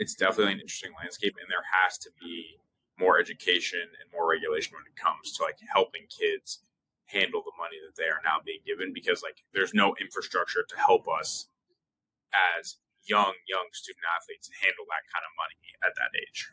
it's 0.00 0.16
definitely 0.16 0.56
an 0.56 0.64
interesting 0.64 0.96
landscape, 0.96 1.36
and 1.40 1.48
there 1.48 1.64
has 1.84 1.96
to 2.04 2.10
be 2.20 2.60
more 2.98 3.20
education 3.20 3.84
and 3.84 4.08
more 4.12 4.28
regulation 4.28 4.72
when 4.72 4.88
it 4.88 4.96
comes 4.96 5.36
to 5.36 5.44
like 5.44 5.60
helping 5.68 6.08
kids 6.08 6.64
handle 7.06 7.42
the 7.44 7.54
money 7.58 7.76
that 7.82 8.00
they 8.00 8.08
are 8.08 8.20
now 8.24 8.38
being 8.44 8.60
given 8.66 8.92
because 8.92 9.22
like 9.22 9.44
there's 9.54 9.74
no 9.74 9.94
infrastructure 10.00 10.64
to 10.68 10.76
help 10.76 11.06
us 11.08 11.48
as 12.58 12.76
young 13.06 13.32
young 13.46 13.66
student 13.72 14.04
athletes 14.16 14.50
handle 14.62 14.84
that 14.90 15.06
kind 15.12 15.22
of 15.22 15.32
money 15.38 15.58
at 15.84 15.94
that 15.96 16.10
age. 16.18 16.50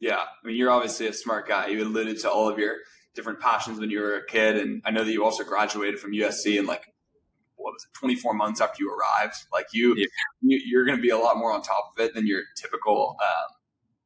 Yeah 0.00 0.24
i 0.24 0.46
mean 0.46 0.56
you're 0.56 0.70
obviously 0.70 1.06
a 1.06 1.12
smart 1.12 1.48
guy. 1.48 1.68
You 1.68 1.84
alluded 1.84 2.20
to 2.20 2.30
all 2.30 2.48
of 2.48 2.58
your 2.58 2.76
different 3.14 3.40
passions 3.40 3.80
when 3.80 3.90
you 3.90 4.00
were 4.00 4.16
a 4.16 4.26
kid 4.26 4.58
and 4.58 4.82
i 4.84 4.90
know 4.90 5.02
that 5.02 5.10
you 5.10 5.24
also 5.24 5.42
graduated 5.42 5.98
from 5.98 6.12
usc 6.12 6.58
and 6.58 6.68
like 6.68 6.84
what 7.56 7.72
was 7.72 7.84
it 7.84 7.94
24 7.98 8.34
months 8.34 8.60
after 8.60 8.82
you 8.82 8.90
arrived? 8.94 9.34
Like 9.52 9.66
you, 9.72 9.94
yeah. 9.96 10.06
you 10.40 10.78
are 10.78 10.84
going 10.84 10.96
to 10.96 11.02
be 11.02 11.10
a 11.10 11.18
lot 11.18 11.36
more 11.36 11.52
on 11.52 11.62
top 11.62 11.92
of 11.96 12.04
it 12.04 12.14
than 12.14 12.26
your 12.26 12.42
typical 12.56 13.16
um, 13.20 13.56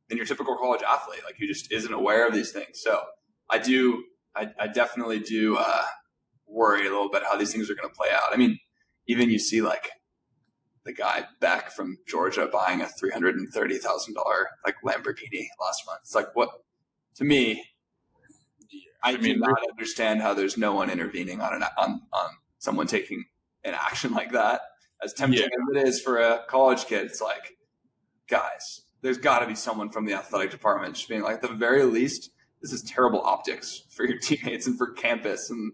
than 0.09 0.16
your 0.16 0.26
typical 0.26 0.57
college 0.57 0.82
athlete. 0.82 1.20
Like 1.24 1.36
who 1.38 1.47
just 1.47 1.70
isn't 1.70 1.93
aware 1.93 2.26
of 2.26 2.32
these 2.32 2.53
things. 2.53 2.80
So 2.80 3.03
i 3.51 3.59
do 3.59 4.05
I, 4.35 4.49
I 4.59 4.68
definitely 4.68 5.20
do 5.20 5.57
uh, 5.57 5.85
worry 6.47 6.87
a 6.87 6.91
little 6.91 7.11
bit 7.11 7.22
how 7.22 7.37
these 7.37 7.53
things 7.53 7.70
are 7.70 7.74
going 7.74 7.89
to 7.89 7.95
play 7.95 8.09
out. 8.12 8.33
I 8.33 8.37
mean, 8.37 8.59
even 9.07 9.31
you 9.31 9.39
see 9.39 9.62
like 9.62 9.91
the 10.85 10.93
guy 10.93 11.24
back 11.41 11.70
from 11.70 11.99
Georgia 12.09 12.49
buying 12.51 12.81
a 12.81 12.87
three 12.87 13.11
hundred 13.11 13.37
and 13.37 13.49
thirty 13.53 13.78
thousand 13.78 14.14
dollar 14.14 14.49
like 14.64 14.76
Lamborghini 14.85 15.47
last 15.61 15.85
month. 15.87 16.01
It's 16.03 16.14
like 16.14 16.35
what 16.35 16.51
to 17.16 17.24
me. 17.24 17.64
I, 19.03 19.12
I 19.12 19.16
mean, 19.16 19.35
do 19.35 19.41
not 19.41 19.59
understand 19.70 20.20
how 20.20 20.35
there's 20.35 20.57
no 20.57 20.74
one 20.74 20.91
intervening 20.91 21.41
on 21.41 21.55
an 21.55 21.62
on 21.76 22.03
on 22.12 22.31
someone 22.59 22.87
taking 22.87 23.24
an 23.64 23.74
action 23.74 24.12
like 24.12 24.33
that. 24.33 24.61
As 25.03 25.14
tempting 25.14 25.41
yeah. 25.41 25.47
as 25.47 25.85
it 25.85 25.89
is 25.89 26.01
for 26.01 26.18
a 26.18 26.45
college 26.47 26.85
kid, 26.85 27.07
it's 27.07 27.20
like, 27.22 27.57
guys, 28.28 28.83
there's 29.01 29.16
got 29.16 29.39
to 29.39 29.47
be 29.47 29.55
someone 29.55 29.89
from 29.89 30.05
the 30.05 30.12
athletic 30.12 30.51
department 30.51 30.95
just 30.95 31.09
being 31.09 31.22
like, 31.22 31.37
at 31.37 31.43
the 31.43 31.49
very 31.49 31.85
least, 31.85 32.31
this 32.61 32.72
is 32.72 32.82
terrible 32.82 33.22
optics 33.22 33.82
for 33.90 34.04
your 34.04 34.18
teammates 34.22 34.66
and 34.66 34.76
for 34.76 34.92
campus. 34.92 35.50
And 35.50 35.72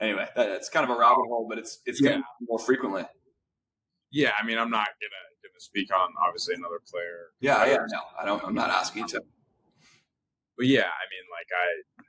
anyway, 0.00 0.26
that's 0.36 0.68
kind 0.68 0.84
of 0.84 0.90
a 0.90 0.98
rabbit 0.98 1.26
hole, 1.28 1.46
but 1.48 1.58
it's 1.58 1.80
it's 1.86 2.00
yeah. 2.00 2.20
more 2.48 2.58
frequently. 2.58 3.04
Yeah, 4.10 4.32
I 4.40 4.44
mean, 4.46 4.58
I'm 4.58 4.70
not 4.70 4.88
gonna 5.00 5.22
gonna 5.42 5.60
speak 5.60 5.94
on 5.94 6.10
obviously 6.22 6.54
another 6.54 6.80
player. 6.90 7.30
Yeah, 7.40 7.64
yeah, 7.64 7.78
no, 7.90 8.00
I 8.20 8.24
don't. 8.24 8.44
I'm 8.44 8.54
not 8.54 8.70
asking 8.70 9.06
to. 9.08 9.22
But 10.56 10.66
yeah, 10.66 10.82
I 10.82 11.04
mean, 11.10 11.24
like 11.32 11.48
I, 11.50 12.02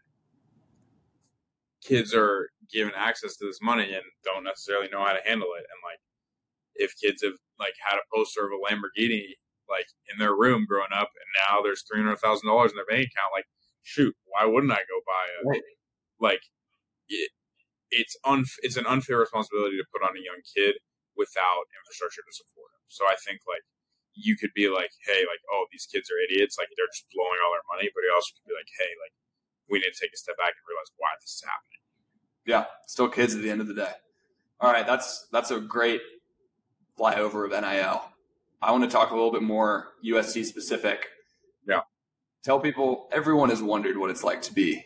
kids 1.82 2.14
are 2.14 2.50
given 2.72 2.94
access 2.96 3.38
to 3.38 3.46
this 3.46 3.60
money 3.62 3.94
and 3.94 4.04
don't 4.24 4.44
necessarily 4.44 4.90
know 4.90 5.04
how 5.04 5.14
to 5.14 5.22
handle 5.26 5.50
it. 5.58 5.66
And 5.70 5.80
like, 5.84 6.00
if 6.76 6.94
kids 7.00 7.24
have 7.24 7.40
like 7.60 7.74
had 7.80 7.98
a 7.98 8.06
poster 8.14 8.46
of 8.46 8.52
a 8.52 8.60
Lamborghini 8.60 9.36
like 9.70 9.88
in 10.12 10.20
their 10.20 10.36
room 10.36 10.66
growing 10.68 10.92
up, 10.94 11.10
and 11.16 11.30
now 11.48 11.62
there's 11.62 11.84
three 11.84 12.02
hundred 12.02 12.18
thousand 12.18 12.48
dollars 12.50 12.72
in 12.72 12.76
their 12.76 12.86
bank 12.86 13.08
account, 13.08 13.32
like 13.34 13.46
shoot, 13.84 14.16
why 14.26 14.48
wouldn't 14.48 14.72
I 14.72 14.82
go 14.88 14.98
buy 15.06 15.26
a 15.38 15.40
right. 15.48 15.68
like 16.20 16.44
it, 17.08 17.30
it's 17.92 18.18
un 18.26 18.44
it's 18.64 18.78
an 18.78 18.88
unfair 18.88 19.20
responsibility 19.20 19.78
to 19.78 19.86
put 19.94 20.02
on 20.02 20.18
a 20.18 20.24
young 20.24 20.42
kid 20.44 20.80
without 21.14 21.70
infrastructure 21.78 22.26
to 22.26 22.34
support 22.34 22.74
them. 22.74 22.86
So 22.90 23.06
I 23.06 23.16
think 23.22 23.46
like 23.46 23.62
you 24.14 24.38
could 24.38 24.54
be 24.54 24.70
like, 24.70 24.94
hey, 25.06 25.26
like, 25.26 25.42
oh, 25.50 25.66
these 25.74 25.90
kids 25.90 26.10
are 26.10 26.20
idiots, 26.22 26.58
like 26.58 26.70
they're 26.74 26.90
just 26.90 27.10
blowing 27.14 27.38
all 27.46 27.54
their 27.54 27.66
money, 27.70 27.90
but 27.94 28.02
you 28.02 28.12
also 28.14 28.34
could 28.38 28.50
be 28.50 28.58
like, 28.58 28.70
hey, 28.78 28.92
like 29.02 29.14
we 29.70 29.82
need 29.82 29.94
to 29.94 30.00
take 30.00 30.14
a 30.14 30.20
step 30.20 30.38
back 30.38 30.54
and 30.54 30.64
realize 30.66 30.90
why 30.98 31.14
this 31.22 31.38
is 31.38 31.44
happening. 31.46 31.82
Yeah, 32.46 32.66
still 32.88 33.10
kids 33.10 33.34
at 33.36 33.42
the 33.42 33.50
end 33.50 33.62
of 33.62 33.70
the 33.70 33.78
day. 33.78 33.94
All 34.60 34.72
right, 34.72 34.86
that's 34.86 35.28
that's 35.32 35.52
a 35.52 35.60
great 35.60 36.02
flyover 36.98 37.46
of 37.46 37.52
NIL. 37.52 38.02
I 38.62 38.72
want 38.72 38.84
to 38.84 38.90
talk 38.90 39.12
a 39.12 39.16
little 39.16 39.32
bit 39.32 39.44
more 39.44 39.94
USC 40.06 40.46
specific. 40.46 41.08
Yeah. 41.68 41.82
Tell 42.44 42.60
people, 42.60 43.08
everyone 43.14 43.50
has 43.50 43.64
wondered 43.64 43.98
what 43.98 44.10
it's 44.10 44.24
like 44.24 44.42
to 44.44 44.54
be 44.54 44.84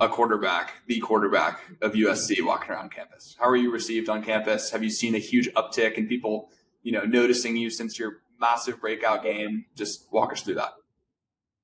a 0.00 0.08
quarterback, 0.08 0.82
the 0.88 0.98
quarterback 0.98 1.60
of 1.80 1.92
USC 1.92 2.44
walking 2.44 2.72
around 2.72 2.90
campus. 2.90 3.36
How 3.38 3.46
are 3.46 3.54
you 3.54 3.70
received 3.70 4.08
on 4.08 4.24
campus? 4.24 4.70
Have 4.72 4.82
you 4.82 4.90
seen 4.90 5.14
a 5.14 5.22
huge 5.22 5.48
uptick 5.54 5.94
in 5.94 6.08
people, 6.08 6.50
you 6.82 6.90
know, 6.90 7.04
noticing 7.04 7.56
you 7.56 7.70
since 7.70 7.96
your 7.96 8.18
massive 8.40 8.80
breakout 8.80 9.22
game? 9.22 9.66
Just 9.76 10.10
walk 10.10 10.32
us 10.32 10.42
through 10.42 10.58
that. 10.58 10.74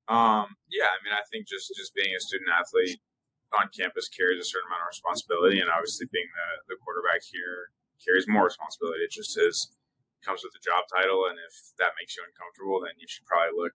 Um, 0.07 0.55
yeah, 0.71 0.95
I 0.95 1.03
mean, 1.03 1.11
I 1.11 1.27
think 1.27 1.49
just 1.49 1.75
just 1.75 1.93
being 1.93 2.15
a 2.15 2.21
student 2.21 2.49
athlete 2.49 3.03
on 3.53 3.67
campus 3.77 4.07
carries 4.09 4.39
a 4.39 4.47
certain 4.47 4.71
amount 4.71 4.87
of 4.87 4.95
responsibility, 4.95 5.59
and 5.59 5.69
obviously 5.69 6.07
being 6.07 6.31
the, 6.31 6.75
the 6.75 6.79
quarterback 6.79 7.27
here 7.27 7.75
carries 7.99 8.31
more 8.31 8.47
responsibility. 8.47 9.03
It 9.03 9.11
just 9.11 9.35
is 9.35 9.75
comes 10.23 10.47
with 10.47 10.55
the 10.55 10.63
job 10.63 10.87
title, 10.87 11.27
and 11.27 11.35
if 11.43 11.75
that 11.83 11.99
makes 11.99 12.15
you 12.15 12.23
uncomfortable, 12.23 12.79
then 12.79 12.95
you 13.03 13.11
should 13.11 13.27
probably 13.27 13.59
look 13.59 13.75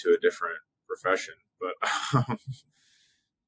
to 0.00 0.16
a 0.16 0.20
different 0.20 0.64
profession. 0.88 1.36
But 1.60 1.76
um, 2.16 2.38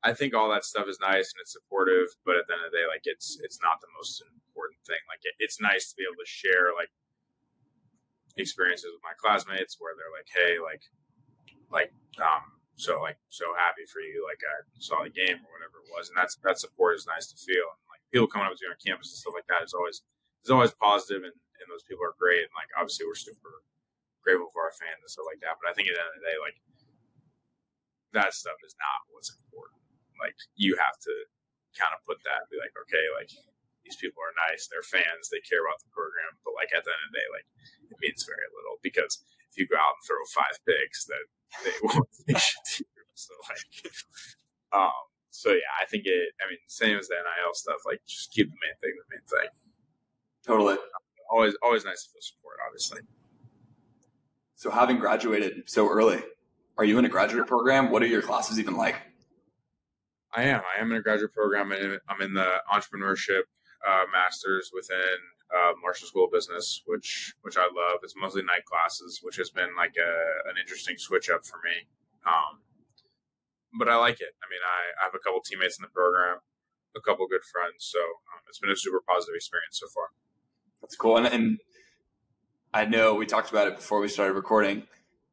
I 0.03 0.13
think 0.13 0.33
all 0.33 0.49
that 0.49 0.65
stuff 0.65 0.89
is 0.89 1.01
nice 1.01 1.33
and 1.33 1.41
it's 1.41 1.53
supportive, 1.53 2.09
but 2.25 2.37
at 2.37 2.45
the 2.49 2.57
end 2.57 2.65
of 2.65 2.73
the 2.73 2.79
day, 2.81 2.87
like 2.89 3.05
it's 3.05 3.41
it's 3.45 3.61
not 3.61 3.81
the 3.81 3.93
most 3.97 4.21
important 4.25 4.81
thing. 4.89 5.01
Like 5.09 5.21
it, 5.25 5.37
it's 5.41 5.61
nice 5.61 5.93
to 5.93 5.97
be 5.97 6.09
able 6.09 6.21
to 6.21 6.29
share 6.29 6.73
like 6.73 6.89
experiences 8.41 8.97
with 8.97 9.05
my 9.05 9.13
classmates 9.21 9.77
where 9.77 9.93
they're 9.93 10.13
like, 10.13 10.29
hey, 10.33 10.57
like 10.57 10.85
like 11.69 11.93
um 12.21 12.61
so 12.81 12.97
like 13.05 13.21
so 13.29 13.53
happy 13.61 13.85
for 13.85 14.01
you, 14.01 14.25
like 14.25 14.41
I 14.41 14.65
saw 14.81 15.05
the 15.05 15.13
game 15.13 15.37
or 15.45 15.51
whatever 15.53 15.85
it 15.85 15.93
was, 15.93 16.09
and 16.09 16.17
that's 16.17 16.41
that 16.49 16.57
support 16.57 16.97
is 16.97 17.05
nice 17.05 17.29
to 17.29 17.37
feel. 17.37 17.69
And 17.69 17.85
like 17.93 18.01
people 18.09 18.31
coming 18.33 18.49
up 18.49 18.57
to 18.57 18.65
you 18.65 18.73
on 18.73 18.81
campus 18.81 19.13
and 19.13 19.21
stuff 19.21 19.37
like 19.37 19.49
that 19.53 19.69
is 19.69 19.77
always 19.77 20.01
is 20.41 20.49
always 20.49 20.73
positive, 20.73 21.29
and, 21.29 21.37
and 21.61 21.67
those 21.69 21.85
people 21.85 22.09
are 22.09 22.17
great. 22.17 22.49
And 22.49 22.57
like 22.57 22.73
obviously 22.73 23.05
we're 23.05 23.21
super 23.21 23.61
grateful 24.25 24.49
for 24.49 24.65
our 24.65 24.73
fans 24.73 25.05
and 25.05 25.13
stuff 25.13 25.29
like 25.29 25.45
that. 25.45 25.61
But 25.61 25.69
I 25.69 25.77
think 25.77 25.93
at 25.93 26.01
the 26.01 26.01
end 26.01 26.13
of 26.17 26.19
the 26.25 26.25
day, 26.25 26.39
like 26.41 26.57
that 28.13 28.35
stuff 28.35 28.59
is 28.67 28.75
not 28.79 29.07
what's 29.13 29.31
important. 29.31 29.81
Like 30.19 30.37
you 30.55 30.77
have 30.77 30.99
to 31.07 31.15
kind 31.77 31.95
of 31.95 32.05
put 32.05 32.21
that, 32.27 32.51
be 32.51 32.59
like, 32.59 32.75
okay, 32.87 33.07
like 33.17 33.31
these 33.87 33.97
people 33.97 34.21
are 34.21 34.35
nice, 34.51 34.69
they're 34.69 34.85
fans, 34.85 35.33
they 35.33 35.41
care 35.43 35.65
about 35.65 35.81
the 35.81 35.91
program, 35.95 36.37
but 36.45 36.55
like 36.59 36.71
at 36.75 36.85
the 36.85 36.93
end 36.93 37.05
of 37.07 37.11
the 37.11 37.19
day, 37.19 37.29
like 37.33 37.49
it 37.89 37.99
means 38.03 38.27
very 38.27 38.49
little 38.53 38.77
because 38.85 39.23
if 39.51 39.59
you 39.59 39.67
go 39.67 39.79
out 39.79 39.99
and 39.99 40.03
throw 40.07 40.21
five 40.31 40.57
picks, 40.63 41.09
that 41.09 41.25
they 41.65 41.75
won't 41.83 42.09
So 43.15 43.35
like, 43.49 43.67
um, 44.73 45.05
so 45.31 45.51
yeah, 45.51 45.73
I 45.81 45.87
think 45.87 46.05
it. 46.07 46.35
I 46.41 46.49
mean, 46.49 46.59
same 46.67 46.99
as 46.99 47.09
the 47.09 47.15
NIL 47.15 47.55
stuff. 47.55 47.81
Like, 47.87 48.01
just 48.07 48.33
keep 48.33 48.49
the 48.49 48.57
main 48.61 48.77
thing 48.81 48.97
the 48.97 49.17
main 49.17 49.25
thing. 49.27 49.51
Totally. 50.47 50.77
Always, 51.31 51.55
always 51.63 51.85
nice 51.85 52.05
to 52.05 52.11
feel 52.11 52.21
support. 52.21 52.57
Obviously. 52.67 53.01
So, 54.55 54.71
having 54.71 54.99
graduated 54.99 55.63
so 55.67 55.89
early, 55.89 56.23
are 56.79 56.85
you 56.85 56.99
in 56.99 57.05
a 57.05 57.09
graduate 57.09 57.47
program? 57.47 57.91
What 57.91 58.03
are 58.03 58.07
your 58.07 58.23
classes 58.23 58.59
even 58.59 58.77
like? 58.77 58.97
I 60.35 60.45
am. 60.45 60.63
I 60.77 60.81
am 60.81 60.91
in 60.93 60.99
a 60.99 61.03
graduate 61.03 61.33
program, 61.33 61.73
and 61.73 61.99
I'm 62.09 62.21
in 62.21 62.35
the 62.35 62.47
entrepreneurship 62.73 63.43
uh, 63.87 64.05
masters 64.13 64.71
within 64.73 65.19
uh, 65.51 65.73
Marshall 65.83 66.07
School 66.07 66.27
of 66.27 66.33
Business, 66.33 66.83
which 66.87 67.35
which 67.43 67.57
I 67.57 67.63
love. 67.65 68.01
It's 68.03 68.15
mostly 68.17 68.43
night 68.43 68.65
classes, 68.65 69.21
which 69.23 69.37
has 69.37 69.51
been 69.51 69.75
like 69.77 69.95
a, 69.99 70.49
an 70.49 70.57
interesting 70.61 70.97
switch 70.99 71.29
up 71.31 71.45
for 71.45 71.59
me. 71.65 71.89
Um, 72.27 72.61
but 73.79 73.89
I 73.89 73.97
like 73.97 74.21
it. 74.21 74.35
I 74.43 74.47
mean, 74.51 74.61
I, 74.63 75.03
I, 75.03 75.05
have 75.07 75.15
a 75.15 75.19
couple 75.19 75.41
teammates 75.41 75.79
in 75.79 75.83
the 75.83 75.89
program, 75.89 76.39
a 76.97 77.01
couple 77.01 77.27
good 77.27 77.45
friends, 77.51 77.87
so 77.91 77.99
um, 77.99 78.43
it's 78.49 78.59
been 78.59 78.71
a 78.71 78.77
super 78.77 79.01
positive 79.07 79.35
experience 79.35 79.79
so 79.81 79.87
far. 79.95 80.11
That's 80.83 80.97
cool, 80.97 81.17
and, 81.17 81.27
and 81.27 81.59
I 82.75 82.85
know 82.85 83.15
we 83.15 83.27
talked 83.27 83.51
about 83.51 83.69
it 83.69 83.77
before 83.77 84.01
we 84.01 84.09
started 84.09 84.35
recording. 84.35 84.87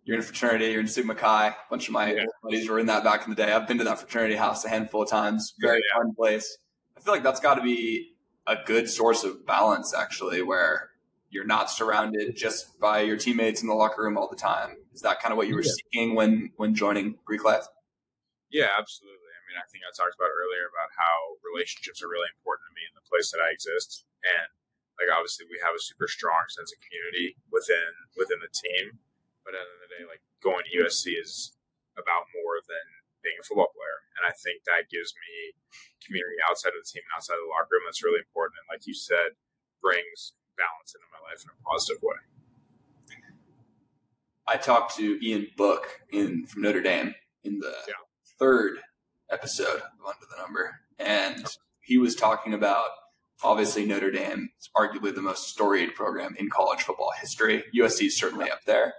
You're 0.08 0.16
in 0.16 0.22
a 0.22 0.26
fraternity. 0.26 0.72
You're 0.72 0.80
in 0.80 0.88
Sigma 0.88 1.16
Chi. 1.16 1.48
A 1.48 1.54
bunch 1.70 1.90
of 1.90 1.94
my 1.94 2.14
yeah. 2.14 2.24
buddies 2.42 2.70
were 2.70 2.80
in 2.80 2.86
that 2.86 3.04
back 3.04 3.28
in 3.28 3.30
the 3.30 3.36
day. 3.36 3.52
I've 3.52 3.68
been 3.68 3.78
to 3.80 3.84
that 3.84 4.00
fraternity 4.00 4.36
house 4.36 4.64
a 4.64 4.70
handful 4.70 5.04
of 5.04 5.10
times. 5.10 5.54
Very 5.60 5.84
yeah. 5.84 6.00
fun 6.00 6.16
place. 6.16 6.58
I 6.96 7.02
feel 7.02 7.14
like 7.14 7.24
that's 7.24 7.42
got 7.42 7.56
to 7.56 7.62
be 7.62 8.16
a 8.48 8.56
good 8.66 8.90
source 8.90 9.26
of 9.26 9.46
balance, 9.46 9.94
actually, 9.94 10.42
where 10.42 10.92
you're 11.30 11.44
not 11.44 11.70
surrounded 11.70 12.38
just 12.38 12.80
by 12.80 13.02
your 13.02 13.18
teammates 13.18 13.62
in 13.62 13.68
the 13.68 13.76
locker 13.76 14.02
room 14.02 14.18
all 14.18 14.30
the 14.32 14.40
time. 14.40 14.78
Is 14.96 15.02
that 15.02 15.20
kind 15.20 15.34
of 15.34 15.38
what 15.38 15.52
you 15.52 15.56
were 15.56 15.68
yeah. 15.68 15.76
seeking 15.76 16.16
when 16.16 16.56
when 16.56 16.74
joining 16.74 17.20
Greek 17.28 17.44
life? 17.44 17.68
Yeah, 18.48 18.72
absolutely. 18.80 19.28
I 19.36 19.44
mean, 19.52 19.60
I 19.60 19.68
think 19.68 19.84
I 19.84 19.92
talked 19.92 20.16
about 20.16 20.32
earlier 20.32 20.72
about 20.72 20.96
how 20.96 21.36
relationships 21.44 22.00
are 22.00 22.08
really 22.08 22.32
important 22.40 22.72
to 22.72 22.74
me 22.80 22.88
in 22.88 22.96
the 22.96 23.04
place 23.04 23.28
that 23.36 23.44
I 23.44 23.52
exist, 23.52 24.08
and 24.24 24.48
like 24.96 25.12
obviously 25.12 25.52
we 25.52 25.60
have 25.60 25.76
a 25.76 25.84
super 25.84 26.08
strong 26.08 26.48
sense 26.48 26.72
of 26.72 26.80
community 26.80 27.36
within 27.52 27.92
within 28.16 28.40
the 28.40 28.48
team. 28.56 29.04
But 29.48 29.56
at 29.56 29.64
the 29.64 29.72
end 29.72 29.80
of 29.80 29.82
the 29.88 29.92
day, 29.96 30.04
like 30.04 30.24
going 30.44 30.68
to 30.68 30.76
USC 30.76 31.16
is 31.16 31.56
about 31.96 32.28
more 32.36 32.60
than 32.68 32.84
being 33.24 33.40
a 33.40 33.44
football 33.48 33.72
player, 33.72 34.04
and 34.20 34.28
I 34.28 34.36
think 34.36 34.68
that 34.68 34.92
gives 34.92 35.16
me 35.16 35.56
community 36.04 36.36
outside 36.44 36.76
of 36.76 36.84
the 36.84 36.90
team 36.92 37.08
and 37.08 37.16
outside 37.16 37.40
of 37.40 37.48
the 37.48 37.52
locker 37.56 37.80
room 37.80 37.88
that's 37.88 38.04
really 38.04 38.20
important. 38.20 38.60
And 38.60 38.68
like 38.68 38.84
you 38.84 38.92
said, 38.92 39.40
brings 39.80 40.36
balance 40.60 40.92
into 40.92 41.08
my 41.16 41.24
life 41.24 41.48
in 41.48 41.56
a 41.56 41.58
positive 41.64 42.04
way. 42.04 42.20
I 44.44 44.60
talked 44.60 45.00
to 45.00 45.16
Ian 45.24 45.48
Book 45.56 46.04
in 46.12 46.44
from 46.44 46.68
Notre 46.68 46.84
Dame 46.84 47.16
in 47.48 47.64
the 47.64 47.72
yeah. 47.88 48.04
third 48.40 48.84
episode 49.32 49.80
of 49.80 50.04
Under 50.04 50.28
the 50.28 50.44
Number, 50.44 50.84
and 51.00 51.48
he 51.80 51.98
was 51.98 52.16
talking 52.16 52.54
about 52.54 52.92
obviously 53.44 53.86
Notre 53.86 54.12
Dame 54.12 54.50
is 54.60 54.70
arguably 54.76 55.14
the 55.14 55.22
most 55.22 55.48
storied 55.48 55.96
program 55.96 56.36
in 56.40 56.50
college 56.50 56.82
football 56.82 57.12
history. 57.20 57.64
USC 57.76 58.08
is 58.08 58.18
certainly 58.18 58.50
up 58.50 58.64
there. 58.66 58.94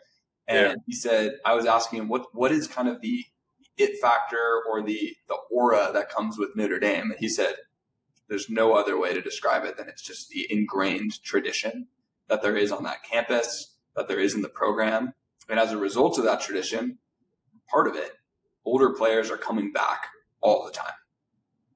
And 0.48 0.58
yeah. 0.58 0.74
he 0.86 0.92
said, 0.92 1.34
I 1.44 1.54
was 1.54 1.66
asking 1.66 2.00
him 2.00 2.08
what 2.08 2.34
what 2.34 2.50
is 2.50 2.66
kind 2.66 2.88
of 2.88 3.00
the 3.00 3.26
it 3.76 4.00
factor 4.00 4.62
or 4.68 4.82
the 4.82 5.14
the 5.28 5.36
aura 5.50 5.90
that 5.92 6.08
comes 6.08 6.38
with 6.38 6.56
Notre 6.56 6.80
Dame. 6.80 7.10
And 7.10 7.20
he 7.20 7.28
said, 7.28 7.54
"There's 8.28 8.48
no 8.48 8.72
other 8.72 8.98
way 8.98 9.14
to 9.14 9.20
describe 9.20 9.64
it 9.64 9.76
than 9.76 9.88
it's 9.88 10.02
just 10.02 10.30
the 10.30 10.46
ingrained 10.50 11.22
tradition 11.22 11.88
that 12.28 12.42
there 12.42 12.56
is 12.56 12.72
on 12.72 12.82
that 12.84 13.02
campus, 13.02 13.76
that 13.94 14.08
there 14.08 14.18
is 14.18 14.34
in 14.34 14.42
the 14.42 14.48
program, 14.48 15.12
and 15.48 15.60
as 15.60 15.72
a 15.72 15.78
result 15.78 16.18
of 16.18 16.24
that 16.24 16.40
tradition, 16.40 16.98
part 17.70 17.86
of 17.86 17.94
it, 17.94 18.12
older 18.64 18.90
players 18.90 19.30
are 19.30 19.38
coming 19.38 19.72
back 19.72 20.06
all 20.40 20.64
the 20.64 20.72
time. 20.72 20.92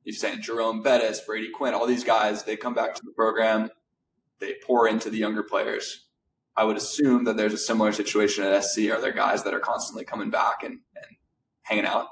You're 0.05 0.15
saying 0.15 0.43
Jerome 0.43 0.83
Bettis, 0.83 1.21
Brady 1.21 1.51
Quinn, 1.51 1.75
all 1.75 1.87
these 1.87 2.05
guys, 2.05 2.43
they 2.43 2.57
come 2.57 2.75
back 2.75 2.95
to 2.95 3.03
the 3.05 3.13
program, 3.13 3.71
they 4.41 4.57
pour 4.67 4.89
into 4.89 5.11
the 5.11 5.19
younger 5.19 5.43
players. 5.43 6.07
I 6.57 6.65
would 6.65 6.77
assume 6.77 7.25
that 7.25 7.37
there's 7.37 7.55
a 7.55 7.59
similar 7.59 7.93
situation 7.93 8.45
at 8.45 8.65
SC. 8.65 8.91
Are 8.93 9.01
there 9.01 9.13
guys 9.13 9.43
that 9.45 9.55
are 9.55 9.61
constantly 9.61 10.05
coming 10.05 10.29
back 10.29 10.63
and, 10.63 10.81
and 10.97 11.17
hanging 11.63 11.87
out? 11.87 12.09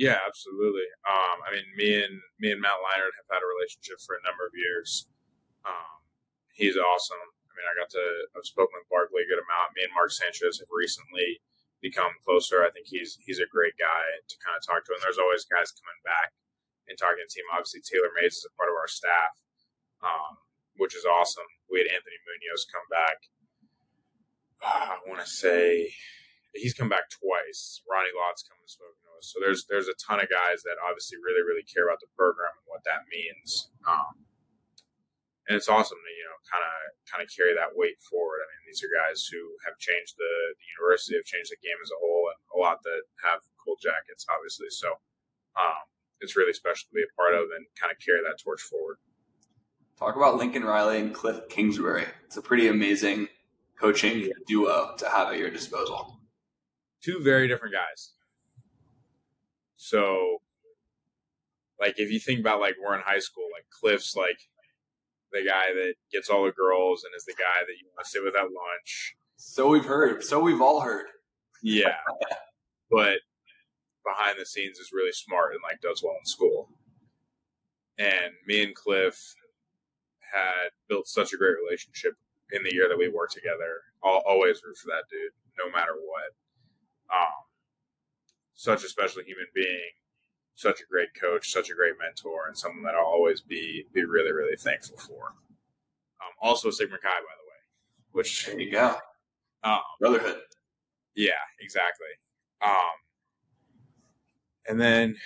Yeah, 0.00 0.16
absolutely. 0.24 0.88
Um, 1.04 1.44
I 1.44 1.52
mean, 1.52 1.68
me 1.76 2.00
and 2.00 2.16
me 2.40 2.48
and 2.56 2.60
Matt 2.64 2.80
Leinart 2.80 3.12
have 3.20 3.28
had 3.28 3.44
a 3.44 3.52
relationship 3.52 4.00
for 4.00 4.16
a 4.16 4.24
number 4.24 4.48
of 4.48 4.56
years. 4.56 5.04
Um, 5.68 6.00
he's 6.56 6.80
awesome. 6.80 7.20
I 7.20 7.52
mean, 7.52 7.68
I 7.68 7.76
got 7.76 7.92
to 7.92 8.04
I've 8.32 8.48
spoken 8.48 8.80
with 8.80 8.88
Barkley 8.88 9.20
a 9.20 9.28
good 9.28 9.44
amount. 9.44 9.76
Me 9.76 9.84
and 9.84 9.92
Mark 9.92 10.08
Sanchez 10.08 10.56
have 10.64 10.72
recently 10.72 11.44
become 11.84 12.16
closer. 12.24 12.64
I 12.64 12.72
think 12.72 12.88
he's 12.88 13.20
he's 13.20 13.44
a 13.44 13.52
great 13.52 13.76
guy 13.76 14.04
to 14.24 14.34
kind 14.40 14.56
of 14.56 14.64
talk 14.64 14.88
to. 14.88 14.96
And 14.96 15.04
there's 15.04 15.20
always 15.20 15.44
guys 15.44 15.68
coming 15.76 16.00
back 16.00 16.32
and 16.88 16.96
talking 16.96 17.20
to 17.20 17.28
the 17.28 17.32
team. 17.32 17.44
Obviously, 17.52 17.84
Taylor 17.84 18.08
Mays 18.16 18.40
is 18.40 18.48
a 18.48 18.56
part 18.56 18.72
of 18.72 18.80
our 18.80 18.88
staff, 18.88 19.36
um, 20.00 20.40
which 20.76 20.94
is 20.94 21.04
awesome. 21.04 21.48
We 21.70 21.80
had 21.80 21.90
Anthony 21.90 22.18
Munoz 22.26 22.66
come 22.70 22.86
back. 22.90 23.18
Uh, 24.60 24.94
I 24.94 25.08
want 25.08 25.20
to 25.24 25.28
say 25.28 25.90
he's 26.54 26.74
come 26.74 26.88
back 26.90 27.08
twice. 27.10 27.80
Ronnie 27.86 28.12
Lott's 28.12 28.44
come 28.44 28.58
and 28.60 28.68
spoken 28.70 28.98
to 29.06 29.10
us. 29.18 29.30
So 29.30 29.40
there's 29.40 29.66
there's 29.70 29.88
a 29.88 29.96
ton 29.96 30.20
of 30.20 30.28
guys 30.28 30.66
that 30.66 30.80
obviously 30.82 31.18
really 31.22 31.42
really 31.46 31.64
care 31.64 31.86
about 31.86 32.02
the 32.02 32.10
program 32.12 32.52
and 32.52 32.66
what 32.68 32.84
that 32.84 33.06
means. 33.08 33.70
Um, 33.86 34.26
and 35.48 35.58
it's 35.58 35.70
awesome 35.70 35.98
to 35.98 36.12
you 36.14 36.26
know 36.28 36.38
kind 36.46 36.62
of 36.62 36.74
kind 37.10 37.22
of 37.22 37.28
carry 37.30 37.54
that 37.56 37.74
weight 37.74 37.98
forward. 38.02 38.42
I 38.42 38.46
mean, 38.54 38.62
these 38.68 38.82
are 38.84 38.92
guys 38.92 39.26
who 39.26 39.40
have 39.66 39.78
changed 39.82 40.14
the, 40.18 40.32
the 40.54 40.66
university, 40.78 41.18
have 41.18 41.26
changed 41.26 41.50
the 41.50 41.58
game 41.58 41.78
as 41.82 41.90
a 41.90 41.98
whole, 41.98 42.30
and 42.30 42.38
a 42.54 42.58
lot 42.58 42.82
that 42.86 43.02
have 43.26 43.42
cool 43.58 43.78
jackets, 43.82 44.26
obviously. 44.30 44.70
So 44.70 44.94
um, 45.58 45.82
it's 46.22 46.36
really 46.38 46.54
special 46.54 46.86
to 46.86 46.94
be 46.94 47.02
a 47.02 47.16
part 47.16 47.34
of 47.34 47.50
and 47.50 47.66
kind 47.74 47.90
of 47.90 47.98
carry 47.98 48.22
that 48.22 48.38
torch 48.38 48.62
forward. 48.62 49.02
Talk 50.00 50.16
about 50.16 50.38
Lincoln 50.38 50.64
Riley 50.64 50.98
and 50.98 51.14
Cliff 51.14 51.46
Kingsbury. 51.50 52.06
It's 52.24 52.38
a 52.38 52.42
pretty 52.42 52.68
amazing 52.68 53.28
coaching 53.78 54.30
duo 54.46 54.94
to 54.96 55.08
have 55.08 55.28
at 55.28 55.38
your 55.38 55.50
disposal 55.50 56.20
two 57.02 57.20
very 57.22 57.48
different 57.48 57.74
guys. 57.74 58.12
So, 59.76 60.38
like, 61.78 61.98
if 61.98 62.10
you 62.10 62.18
think 62.18 62.40
about 62.40 62.60
like 62.60 62.76
we're 62.82 62.94
in 62.94 63.02
high 63.04 63.18
school, 63.18 63.44
like 63.52 63.64
Cliff's 63.70 64.16
like 64.16 64.38
the 65.32 65.40
guy 65.46 65.72
that 65.74 65.94
gets 66.10 66.28
all 66.28 66.44
the 66.44 66.52
girls 66.52 67.04
and 67.04 67.12
is 67.14 67.24
the 67.24 67.34
guy 67.34 67.60
that 67.60 67.78
you 67.78 67.86
want 67.94 68.04
to 68.04 68.10
sit 68.10 68.24
with 68.24 68.36
at 68.36 68.42
lunch. 68.42 69.16
So 69.36 69.68
we've 69.68 69.84
heard. 69.84 70.24
So 70.24 70.40
we've 70.40 70.60
all 70.60 70.80
heard. 70.80 71.06
Yeah, 71.62 71.96
but 72.90 73.18
behind 74.04 74.38
the 74.38 74.46
scenes 74.46 74.78
is 74.78 74.92
really 74.94 75.12
smart 75.12 75.52
and 75.52 75.60
like 75.62 75.80
does 75.82 76.02
well 76.02 76.16
in 76.18 76.24
school. 76.24 76.70
And 77.98 78.32
me 78.46 78.64
and 78.64 78.74
Cliff 78.74 79.34
had 80.32 80.70
built 80.88 81.08
such 81.08 81.32
a 81.32 81.36
great 81.36 81.56
relationship 81.64 82.14
in 82.52 82.62
the 82.62 82.74
year 82.74 82.88
that 82.88 82.98
we 82.98 83.08
worked 83.08 83.34
together. 83.34 83.82
I'll 84.02 84.22
always 84.26 84.62
root 84.64 84.76
for 84.76 84.88
that 84.88 85.04
dude, 85.10 85.32
no 85.58 85.70
matter 85.70 85.94
what. 85.94 86.34
Um, 87.14 87.44
such 88.54 88.84
a 88.84 88.88
special 88.88 89.22
human 89.22 89.46
being, 89.54 89.90
such 90.54 90.80
a 90.80 90.86
great 90.90 91.08
coach, 91.18 91.50
such 91.50 91.70
a 91.70 91.74
great 91.74 91.94
mentor, 91.98 92.46
and 92.46 92.56
someone 92.56 92.82
that 92.84 92.94
I'll 92.94 93.06
always 93.06 93.40
be 93.40 93.86
be 93.92 94.04
really, 94.04 94.32
really 94.32 94.56
thankful 94.56 94.98
for. 94.98 95.34
Um, 96.20 96.32
also, 96.40 96.70
Sigma 96.70 96.98
Chi, 96.98 97.08
by 97.08 97.14
the 97.14 97.48
way, 97.48 97.60
which 98.12 98.46
there 98.46 98.60
you 98.60 98.70
go, 98.70 98.96
um, 99.64 99.80
brotherhood. 99.98 100.40
Yeah, 101.14 101.40
exactly. 101.60 102.06
Um, 102.62 102.96
and 104.68 104.80
then 104.80 105.16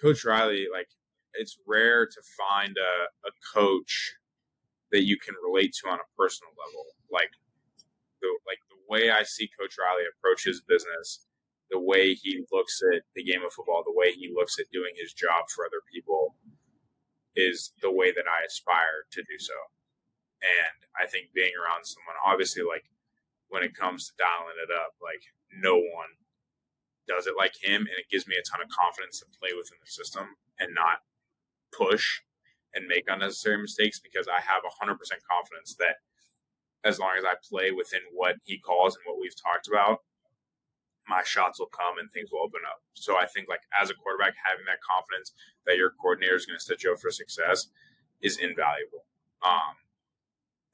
Coach 0.00 0.24
Riley, 0.24 0.66
like 0.72 0.88
it's 1.34 1.58
rare 1.66 2.06
to 2.06 2.22
find 2.36 2.76
a, 2.76 3.28
a 3.28 3.30
coach 3.54 4.14
that 4.92 5.04
you 5.04 5.18
can 5.18 5.34
relate 5.44 5.74
to 5.80 5.88
on 5.88 5.98
a 5.98 6.12
personal 6.16 6.52
level. 6.56 6.84
Like 7.10 7.32
the 8.20 8.28
like 8.46 8.60
the 8.68 8.80
way 8.88 9.10
I 9.10 9.22
see 9.22 9.50
Coach 9.58 9.76
Riley 9.78 10.04
approach 10.08 10.44
his 10.44 10.60
business, 10.60 11.26
the 11.70 11.80
way 11.80 12.14
he 12.14 12.44
looks 12.52 12.80
at 12.94 13.02
the 13.14 13.24
game 13.24 13.44
of 13.44 13.52
football, 13.52 13.84
the 13.84 13.96
way 13.96 14.12
he 14.12 14.32
looks 14.34 14.58
at 14.58 14.72
doing 14.72 14.92
his 14.96 15.12
job 15.12 15.48
for 15.54 15.64
other 15.64 15.82
people 15.92 16.34
is 17.36 17.72
the 17.82 17.92
way 17.92 18.10
that 18.10 18.26
I 18.26 18.44
aspire 18.46 19.06
to 19.12 19.22
do 19.22 19.38
so. 19.38 19.54
And 20.42 20.78
I 20.96 21.06
think 21.06 21.34
being 21.34 21.52
around 21.54 21.84
someone, 21.84 22.16
obviously, 22.24 22.62
like 22.62 22.84
when 23.48 23.62
it 23.62 23.76
comes 23.76 24.08
to 24.08 24.12
dialing 24.18 24.58
it 24.62 24.72
up, 24.72 24.94
like 25.02 25.22
no 25.52 25.76
one 25.76 26.12
does 27.06 27.26
it 27.26 27.36
like 27.36 27.54
him. 27.60 27.82
And 27.88 27.96
it 27.98 28.10
gives 28.10 28.26
me 28.26 28.36
a 28.36 28.44
ton 28.44 28.60
of 28.60 28.68
confidence 28.68 29.20
to 29.20 29.26
play 29.38 29.50
within 29.56 29.78
the 29.80 29.90
system 29.90 30.36
and 30.58 30.74
not 30.74 31.04
push 31.72 32.20
and 32.74 32.86
make 32.86 33.04
unnecessary 33.08 33.58
mistakes 33.58 34.00
because 34.00 34.28
I 34.28 34.40
have 34.40 34.62
100% 34.62 34.98
confidence 35.24 35.74
that 35.78 35.96
as 36.84 36.98
long 36.98 37.16
as 37.18 37.24
I 37.24 37.34
play 37.42 37.70
within 37.72 38.00
what 38.12 38.36
he 38.44 38.58
calls 38.58 38.94
and 38.96 39.04
what 39.06 39.20
we've 39.20 39.34
talked 39.34 39.66
about, 39.66 40.04
my 41.08 41.24
shots 41.24 41.58
will 41.58 41.72
come 41.72 41.96
and 41.98 42.12
things 42.12 42.28
will 42.30 42.44
open 42.44 42.60
up. 42.68 42.84
So 42.92 43.16
I 43.16 43.24
think 43.24 43.48
like 43.48 43.64
as 43.72 43.88
a 43.88 43.96
quarterback, 43.96 44.36
having 44.44 44.68
that 44.68 44.84
confidence 44.84 45.32
that 45.64 45.80
your 45.80 45.96
coordinator 45.96 46.36
is 46.36 46.44
going 46.44 46.60
to 46.60 46.64
set 46.64 46.84
you 46.84 46.92
up 46.92 47.00
for 47.00 47.10
success 47.10 47.72
is 48.20 48.36
invaluable. 48.36 49.08
Um, 49.40 49.80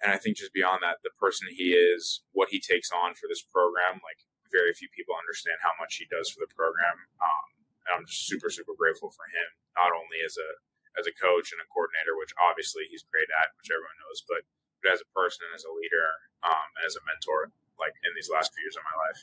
and 0.02 0.10
I 0.10 0.18
think 0.18 0.36
just 0.36 0.52
beyond 0.52 0.82
that, 0.82 1.00
the 1.06 1.14
person 1.16 1.48
he 1.48 1.72
is, 1.72 2.26
what 2.34 2.50
he 2.50 2.58
takes 2.58 2.90
on 2.90 3.14
for 3.14 3.30
this 3.30 3.46
program, 3.46 4.02
like 4.02 4.18
very 4.50 4.74
few 4.74 4.90
people 4.90 5.14
understand 5.14 5.62
how 5.62 5.72
much 5.78 5.96
he 5.96 6.06
does 6.10 6.28
for 6.28 6.42
the 6.42 6.50
program. 6.52 7.08
Um, 7.22 7.46
and 7.86 7.90
I'm 7.94 8.04
just 8.04 8.26
super, 8.26 8.50
super 8.50 8.74
grateful 8.74 9.14
for 9.14 9.24
him, 9.30 9.48
not 9.78 9.94
only 9.94 10.18
as 10.26 10.34
a 10.34 10.50
as 10.98 11.06
a 11.06 11.14
coach 11.14 11.50
and 11.50 11.58
a 11.58 11.66
coordinator, 11.70 12.14
which 12.18 12.30
obviously 12.38 12.86
he's 12.90 13.02
great 13.06 13.28
at, 13.34 13.50
which 13.58 13.70
everyone 13.70 13.96
knows, 14.06 14.22
but, 14.26 14.46
but 14.82 14.94
as 14.94 15.02
a 15.02 15.08
person, 15.10 15.46
and 15.48 15.54
as 15.54 15.66
a 15.66 15.72
leader, 15.74 16.06
um, 16.46 16.68
as 16.86 16.94
a 16.94 17.02
mentor, 17.02 17.50
like 17.78 17.94
in 18.06 18.10
these 18.14 18.30
last 18.30 18.54
few 18.54 18.62
years 18.62 18.78
of 18.78 18.84
my 18.86 18.96
life. 19.02 19.20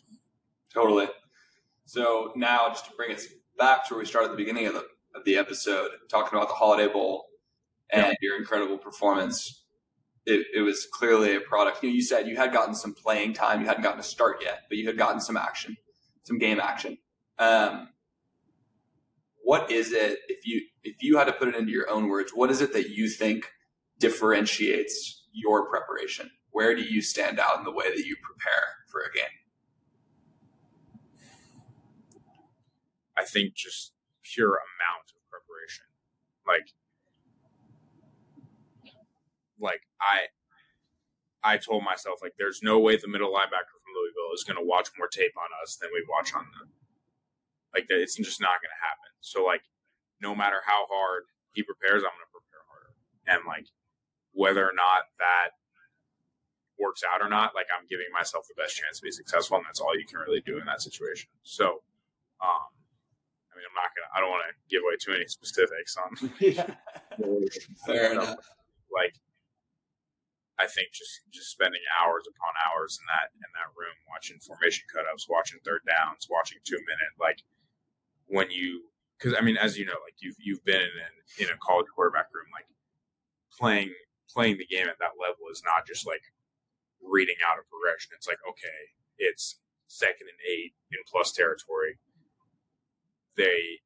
Totally. 0.73 1.07
So 1.85 2.31
now, 2.35 2.69
just 2.69 2.85
to 2.87 2.95
bring 2.95 3.11
us 3.11 3.27
back 3.57 3.87
to 3.87 3.95
where 3.95 4.03
we 4.03 4.07
started 4.07 4.31
at 4.31 4.33
the 4.35 4.41
beginning 4.41 4.67
of 4.67 4.73
the 4.73 4.85
of 5.13 5.25
the 5.25 5.37
episode, 5.37 5.91
talking 6.09 6.37
about 6.37 6.47
the 6.47 6.55
Holiday 6.55 6.91
Bowl 6.91 7.25
and 7.91 8.07
yeah. 8.07 8.13
your 8.21 8.37
incredible 8.37 8.77
performance. 8.77 9.65
It, 10.25 10.45
it, 10.55 10.61
was 10.61 10.85
clearly 10.85 11.35
a 11.35 11.41
product. 11.41 11.81
You, 11.81 11.89
know, 11.89 11.95
you 11.95 12.03
said 12.03 12.27
you 12.27 12.37
had 12.37 12.53
gotten 12.53 12.75
some 12.75 12.93
playing 12.93 13.33
time. 13.33 13.59
You 13.59 13.67
hadn't 13.67 13.81
gotten 13.81 13.99
a 13.99 14.03
start 14.03 14.37
yet, 14.43 14.61
but 14.69 14.77
you 14.77 14.85
had 14.85 14.97
gotten 14.97 15.19
some 15.19 15.35
action, 15.35 15.75
some 16.23 16.37
game 16.37 16.59
action. 16.59 16.99
Um, 17.39 17.89
what 19.43 19.71
is 19.71 19.91
it 19.91 20.19
if 20.27 20.45
you 20.45 20.61
if 20.83 21.01
you 21.01 21.17
had 21.17 21.25
to 21.25 21.33
put 21.33 21.47
it 21.47 21.55
into 21.55 21.71
your 21.71 21.89
own 21.89 22.07
words 22.07 22.31
what 22.33 22.49
is 22.51 22.61
it 22.61 22.73
that 22.73 22.89
you 22.89 23.09
think 23.09 23.45
differentiates 24.01 25.23
your 25.31 25.69
preparation? 25.69 26.31
Where 26.49 26.75
do 26.75 26.81
you 26.81 27.01
stand 27.01 27.39
out 27.39 27.59
in 27.59 27.63
the 27.63 27.71
way 27.71 27.89
that 27.89 28.05
you 28.05 28.17
prepare 28.21 28.67
for 28.87 28.99
a 29.01 29.13
game? 29.13 29.37
I 33.17 33.23
think 33.23 33.53
just 33.53 33.93
pure 34.23 34.49
amount 34.49 35.13
of 35.15 35.21
preparation. 35.29 35.85
Like 36.45 36.73
like 39.59 39.81
i 40.01 40.25
i 41.43 41.55
told 41.55 41.83
myself 41.83 42.17
like 42.23 42.33
there's 42.39 42.61
no 42.63 42.79
way 42.79 42.97
the 42.97 43.07
middle 43.07 43.29
linebacker 43.29 43.77
from 43.77 43.93
louisville 43.93 44.33
is 44.33 44.43
going 44.43 44.57
to 44.57 44.67
watch 44.67 44.89
more 44.97 45.07
tape 45.07 45.33
on 45.37 45.49
us 45.61 45.75
than 45.75 45.87
we 45.93 46.03
watch 46.09 46.33
on 46.33 46.41
them 46.57 46.69
like 47.73 47.87
that, 47.87 47.99
it's 48.01 48.15
just 48.15 48.41
not 48.41 48.59
going 48.61 48.73
to 48.73 48.81
happen. 48.83 49.09
So 49.21 49.43
like, 49.43 49.63
no 50.21 50.35
matter 50.35 50.61
how 50.65 50.85
hard 50.89 51.23
he 51.53 51.63
prepares, 51.63 52.03
I'm 52.03 52.13
going 52.13 52.27
to 52.27 52.35
prepare 52.35 52.63
harder. 52.67 52.91
And 53.27 53.41
like, 53.47 53.67
whether 54.33 54.63
or 54.63 54.75
not 54.75 55.11
that 55.19 55.59
works 56.79 57.03
out 57.05 57.21
or 57.21 57.29
not, 57.29 57.53
like 57.53 57.67
I'm 57.69 57.85
giving 57.85 58.09
myself 58.09 58.47
the 58.49 58.57
best 58.57 58.75
chance 58.75 58.99
to 58.99 59.05
be 59.05 59.11
successful, 59.11 59.57
and 59.57 59.65
that's 59.65 59.79
all 59.79 59.93
you 59.93 60.05
can 60.05 60.19
really 60.19 60.41
do 60.41 60.57
in 60.57 60.65
that 60.65 60.81
situation. 60.81 61.29
So, 61.43 61.85
um, 62.41 62.67
I 62.71 63.51
mean, 63.53 63.67
I'm 63.69 63.77
not 63.77 63.93
gonna, 63.93 64.09
I 64.15 64.17
don't 64.19 64.33
want 64.33 64.49
to 64.49 64.55
give 64.71 64.81
away 64.81 64.97
too 64.97 65.13
many 65.13 65.29
specifics 65.29 65.95
on. 65.99 66.09
yeah. 66.41 66.73
Fair 67.85 68.17
enough. 68.17 68.41
Like, 68.89 69.15
I 70.57 70.65
think 70.67 70.91
just 70.91 71.25
just 71.31 71.49
spending 71.53 71.81
hours 72.01 72.25
upon 72.25 72.53
hours 72.57 72.97
in 72.97 73.05
that 73.09 73.29
in 73.37 73.49
that 73.57 73.71
room, 73.77 73.95
watching 74.09 74.41
formation 74.41 74.89
cutups, 74.89 75.29
watching 75.29 75.61
third 75.61 75.85
downs, 75.85 76.27
watching 76.29 76.59
two 76.65 76.77
minute, 76.77 77.13
like 77.21 77.45
when 78.31 78.49
you 78.49 78.87
because 79.19 79.37
I 79.37 79.43
mean, 79.43 79.59
as 79.59 79.77
you 79.77 79.85
know, 79.85 79.99
like 80.01 80.15
you've 80.23 80.39
you've 80.39 80.63
been 80.63 80.81
in 80.81 81.13
in 81.37 81.47
a 81.51 81.57
college 81.59 81.91
quarterback 81.93 82.31
room, 82.33 82.47
like 82.55 82.65
playing 83.51 83.93
playing 84.31 84.57
the 84.57 84.65
game 84.65 84.87
at 84.87 84.97
that 85.03 85.19
level 85.19 85.51
is 85.51 85.61
not 85.67 85.85
just 85.85 86.07
like 86.07 86.23
reading 87.03 87.37
out 87.43 87.59
a 87.59 87.67
progression. 87.67 88.15
It's 88.15 88.25
like 88.25 88.39
okay, 88.47 88.95
it's 89.19 89.59
second 89.91 90.31
and 90.31 90.41
eight 90.47 90.71
in 90.95 91.03
plus 91.05 91.35
territory. 91.35 91.99
They 93.35 93.83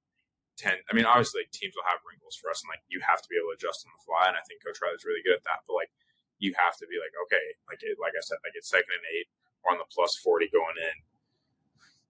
tend, 0.57 0.81
I 0.89 0.93
mean, 0.93 1.05
obviously 1.05 1.45
like, 1.45 1.53
teams 1.53 1.75
will 1.75 1.85
have 1.85 2.01
wrinkles 2.05 2.37
for 2.37 2.49
us, 2.49 2.61
and 2.61 2.69
like 2.69 2.85
you 2.87 3.01
have 3.01 3.21
to 3.21 3.29
be 3.29 3.35
able 3.35 3.51
to 3.51 3.57
adjust 3.57 3.85
on 3.85 3.93
the 3.97 4.05
fly. 4.05 4.29
And 4.29 4.37
I 4.37 4.45
think 4.45 4.61
Coach 4.61 4.77
Riley's 4.79 5.05
really 5.05 5.25
good 5.25 5.41
at 5.41 5.45
that. 5.49 5.65
But 5.65 5.75
like 5.75 5.91
you 6.37 6.53
have 6.61 6.77
to 6.77 6.85
be 6.85 7.01
like 7.01 7.17
okay, 7.27 7.45
like 7.65 7.81
it, 7.81 7.97
like 7.97 8.13
I 8.13 8.21
said, 8.21 8.37
like 8.45 8.53
it's 8.53 8.69
second 8.69 8.93
and 8.93 9.09
eight 9.09 9.27
on 9.65 9.81
the 9.81 9.89
plus 9.89 10.15
forty 10.21 10.47
going 10.53 10.77
in 10.77 10.95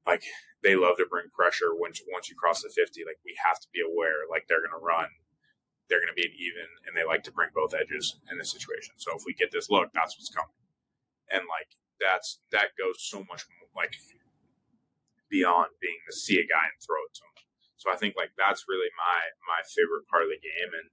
like 0.06 0.24
they 0.64 0.76
love 0.76 0.98
to 0.98 1.06
bring 1.06 1.30
pressure 1.34 1.74
once 1.74 2.02
once 2.12 2.30
you 2.30 2.36
cross 2.36 2.62
the 2.62 2.70
50 2.70 3.06
like 3.06 3.20
we 3.26 3.36
have 3.44 3.60
to 3.60 3.68
be 3.74 3.82
aware 3.82 4.26
like 4.30 4.46
they're 4.48 4.62
going 4.62 4.74
to 4.74 4.84
run 4.84 5.10
they're 5.90 6.02
going 6.02 6.12
to 6.12 6.18
be 6.18 6.26
an 6.26 6.36
even 6.38 6.68
and 6.86 6.98
they 6.98 7.06
like 7.06 7.24
to 7.24 7.34
bring 7.34 7.54
both 7.54 7.78
edges 7.78 8.18
in 8.32 8.38
this 8.38 8.52
situation. 8.52 8.98
So 8.98 9.14
if 9.14 9.24
we 9.26 9.34
get 9.34 9.52
this 9.52 9.70
look 9.70 9.94
that's 9.94 10.18
what's 10.18 10.34
coming. 10.34 10.58
And 11.30 11.46
like 11.50 11.78
that's 12.02 12.42
that 12.52 12.78
goes 12.78 13.02
so 13.02 13.26
much 13.30 13.46
like 13.76 13.94
beyond 15.30 15.78
being 15.82 16.02
to 16.10 16.14
see 16.14 16.38
a 16.38 16.46
guy 16.46 16.66
and 16.70 16.80
throw 16.82 17.02
it 17.06 17.14
to 17.18 17.24
him. 17.26 17.36
So 17.78 17.92
i 17.92 17.96
think 17.96 18.16
like 18.18 18.34
that's 18.38 18.66
really 18.68 18.90
my 18.98 19.34
my 19.46 19.62
favorite 19.66 20.10
part 20.10 20.26
of 20.26 20.30
the 20.34 20.42
game 20.42 20.74
and 20.74 20.90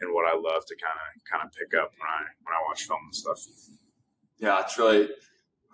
and 0.00 0.14
what 0.14 0.28
i 0.28 0.34
love 0.34 0.64
to 0.66 0.76
kind 0.76 0.96
of 0.96 1.08
kind 1.28 1.44
of 1.44 1.52
pick 1.52 1.76
up 1.76 1.92
when 1.96 2.08
i 2.08 2.22
when 2.44 2.52
i 2.56 2.60
watch 2.64 2.84
film 2.84 3.04
and 3.04 3.16
stuff. 3.16 3.40
Yeah 4.38 4.60
it's 4.60 4.76
really 4.78 5.08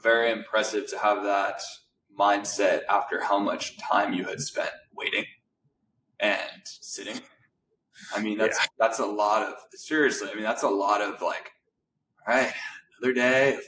very 0.03 0.31
impressive 0.31 0.87
to 0.91 0.99
have 0.99 1.23
that 1.25 1.63
mindset 2.19 2.81
after 2.89 3.23
how 3.23 3.39
much 3.39 3.79
time 3.79 4.13
you 4.13 4.25
had 4.25 4.41
spent 4.41 4.71
waiting 4.95 5.25
and 6.21 6.63
sitting. 6.65 7.21
I 8.15 8.21
mean, 8.21 8.39
that's 8.39 8.59
yeah. 8.59 8.67
that's 8.79 8.99
a 8.99 9.07
lot 9.07 9.43
of 9.43 9.55
seriously. 9.73 10.29
I 10.31 10.35
mean, 10.35 10.45
that's 10.45 10.63
a 10.63 10.69
lot 10.69 11.01
of 11.01 11.21
like, 11.21 11.51
all 12.27 12.35
right, 12.35 12.53
another 12.99 13.15
day 13.15 13.55
of 13.55 13.61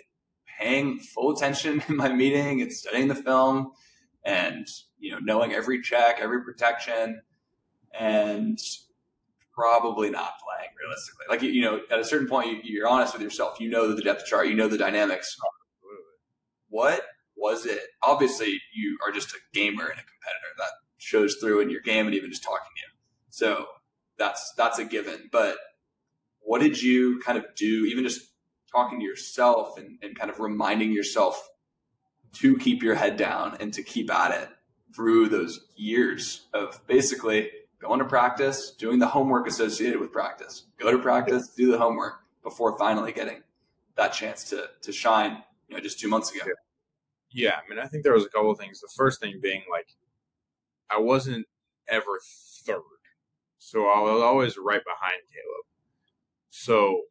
paying 0.59 0.99
full 0.99 1.35
attention 1.35 1.83
in 1.89 1.97
my 1.97 2.13
meeting 2.13 2.61
and 2.63 2.73
studying 2.73 3.09
the 3.09 3.15
film, 3.15 3.73
and 4.25 4.67
you 4.99 5.13
know, 5.13 5.19
knowing 5.19 5.53
every 5.53 5.83
check, 5.83 6.19
every 6.21 6.45
protection, 6.45 7.21
and 7.99 8.59
probably 9.53 10.11
not 10.11 10.35
playing 10.45 10.71
realistically. 10.81 11.27
Like 11.29 11.43
you 11.43 11.63
know, 11.63 11.81
at 11.91 11.99
a 11.99 12.05
certain 12.05 12.29
point, 12.29 12.65
you're 12.65 12.89
honest 12.89 13.13
with 13.13 13.23
yourself. 13.23 13.61
You 13.61 13.71
know 13.71 13.95
the 13.95 14.03
depth 14.03 14.27
chart. 14.27 14.49
You 14.49 14.55
know 14.55 14.69
the 14.69 14.79
dynamics. 14.79 15.37
What 16.69 17.03
was 17.41 17.67
it? 17.67 17.81
Obviously, 18.03 18.61
you 18.73 18.99
are 19.05 19.13
just 19.13 19.33
a 19.33 19.39
gamer 19.53 19.85
and 19.85 19.99
a 19.99 20.05
competitor 20.05 20.53
that 20.59 20.71
shows 20.99 21.37
through 21.41 21.61
in 21.61 21.71
your 21.71 21.81
game 21.81 22.07
and 22.07 22.15
even 22.15 22.31
just 22.31 22.45
talking 22.45 22.69
to 22.77 22.81
you. 22.83 22.89
So 23.31 23.67
that's 24.19 24.53
that's 24.57 24.79
a 24.79 24.85
given. 24.85 25.29
But 25.33 25.57
what 26.41 26.61
did 26.61 26.81
you 26.81 27.21
kind 27.25 27.39
of 27.39 27.47
do, 27.57 27.87
even 27.87 28.05
just 28.05 28.21
talking 28.71 29.01
to 29.01 29.05
yourself 29.05 29.79
and, 29.79 29.99
and 30.03 30.17
kind 30.17 30.31
of 30.31 30.39
reminding 30.39 30.93
yourself 30.93 31.49
to 32.35 32.57
keep 32.59 32.83
your 32.83 32.95
head 32.95 33.17
down 33.17 33.57
and 33.59 33.73
to 33.75 33.83
keep 33.83 34.13
at 34.13 34.43
it 34.43 34.49
through 34.95 35.29
those 35.29 35.67
years 35.77 36.47
of 36.53 36.81
basically 36.87 37.51
going 37.81 37.99
to 37.99 38.05
practice, 38.05 38.71
doing 38.73 38.99
the 38.99 39.07
homework 39.07 39.47
associated 39.47 39.99
with 39.99 40.13
practice, 40.13 40.65
go 40.79 40.91
to 40.91 40.99
practice, 40.99 41.49
do 41.49 41.71
the 41.71 41.79
homework 41.79 42.21
before 42.43 42.79
finally 42.79 43.13
getting 43.13 43.43
that 43.97 44.13
chance 44.13 44.45
to 44.45 44.69
to 44.83 44.93
shine, 44.93 45.43
you 45.69 45.77
know, 45.77 45.81
just 45.81 45.99
two 45.99 46.09
months 46.09 46.31
ago. 46.35 46.45
Yeah, 47.33 47.57
I 47.57 47.69
mean, 47.69 47.79
I 47.79 47.87
think 47.87 48.03
there 48.03 48.13
was 48.13 48.25
a 48.25 48.29
couple 48.29 48.51
of 48.51 48.59
things. 48.59 48.81
The 48.81 48.91
first 48.97 49.21
thing 49.21 49.39
being 49.43 49.63
like, 49.71 49.89
I 50.91 50.99
wasn't 50.99 51.47
ever 51.89 52.21
third, 52.67 52.83
so 53.59 53.87
I 53.87 54.01
was 54.01 54.23
always 54.23 54.59
right 54.59 54.83
behind 54.85 55.23
Caleb. 55.33 55.67
So 56.51 57.03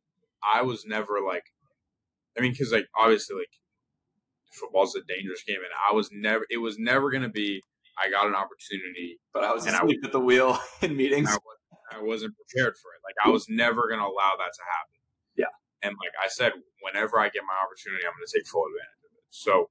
I 0.44 0.62
was 0.62 0.86
never 0.86 1.20
like 1.26 1.46
I 2.40 2.42
mean, 2.42 2.52
because 2.52 2.72
like 2.72 2.88
obviously, 2.96 3.36
like 3.36 3.52
football's 4.52 4.96
a 4.96 5.02
dangerous 5.08 5.44
game, 5.44 5.58
and 5.58 5.74
I 5.90 5.94
was 5.94 6.10
never. 6.12 6.46
It 6.50 6.58
was 6.58 6.80
never 6.80 7.12
going 7.12 7.24
to 7.24 7.30
be. 7.30 7.62
I 8.00 8.10
got 8.10 8.28
an 8.28 8.36
opportunity, 8.36 9.20
but 9.34 9.44
I 9.44 9.52
was 9.52 9.66
asleep 9.66 10.00
I, 10.04 10.08
at 10.08 10.14
the 10.14 10.22
wheel 10.22 10.58
in 10.82 10.96
meetings. 10.96 11.28
I, 11.30 12.00
was, 12.00 12.24
not 12.24 12.32
prepared 12.32 12.78
for 12.80 12.96
it. 12.96 13.04
Like 13.04 13.20
I 13.20 13.28
was 13.28 13.48
never 13.50 13.90
going 13.90 14.00
to 14.00 14.08
allow 14.08 14.40
that 14.40 14.56
to 14.56 14.64
happen. 14.64 14.96
Yeah. 15.36 15.52
And 15.84 15.92
like 16.00 16.16
I 16.16 16.30
said, 16.30 16.54
whenever 16.80 17.20
I 17.20 17.28
get 17.28 17.44
my 17.44 17.60
opportunity, 17.60 18.08
I'm 18.08 18.16
going 18.16 18.24
to 18.24 18.32
take 18.32 18.48
full 18.48 18.64
advantage 18.72 19.04
of 19.04 19.12
it. 19.20 19.28
So 19.36 19.68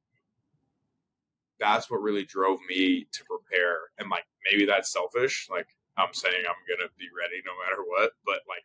that's 1.61 1.91
what 1.91 2.03
really 2.03 2.25
drove 2.25 2.59
me 2.69 3.07
to 3.13 3.25
prepare. 3.25 3.77
And 3.99 4.11
like 4.11 4.25
maybe 4.51 4.67
that's 4.67 4.93
selfish. 4.93 5.49
Like 5.51 5.69
I'm 5.97 6.13
saying 6.13 6.45
I'm 6.49 6.77
gonna 6.77 6.91
be 6.99 7.09
ready 7.17 7.43
no 7.45 7.53
matter 7.65 7.83
what. 7.87 8.13
But 8.25 8.41
like 8.49 8.65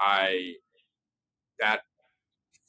I 0.00 0.54
that 1.58 1.80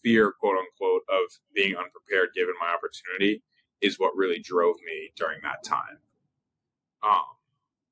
fear, 0.03 0.33
quote 0.39 0.57
unquote, 0.57 1.03
of 1.09 1.31
being 1.53 1.75
unprepared 1.75 2.29
given 2.35 2.55
my 2.59 2.73
opportunity 2.73 3.43
is 3.81 3.99
what 3.99 4.15
really 4.15 4.39
drove 4.39 4.75
me 4.85 5.11
during 5.15 5.39
that 5.43 5.63
time. 5.63 5.99
Um 7.03 7.23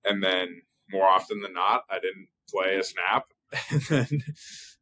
and 0.03 0.23
then 0.23 0.61
more 0.91 1.07
often 1.07 1.41
than 1.41 1.53
not, 1.53 1.83
I 1.89 1.99
didn't 1.99 2.27
play 2.49 2.77
a 2.77 2.83
snap. 2.83 3.25
and 3.71 3.81
then 3.89 4.23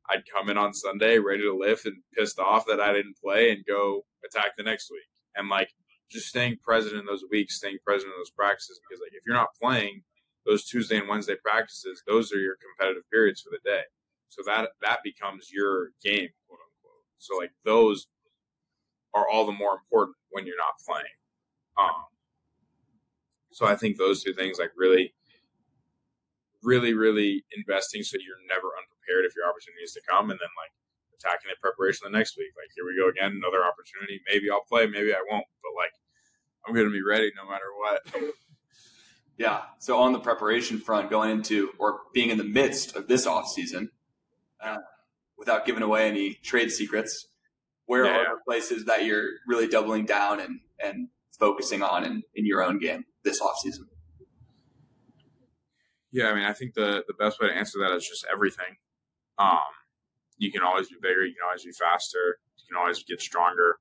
I'd 0.10 0.24
come 0.30 0.50
in 0.50 0.58
on 0.58 0.74
Sunday 0.74 1.18
ready 1.20 1.44
to 1.44 1.56
lift 1.56 1.86
and 1.86 1.98
pissed 2.14 2.40
off 2.40 2.66
that 2.68 2.82
I 2.82 2.94
didn't 2.94 3.18
play 3.18 3.52
and 3.52 3.66
go 3.66 4.06
attack 4.26 4.58
the 4.58 4.64
next 4.64 4.92
week. 4.92 5.08
And 5.36 5.50
like 5.50 5.74
just 6.14 6.28
staying 6.28 6.58
present 6.64 6.96
in 6.96 7.06
those 7.06 7.26
weeks, 7.30 7.58
staying 7.58 7.80
present 7.86 8.12
in 8.14 8.20
those 8.20 8.32
practices. 8.32 8.80
Because 8.80 9.02
like 9.02 9.14
if 9.14 9.24
you're 9.26 9.36
not 9.36 9.56
playing 9.62 10.04
those 10.46 10.66
Tuesday 10.66 10.98
and 10.98 11.10
Wednesday 11.10 11.36
practices, 11.44 12.04
those 12.08 12.32
are 12.32 12.40
your 12.40 12.56
competitive 12.62 13.04
periods 13.12 13.42
for 13.42 13.50
the 13.52 13.60
day. 13.70 13.84
So 14.30 14.42
that 14.46 14.70
that 14.82 15.00
becomes 15.04 15.50
your 15.52 15.90
game, 16.04 16.30
quote 16.48 16.60
unquote. 16.62 17.04
So 17.18 17.38
like 17.38 17.52
those 17.66 18.08
are 19.14 19.28
all 19.30 19.46
the 19.46 19.52
more 19.52 19.74
important 19.78 20.18
when 20.32 20.46
you're 20.46 20.58
not 20.58 20.74
playing. 20.86 21.18
Um, 21.78 22.10
so 23.52 23.66
I 23.66 23.76
think 23.76 23.98
those 23.98 24.24
two 24.24 24.34
things, 24.34 24.58
like 24.58 24.74
really, 24.76 25.14
really, 26.64 26.94
really 26.94 27.46
investing 27.56 28.02
so 28.02 28.18
you're 28.18 28.42
never 28.50 28.74
unprepared 28.74 29.26
if 29.26 29.38
your 29.38 29.46
opportunity 29.46 29.86
is 29.86 29.94
to 29.94 30.02
come, 30.10 30.34
and 30.34 30.40
then 30.42 30.54
like 30.58 30.74
attacking 31.14 31.54
the 31.54 31.62
preparation 31.62 32.10
the 32.10 32.18
next 32.18 32.36
week. 32.36 32.52
Like 32.58 32.74
here 32.76 32.84
we 32.84 32.98
go 32.98 33.08
again, 33.08 33.38
another 33.38 33.64
opportunity. 33.64 34.20
Maybe 34.26 34.50
I'll 34.50 34.66
play, 34.66 34.90
maybe 34.90 35.14
I 35.14 35.22
won't, 35.30 35.46
but 35.62 35.78
like 35.78 35.94
I'm 36.66 36.74
going 36.74 36.86
to 36.86 36.92
be 36.92 37.04
ready 37.04 37.32
no 37.36 37.50
matter 37.50 37.66
what. 37.78 38.34
yeah. 39.38 39.62
So 39.80 40.00
on 40.00 40.14
the 40.14 40.20
preparation 40.20 40.80
front, 40.80 41.10
going 41.10 41.30
into 41.30 41.72
or 41.78 42.02
being 42.14 42.30
in 42.30 42.38
the 42.38 42.44
midst 42.44 42.96
of 42.96 43.08
this 43.08 43.28
off 43.28 43.48
season, 43.48 43.90
uh, 44.62 44.78
without 45.38 45.66
giving 45.66 45.84
away 45.84 46.08
any 46.08 46.36
trade 46.36 46.72
secrets, 46.72 47.28
where 47.86 48.06
yeah, 48.06 48.18
are 48.18 48.36
the 48.36 48.42
places 48.46 48.86
that 48.86 49.06
you're 49.06 49.28
really 49.48 49.68
doubling 49.68 50.06
down 50.06 50.40
and 50.40 50.60
and 50.82 51.10
focusing 51.38 51.82
on 51.82 52.06
in, 52.06 52.24
in 52.36 52.46
your 52.46 52.64
own 52.64 52.80
game 52.80 53.04
this 53.24 53.42
off 53.42 53.58
season? 53.62 53.88
Yeah, 56.12 56.30
I 56.30 56.36
mean, 56.36 56.46
I 56.46 56.54
think 56.54 56.76
the 56.76 57.04
the 57.08 57.14
best 57.14 57.42
way 57.42 57.48
to 57.48 57.54
answer 57.54 57.80
that 57.80 57.94
is 57.96 58.08
just 58.08 58.26
everything. 58.32 58.78
Um, 59.38 59.58
you 60.38 60.52
can 60.52 60.62
always 60.62 60.88
be 60.88 60.96
bigger. 61.02 61.26
You 61.26 61.34
can 61.34 61.46
always 61.46 61.66
be 61.66 61.72
faster. 61.72 62.40
You 62.58 62.66
can 62.70 62.80
always 62.80 63.04
get 63.04 63.20
stronger. 63.20 63.78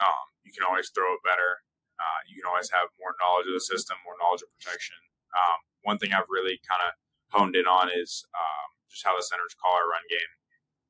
Um, 0.00 0.28
you 0.44 0.52
can 0.52 0.66
always 0.68 0.90
throw 0.94 1.14
it 1.14 1.20
better. 1.24 1.58
Uh, 1.98 2.20
you 2.30 2.38
can 2.38 2.46
always 2.46 2.70
have 2.70 2.94
more 2.98 3.18
knowledge 3.18 3.50
of 3.50 3.54
the 3.58 3.62
system, 3.62 3.98
more 4.06 4.14
knowledge 4.22 4.46
of 4.46 4.50
protection. 4.54 4.96
Um, 5.34 5.58
one 5.82 5.98
thing 5.98 6.14
I've 6.14 6.30
really 6.30 6.62
kind 6.62 6.82
of 6.86 6.94
honed 7.34 7.58
in 7.58 7.66
on 7.66 7.90
is 7.90 8.24
um, 8.32 8.68
just 8.88 9.04
how 9.04 9.18
the 9.18 9.22
centers 9.22 9.54
call 9.58 9.74
our 9.74 9.90
run 9.90 10.06
game. 10.08 10.32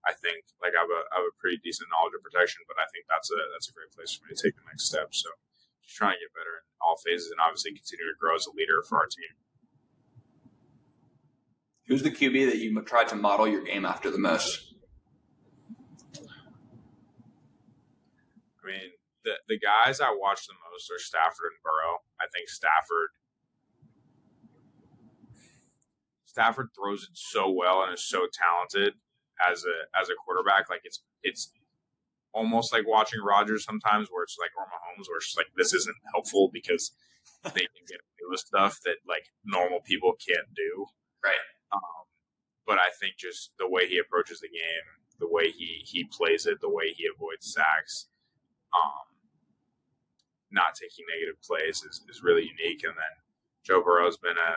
I 0.07 0.15
think 0.15 0.47
like 0.63 0.73
I 0.79 0.87
have 0.87 0.93
a 0.93 1.01
I 1.13 1.15
have 1.21 1.29
a 1.29 1.37
pretty 1.37 1.59
decent 1.61 1.91
knowledge 1.91 2.15
of 2.15 2.23
protection, 2.23 2.63
but 2.71 2.79
I 2.79 2.87
think 2.95 3.05
that's 3.11 3.29
a 3.29 3.39
that's 3.53 3.69
a 3.69 3.75
great 3.75 3.91
place 3.93 4.15
for 4.15 4.25
me 4.25 4.33
to 4.33 4.41
take 4.41 4.55
the 4.55 4.65
next 4.71 4.89
step. 4.89 5.11
So 5.11 5.29
just 5.83 5.99
trying 5.99 6.17
to 6.17 6.23
get 6.23 6.33
better 6.33 6.63
in 6.63 6.65
all 6.81 6.97
phases 7.03 7.29
and 7.35 7.43
obviously 7.43 7.75
continue 7.75 8.07
to 8.07 8.17
grow 8.17 8.39
as 8.39 8.47
a 8.47 8.55
leader 8.55 8.81
for 8.87 9.03
our 9.03 9.11
team. 9.11 9.35
Who's 11.91 12.05
the 12.05 12.13
QB 12.13 12.53
that 12.53 12.61
you 12.61 12.73
tried 12.83 13.09
to 13.09 13.17
model 13.17 13.49
your 13.49 13.65
game 13.65 13.85
after 13.85 14.11
the 14.11 14.21
most? 14.21 14.75
I 18.61 18.65
mean, 18.65 18.93
the 19.25 19.41
the 19.49 19.59
guys 19.59 20.01
I 20.01 20.15
watch 20.15 20.47
the 20.47 20.55
are 20.87 21.03
Stafford 21.03 21.59
and 21.59 21.63
Burrow. 21.67 22.07
I 22.23 22.31
think 22.31 22.47
Stafford 22.47 23.11
Stafford 26.39 26.69
throws 26.71 27.03
it 27.03 27.19
so 27.19 27.51
well 27.51 27.83
and 27.83 27.93
is 27.93 28.07
so 28.07 28.31
talented 28.31 28.95
as 29.43 29.65
a 29.67 29.77
as 29.99 30.09
a 30.09 30.15
quarterback. 30.15 30.71
Like 30.71 30.83
it's 30.85 31.03
it's 31.23 31.51
almost 32.33 32.73
like 32.73 32.87
watching 32.87 33.21
Rodgers 33.21 33.65
sometimes, 33.65 34.09
where 34.11 34.23
it's 34.23 34.37
like 34.39 34.55
or 34.57 34.67
Mahomes, 34.71 35.09
where 35.09 35.19
it's 35.19 35.35
like 35.37 35.51
this 35.57 35.75
isn't 35.75 35.97
helpful 36.15 36.51
because 36.53 36.93
they 37.43 37.67
can 37.67 37.85
get 37.89 37.99
away 37.99 38.31
with 38.31 38.41
stuff 38.41 38.79
that 38.85 39.03
like 39.09 39.25
normal 39.45 39.81
people 39.81 40.15
can't 40.15 40.47
do. 40.55 40.87
Right. 41.25 41.43
Um, 41.73 42.07
but 42.67 42.79
I 42.79 42.91
think 43.01 43.17
just 43.19 43.51
the 43.59 43.69
way 43.69 43.89
he 43.89 43.99
approaches 43.99 44.41
the 44.41 44.49
game, 44.49 44.87
the 45.19 45.29
way 45.29 45.51
he 45.51 45.83
he 45.85 46.05
plays 46.05 46.47
it, 46.47 46.61
the 46.61 46.71
way 46.71 46.95
he 46.97 47.09
avoids 47.13 47.53
sacks, 47.53 48.09
um, 48.73 49.18
not 50.51 50.75
taking 50.75 51.05
negative 51.09 51.41
plays 51.43 51.85
is, 51.85 52.03
is 52.09 52.23
really 52.23 52.49
unique. 52.49 52.85
And 52.85 52.97
then 52.97 53.15
Joe 53.65 53.83
Burrow's 53.83 54.17
been 54.17 54.37
a 54.37 54.53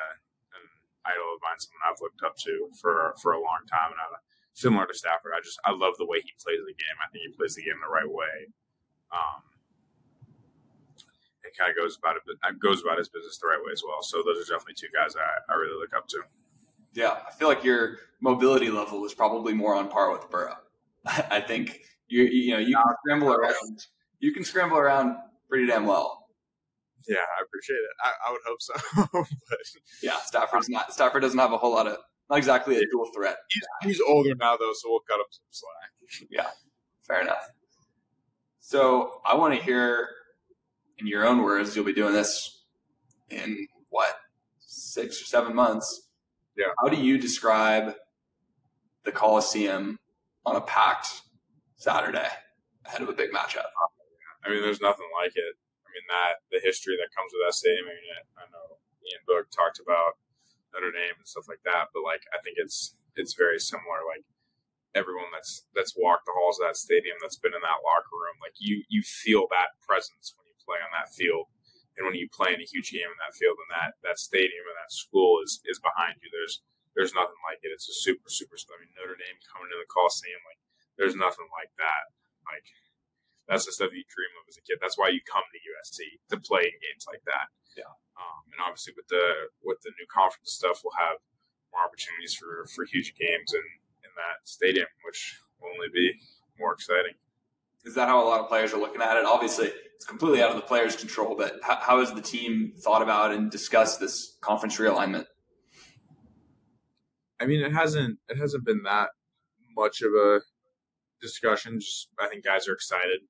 an 0.55 0.63
idol 1.05 1.35
of 1.35 1.43
mine, 1.43 1.59
someone 1.59 1.83
I've 1.87 2.01
looked 2.01 2.23
up 2.23 2.37
to 2.47 2.69
for 2.79 3.15
for 3.21 3.33
a 3.33 3.41
long 3.41 3.67
time, 3.67 3.91
and 3.91 3.99
I, 3.99 4.07
similar 4.53 4.87
to 4.87 4.95
Stafford, 4.95 5.33
I 5.35 5.41
just 5.43 5.59
I 5.65 5.71
love 5.71 5.95
the 5.97 6.07
way 6.07 6.23
he 6.23 6.31
plays 6.39 6.63
the 6.63 6.75
game. 6.75 6.97
I 7.03 7.11
think 7.11 7.27
he 7.27 7.31
plays 7.35 7.55
the 7.55 7.63
game 7.63 7.79
the 7.83 7.91
right 7.91 8.09
way. 8.09 8.51
Um, 9.11 9.43
it 11.43 11.57
kind 11.57 11.69
of 11.69 11.75
goes 11.75 11.97
about 11.97 12.15
it, 12.15 12.23
goes 12.59 12.81
about 12.81 12.97
his 12.97 13.09
business 13.09 13.37
the 13.37 13.47
right 13.47 13.59
way 13.59 13.71
as 13.73 13.83
well. 13.83 14.01
So 14.01 14.23
those 14.23 14.37
are 14.37 14.55
definitely 14.55 14.75
two 14.75 14.93
guys 14.93 15.15
I, 15.15 15.51
I 15.51 15.55
really 15.55 15.77
look 15.79 15.93
up 15.95 16.07
to. 16.09 16.21
Yeah, 16.93 17.19
I 17.27 17.31
feel 17.31 17.47
like 17.47 17.63
your 17.63 17.97
mobility 18.21 18.69
level 18.69 19.03
is 19.05 19.13
probably 19.13 19.53
more 19.53 19.75
on 19.75 19.89
par 19.89 20.11
with 20.11 20.29
Burrow. 20.29 20.57
I 21.05 21.41
think 21.41 21.81
you 22.07 22.23
you 22.23 22.53
know 22.53 22.59
you 22.59 22.75
can 22.75 22.95
scramble 23.03 23.33
around. 23.33 23.85
You 24.19 24.31
can 24.31 24.43
scramble 24.43 24.77
around 24.77 25.17
pretty 25.51 25.67
damn 25.67 25.85
well. 25.85 26.25
Yeah, 27.07 27.17
I 27.17 27.43
appreciate 27.43 27.75
it. 27.75 27.91
I, 28.03 28.11
I 28.27 28.31
would 28.31 28.41
hope 28.47 28.61
so. 28.61 29.25
but 29.49 29.59
yeah, 30.01 30.17
Stafford's 30.19 30.69
not. 30.69 30.93
Stafford 30.93 31.21
doesn't 31.21 31.37
have 31.37 31.51
a 31.51 31.57
whole 31.57 31.73
lot 31.73 31.87
of 31.87 31.97
not 32.29 32.37
exactly 32.37 32.77
a 32.77 32.85
dual 32.89 33.09
threat. 33.13 33.35
He's, 33.49 33.97
he's 33.97 34.01
older 34.01 34.33
now 34.35 34.55
though, 34.55 34.71
so 34.73 34.89
we'll 34.89 35.01
cut 35.01 35.19
him 35.19 35.25
some 35.29 35.43
slack. 35.49 36.27
yeah, 36.29 36.47
fair 37.05 37.21
enough. 37.21 37.49
So 38.59 39.19
I 39.25 39.35
want 39.35 39.53
to 39.55 39.61
hear, 39.61 40.07
in 40.99 41.07
your 41.07 41.27
own 41.27 41.41
words, 41.43 41.75
you'll 41.75 41.85
be 41.85 41.93
doing 41.93 42.13
this 42.13 42.63
in 43.29 43.67
what 43.89 44.15
six 44.59 45.21
or 45.21 45.25
seven 45.25 45.53
months. 45.55 46.07
Yeah. 46.55 46.67
How 46.81 46.87
do 46.87 46.97
you 46.97 47.17
describe 47.17 47.95
the 49.03 49.11
Coliseum 49.11 49.97
on 50.45 50.55
a 50.55 50.61
packed 50.61 51.21
Saturday 51.77 52.29
ahead 52.85 53.01
of 53.01 53.09
a 53.09 53.13
big 53.13 53.31
matchup? 53.31 53.65
I 54.41 54.49
mean, 54.49 54.61
there's 54.61 54.81
nothing 54.81 55.09
like 55.13 55.33
it. 55.37 55.53
I 55.85 55.87
mean, 55.93 56.07
that 56.09 56.41
the 56.49 56.63
history 56.63 56.97
that 56.97 57.13
comes 57.13 57.31
with 57.35 57.43
that 57.45 57.57
stadium. 57.57 57.87
I 57.87 57.95
mean, 57.95 58.09
I 58.39 58.45
know 58.49 58.79
Ian 59.05 59.23
Book 59.27 59.51
talked 59.51 59.81
about 59.81 60.17
Notre 60.71 60.91
Dame 60.91 61.19
and 61.19 61.27
stuff 61.27 61.51
like 61.51 61.61
that, 61.67 61.91
but 61.91 62.01
like 62.01 62.23
I 62.31 62.39
think 62.41 62.55
it's 62.57 62.95
it's 63.19 63.35
very 63.35 63.59
similar. 63.59 64.01
Like 64.07 64.23
everyone 64.95 65.31
that's 65.31 65.67
that's 65.75 65.95
walked 65.95 66.27
the 66.27 66.35
halls 66.35 66.59
of 66.59 66.67
that 66.67 66.79
stadium, 66.79 67.19
that's 67.19 67.39
been 67.39 67.55
in 67.55 67.63
that 67.63 67.83
locker 67.83 68.15
room, 68.15 68.39
like 68.39 68.55
you 68.59 68.83
you 68.87 69.03
feel 69.03 69.47
that 69.51 69.75
presence 69.83 70.35
when 70.35 70.47
you 70.47 70.55
play 70.63 70.79
on 70.79 70.91
that 70.95 71.11
field, 71.11 71.51
and 71.99 72.07
when 72.07 72.15
you 72.15 72.27
play 72.31 72.55
in 72.55 72.63
a 72.63 72.67
huge 72.67 72.91
game 72.91 73.07
in 73.07 73.19
that 73.19 73.35
field, 73.35 73.59
and 73.59 73.71
that 73.71 73.99
that 74.03 74.19
stadium 74.19 74.63
and 74.67 74.77
that 74.79 74.91
school 74.91 75.43
is 75.43 75.59
is 75.67 75.79
behind 75.79 76.19
you. 76.23 76.31
There's 76.31 76.63
there's 76.95 77.15
nothing 77.15 77.39
like 77.47 77.63
it. 77.63 77.71
It's 77.75 77.87
a 77.87 77.95
super 77.95 78.31
super. 78.31 78.55
I 78.55 78.79
mean, 78.79 78.91
Notre 78.95 79.19
Dame 79.19 79.39
coming 79.47 79.71
to 79.71 79.79
the 79.79 79.87
Coliseum, 79.91 80.39
like 80.47 80.59
there's 80.95 81.15
nothing 81.15 81.47
like 81.51 81.71
that. 81.79 82.11
Like 82.47 82.67
that's 83.51 83.67
the 83.67 83.75
stuff 83.75 83.91
you 83.91 84.07
dream 84.07 84.31
of 84.39 84.47
as 84.47 84.55
a 84.55 84.63
kid. 84.63 84.79
That's 84.79 84.95
why 84.95 85.11
you 85.11 85.19
come 85.27 85.43
to 85.43 85.59
USC 85.59 86.23
to 86.31 86.39
play 86.39 86.71
in 86.71 86.75
games 86.79 87.03
like 87.03 87.19
that. 87.27 87.51
Yeah. 87.75 87.91
Um, 88.15 88.47
and 88.55 88.63
obviously 88.63 88.95
with 88.95 89.11
the 89.11 89.51
with 89.59 89.83
the 89.83 89.91
new 89.99 90.07
conference 90.07 90.55
stuff, 90.55 90.79
we'll 90.87 90.95
have 90.95 91.19
more 91.75 91.83
opportunities 91.83 92.31
for 92.31 92.63
for 92.71 92.87
huge 92.87 93.11
games 93.19 93.51
in 93.51 93.67
in 94.07 94.11
that 94.15 94.47
stadium, 94.47 94.87
which 95.03 95.43
will 95.59 95.75
only 95.75 95.91
be 95.91 96.15
more 96.55 96.71
exciting. 96.71 97.19
Is 97.83 97.91
that 97.99 98.07
how 98.07 98.23
a 98.23 98.27
lot 98.27 98.39
of 98.39 98.47
players 98.47 98.71
are 98.71 98.79
looking 98.79 99.03
at 99.03 99.19
it? 99.19 99.27
Obviously, 99.27 99.67
it's 99.67 100.05
completely 100.05 100.41
out 100.41 100.51
of 100.51 100.55
the 100.55 100.63
players' 100.63 100.95
control. 100.95 101.35
But 101.35 101.59
how, 101.61 101.75
how 101.75 101.99
has 101.99 102.13
the 102.13 102.21
team 102.21 102.71
thought 102.79 103.01
about 103.01 103.35
and 103.35 103.51
discussed 103.51 103.99
this 103.99 104.37
conference 104.39 104.77
realignment? 104.77 105.25
I 107.35 107.47
mean, 107.47 107.59
it 107.59 107.73
hasn't 107.73 108.19
it 108.29 108.37
hasn't 108.37 108.63
been 108.63 108.83
that 108.83 109.09
much 109.75 110.01
of 110.01 110.13
a 110.13 110.39
discussion. 111.19 111.81
Just 111.81 112.07
I 112.17 112.29
think 112.29 112.45
guys 112.45 112.69
are 112.69 112.73
excited 112.73 113.27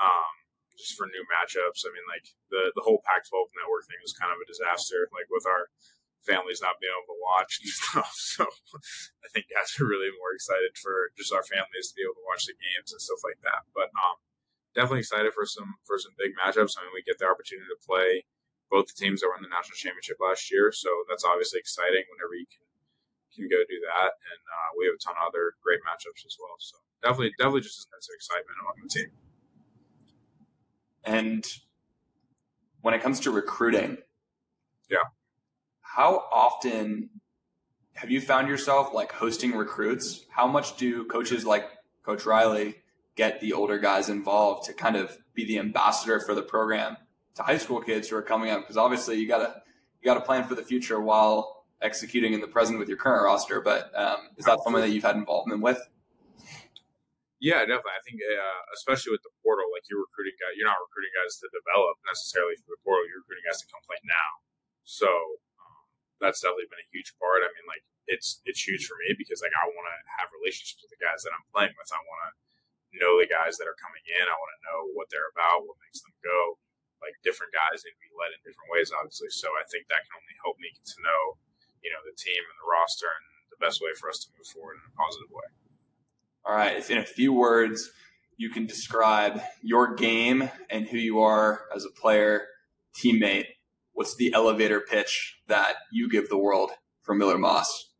um, 0.00 0.32
just 0.74 0.96
for 0.96 1.06
new 1.06 1.24
matchups. 1.28 1.84
I 1.84 1.92
mean, 1.92 2.06
like 2.08 2.26
the 2.48 2.72
the 2.72 2.84
whole 2.84 3.04
Pac-12 3.04 3.52
network 3.54 3.84
thing 3.84 4.00
was 4.00 4.16
kind 4.16 4.32
of 4.32 4.40
a 4.40 4.48
disaster. 4.48 5.06
Like 5.12 5.28
with 5.28 5.44
our 5.44 5.68
families 6.24 6.60
not 6.60 6.76
being 6.80 6.92
able 6.92 7.08
to 7.08 7.20
watch 7.20 7.60
and 7.60 7.72
stuff. 7.80 8.12
So 8.16 8.44
I 9.24 9.28
think 9.32 9.48
guys 9.48 9.72
are 9.80 9.88
really 9.88 10.12
more 10.20 10.36
excited 10.36 10.76
for 10.76 11.12
just 11.16 11.32
our 11.32 11.44
families 11.44 11.92
to 11.92 11.96
be 11.96 12.04
able 12.04 12.20
to 12.20 12.28
watch 12.28 12.44
the 12.44 12.56
games 12.56 12.92
and 12.92 13.00
stuff 13.00 13.24
like 13.24 13.40
that. 13.44 13.64
But 13.72 13.88
um, 13.96 14.20
definitely 14.76 15.04
excited 15.04 15.32
for 15.32 15.48
some 15.48 15.80
for 15.84 15.96
some 15.96 16.16
big 16.20 16.36
matchups. 16.36 16.76
I 16.76 16.84
mean, 16.84 16.94
we 16.94 17.04
get 17.04 17.18
the 17.20 17.28
opportunity 17.28 17.68
to 17.68 17.80
play 17.80 18.24
both 18.68 18.86
the 18.86 18.96
teams 18.96 19.20
that 19.20 19.28
were 19.28 19.34
in 19.34 19.42
the 19.42 19.50
national 19.50 19.74
championship 19.74 20.22
last 20.22 20.46
year, 20.52 20.70
so 20.70 20.88
that's 21.10 21.26
obviously 21.26 21.58
exciting 21.58 22.06
whenever 22.06 22.38
you 22.38 22.46
can 22.46 22.64
can 23.34 23.46
go 23.46 23.62
do 23.66 23.78
that. 23.86 24.10
And 24.14 24.42
uh, 24.42 24.68
we 24.78 24.86
have 24.90 24.98
a 24.98 25.02
ton 25.02 25.14
of 25.18 25.26
other 25.26 25.54
great 25.62 25.82
matchups 25.86 26.26
as 26.26 26.34
well. 26.38 26.58
So 26.58 26.78
definitely, 27.02 27.34
definitely 27.38 27.66
just 27.66 27.82
a 27.82 27.86
sense 27.90 28.06
of 28.10 28.14
excitement 28.14 28.58
among 28.62 28.76
the 28.82 28.90
team. 28.90 29.10
And 31.04 31.46
when 32.82 32.94
it 32.94 33.02
comes 33.02 33.20
to 33.20 33.30
recruiting, 33.30 33.98
yeah, 34.90 35.04
how 35.80 36.24
often 36.30 37.10
have 37.94 38.10
you 38.10 38.20
found 38.20 38.48
yourself 38.48 38.94
like 38.94 39.12
hosting 39.12 39.52
recruits? 39.52 40.24
How 40.30 40.46
much 40.46 40.76
do 40.76 41.04
coaches 41.04 41.44
like 41.44 41.68
Coach 42.04 42.24
Riley 42.24 42.76
get 43.16 43.40
the 43.40 43.52
older 43.52 43.78
guys 43.78 44.08
involved 44.08 44.64
to 44.66 44.72
kind 44.72 44.96
of 44.96 45.18
be 45.34 45.44
the 45.44 45.58
ambassador 45.58 46.20
for 46.20 46.34
the 46.34 46.42
program 46.42 46.96
to 47.34 47.42
high 47.42 47.58
school 47.58 47.80
kids 47.80 48.08
who 48.08 48.16
are 48.16 48.22
coming 48.22 48.50
up? 48.50 48.62
Because 48.62 48.76
obviously 48.76 49.16
you 49.16 49.28
gotta 49.28 49.62
you 50.00 50.04
gotta 50.04 50.20
plan 50.20 50.44
for 50.44 50.54
the 50.54 50.62
future 50.62 51.00
while 51.00 51.64
executing 51.82 52.32
in 52.32 52.40
the 52.40 52.46
present 52.46 52.78
with 52.78 52.88
your 52.88 52.96
current 52.96 53.24
roster. 53.24 53.60
But 53.60 53.90
um, 53.94 54.28
is 54.36 54.44
that 54.44 54.60
something 54.64 54.82
that 54.82 54.90
you've 54.90 55.04
had 55.04 55.16
involvement 55.16 55.60
with? 55.62 55.80
Yeah, 57.40 57.64
definitely. 57.64 57.96
I 57.96 58.04
think, 58.04 58.20
uh, 58.20 58.60
especially 58.76 59.16
with 59.16 59.24
the 59.24 59.32
portal, 59.40 59.64
like 59.72 59.88
you're 59.88 60.04
recruiting 60.04 60.36
guys, 60.36 60.60
you're 60.60 60.68
not 60.68 60.76
recruiting 60.76 61.12
guys 61.16 61.40
to 61.40 61.48
develop 61.48 61.96
necessarily 62.04 62.60
through 62.60 62.76
the 62.76 62.84
portal. 62.84 63.08
You're 63.08 63.24
recruiting 63.24 63.48
guys 63.48 63.64
to 63.64 63.68
come 63.72 63.80
play 63.88 63.96
now. 64.04 64.30
So 64.84 65.08
um, 65.08 65.84
that's 66.20 66.44
definitely 66.44 66.68
been 66.68 66.84
a 66.84 66.92
huge 66.92 67.16
part. 67.16 67.40
I 67.40 67.48
mean, 67.56 67.64
like 67.64 67.80
it's 68.04 68.44
it's 68.44 68.60
huge 68.60 68.84
for 68.84 69.00
me 69.00 69.16
because 69.16 69.40
like 69.40 69.56
I 69.56 69.72
want 69.72 69.88
to 69.88 69.96
have 70.20 70.28
relationships 70.36 70.84
with 70.84 70.92
the 70.92 71.00
guys 71.00 71.24
that 71.24 71.32
I'm 71.32 71.48
playing 71.48 71.72
with. 71.80 71.88
I 71.88 72.04
want 72.04 72.20
to 72.28 72.32
know 73.00 73.16
the 73.16 73.30
guys 73.30 73.56
that 73.56 73.64
are 73.64 73.78
coming 73.80 74.04
in. 74.04 74.24
I 74.28 74.36
want 74.36 74.52
to 74.60 74.64
know 74.68 74.78
what 74.92 75.08
they're 75.08 75.32
about, 75.32 75.64
what 75.64 75.80
makes 75.80 76.04
them 76.04 76.12
go. 76.20 76.60
Like 77.00 77.16
different 77.24 77.56
guys 77.56 77.80
need 77.88 77.96
to 77.96 78.04
be 78.04 78.12
led 78.12 78.36
in 78.36 78.44
different 78.44 78.68
ways, 78.68 78.92
obviously. 78.92 79.32
So 79.32 79.48
I 79.56 79.64
think 79.72 79.88
that 79.88 80.04
can 80.04 80.12
only 80.20 80.36
help 80.44 80.60
me 80.60 80.68
get 80.76 80.84
to 80.92 81.00
know 81.00 81.40
you 81.80 81.88
know 81.88 82.04
the 82.04 82.12
team 82.20 82.44
and 82.44 82.58
the 82.60 82.68
roster 82.68 83.08
and 83.08 83.24
the 83.48 83.60
best 83.64 83.80
way 83.80 83.96
for 83.96 84.12
us 84.12 84.20
to 84.24 84.32
move 84.36 84.44
forward 84.44 84.76
in 84.76 84.84
a 84.84 84.92
positive 84.92 85.32
way. 85.32 85.48
All 86.44 86.54
right, 86.54 86.76
if 86.76 86.90
in 86.90 86.98
a 86.98 87.04
few 87.04 87.32
words 87.32 87.90
you 88.36 88.48
can 88.48 88.66
describe 88.66 89.42
your 89.62 89.94
game 89.94 90.50
and 90.70 90.86
who 90.86 90.96
you 90.96 91.20
are 91.20 91.66
as 91.74 91.84
a 91.84 91.90
player, 91.90 92.46
teammate, 92.94 93.46
what's 93.92 94.16
the 94.16 94.32
elevator 94.32 94.80
pitch 94.80 95.40
that 95.46 95.76
you 95.92 96.08
give 96.08 96.28
the 96.28 96.38
world 96.38 96.70
for 97.02 97.14
Miller 97.14 97.36
Moss? 97.36 97.90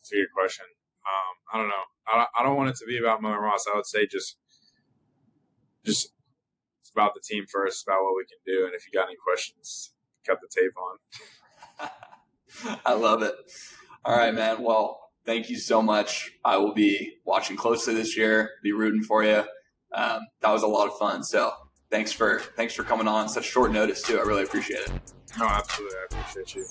It's 0.00 0.12
a 0.12 0.16
good 0.16 0.32
question. 0.34 0.66
Um, 1.06 1.36
I 1.52 1.58
don't 1.58 1.68
know. 1.68 1.84
I 2.06 2.16
don't, 2.16 2.28
I 2.38 2.42
don't 2.42 2.56
want 2.56 2.70
it 2.70 2.76
to 2.76 2.86
be 2.86 2.98
about 2.98 3.22
Miller 3.22 3.40
Moss. 3.40 3.64
I 3.72 3.76
would 3.76 3.86
say 3.86 4.06
just 4.06 4.36
just 5.84 6.12
it's 6.80 6.90
about 6.90 7.14
the 7.14 7.20
team 7.20 7.46
first, 7.46 7.86
about 7.86 8.02
what 8.02 8.14
we 8.16 8.24
can 8.24 8.38
do, 8.44 8.66
and 8.66 8.74
if 8.74 8.86
you 8.86 8.92
got 8.92 9.06
any 9.06 9.16
questions, 9.16 9.92
cut 10.26 10.40
the 10.40 10.48
tape 10.48 10.72
on. 10.76 10.98
I 12.84 12.94
love 12.94 13.22
it. 13.22 13.34
All 14.04 14.16
right, 14.16 14.34
man. 14.34 14.62
Well, 14.62 15.00
thank 15.24 15.48
you 15.48 15.56
so 15.56 15.80
much. 15.80 16.32
I 16.44 16.58
will 16.58 16.74
be 16.74 17.14
watching 17.24 17.56
closely 17.56 17.94
this 17.94 18.16
year, 18.16 18.50
be 18.62 18.72
rooting 18.72 19.02
for 19.02 19.24
you. 19.24 19.44
Um, 19.92 20.20
that 20.40 20.50
was 20.50 20.62
a 20.62 20.66
lot 20.66 20.88
of 20.88 20.98
fun. 20.98 21.22
So 21.22 21.52
thanks 21.90 22.12
for 22.12 22.40
thanks 22.56 22.74
for 22.74 22.82
coming 22.82 23.08
on 23.08 23.28
such 23.28 23.44
short 23.44 23.72
notice 23.72 24.02
too. 24.02 24.18
I 24.18 24.22
really 24.22 24.42
appreciate 24.42 24.80
it. 24.80 24.92
No, 25.38 25.46
absolutely. 25.46 25.96
I 25.96 26.04
appreciate 26.18 26.54
you. 26.54 26.66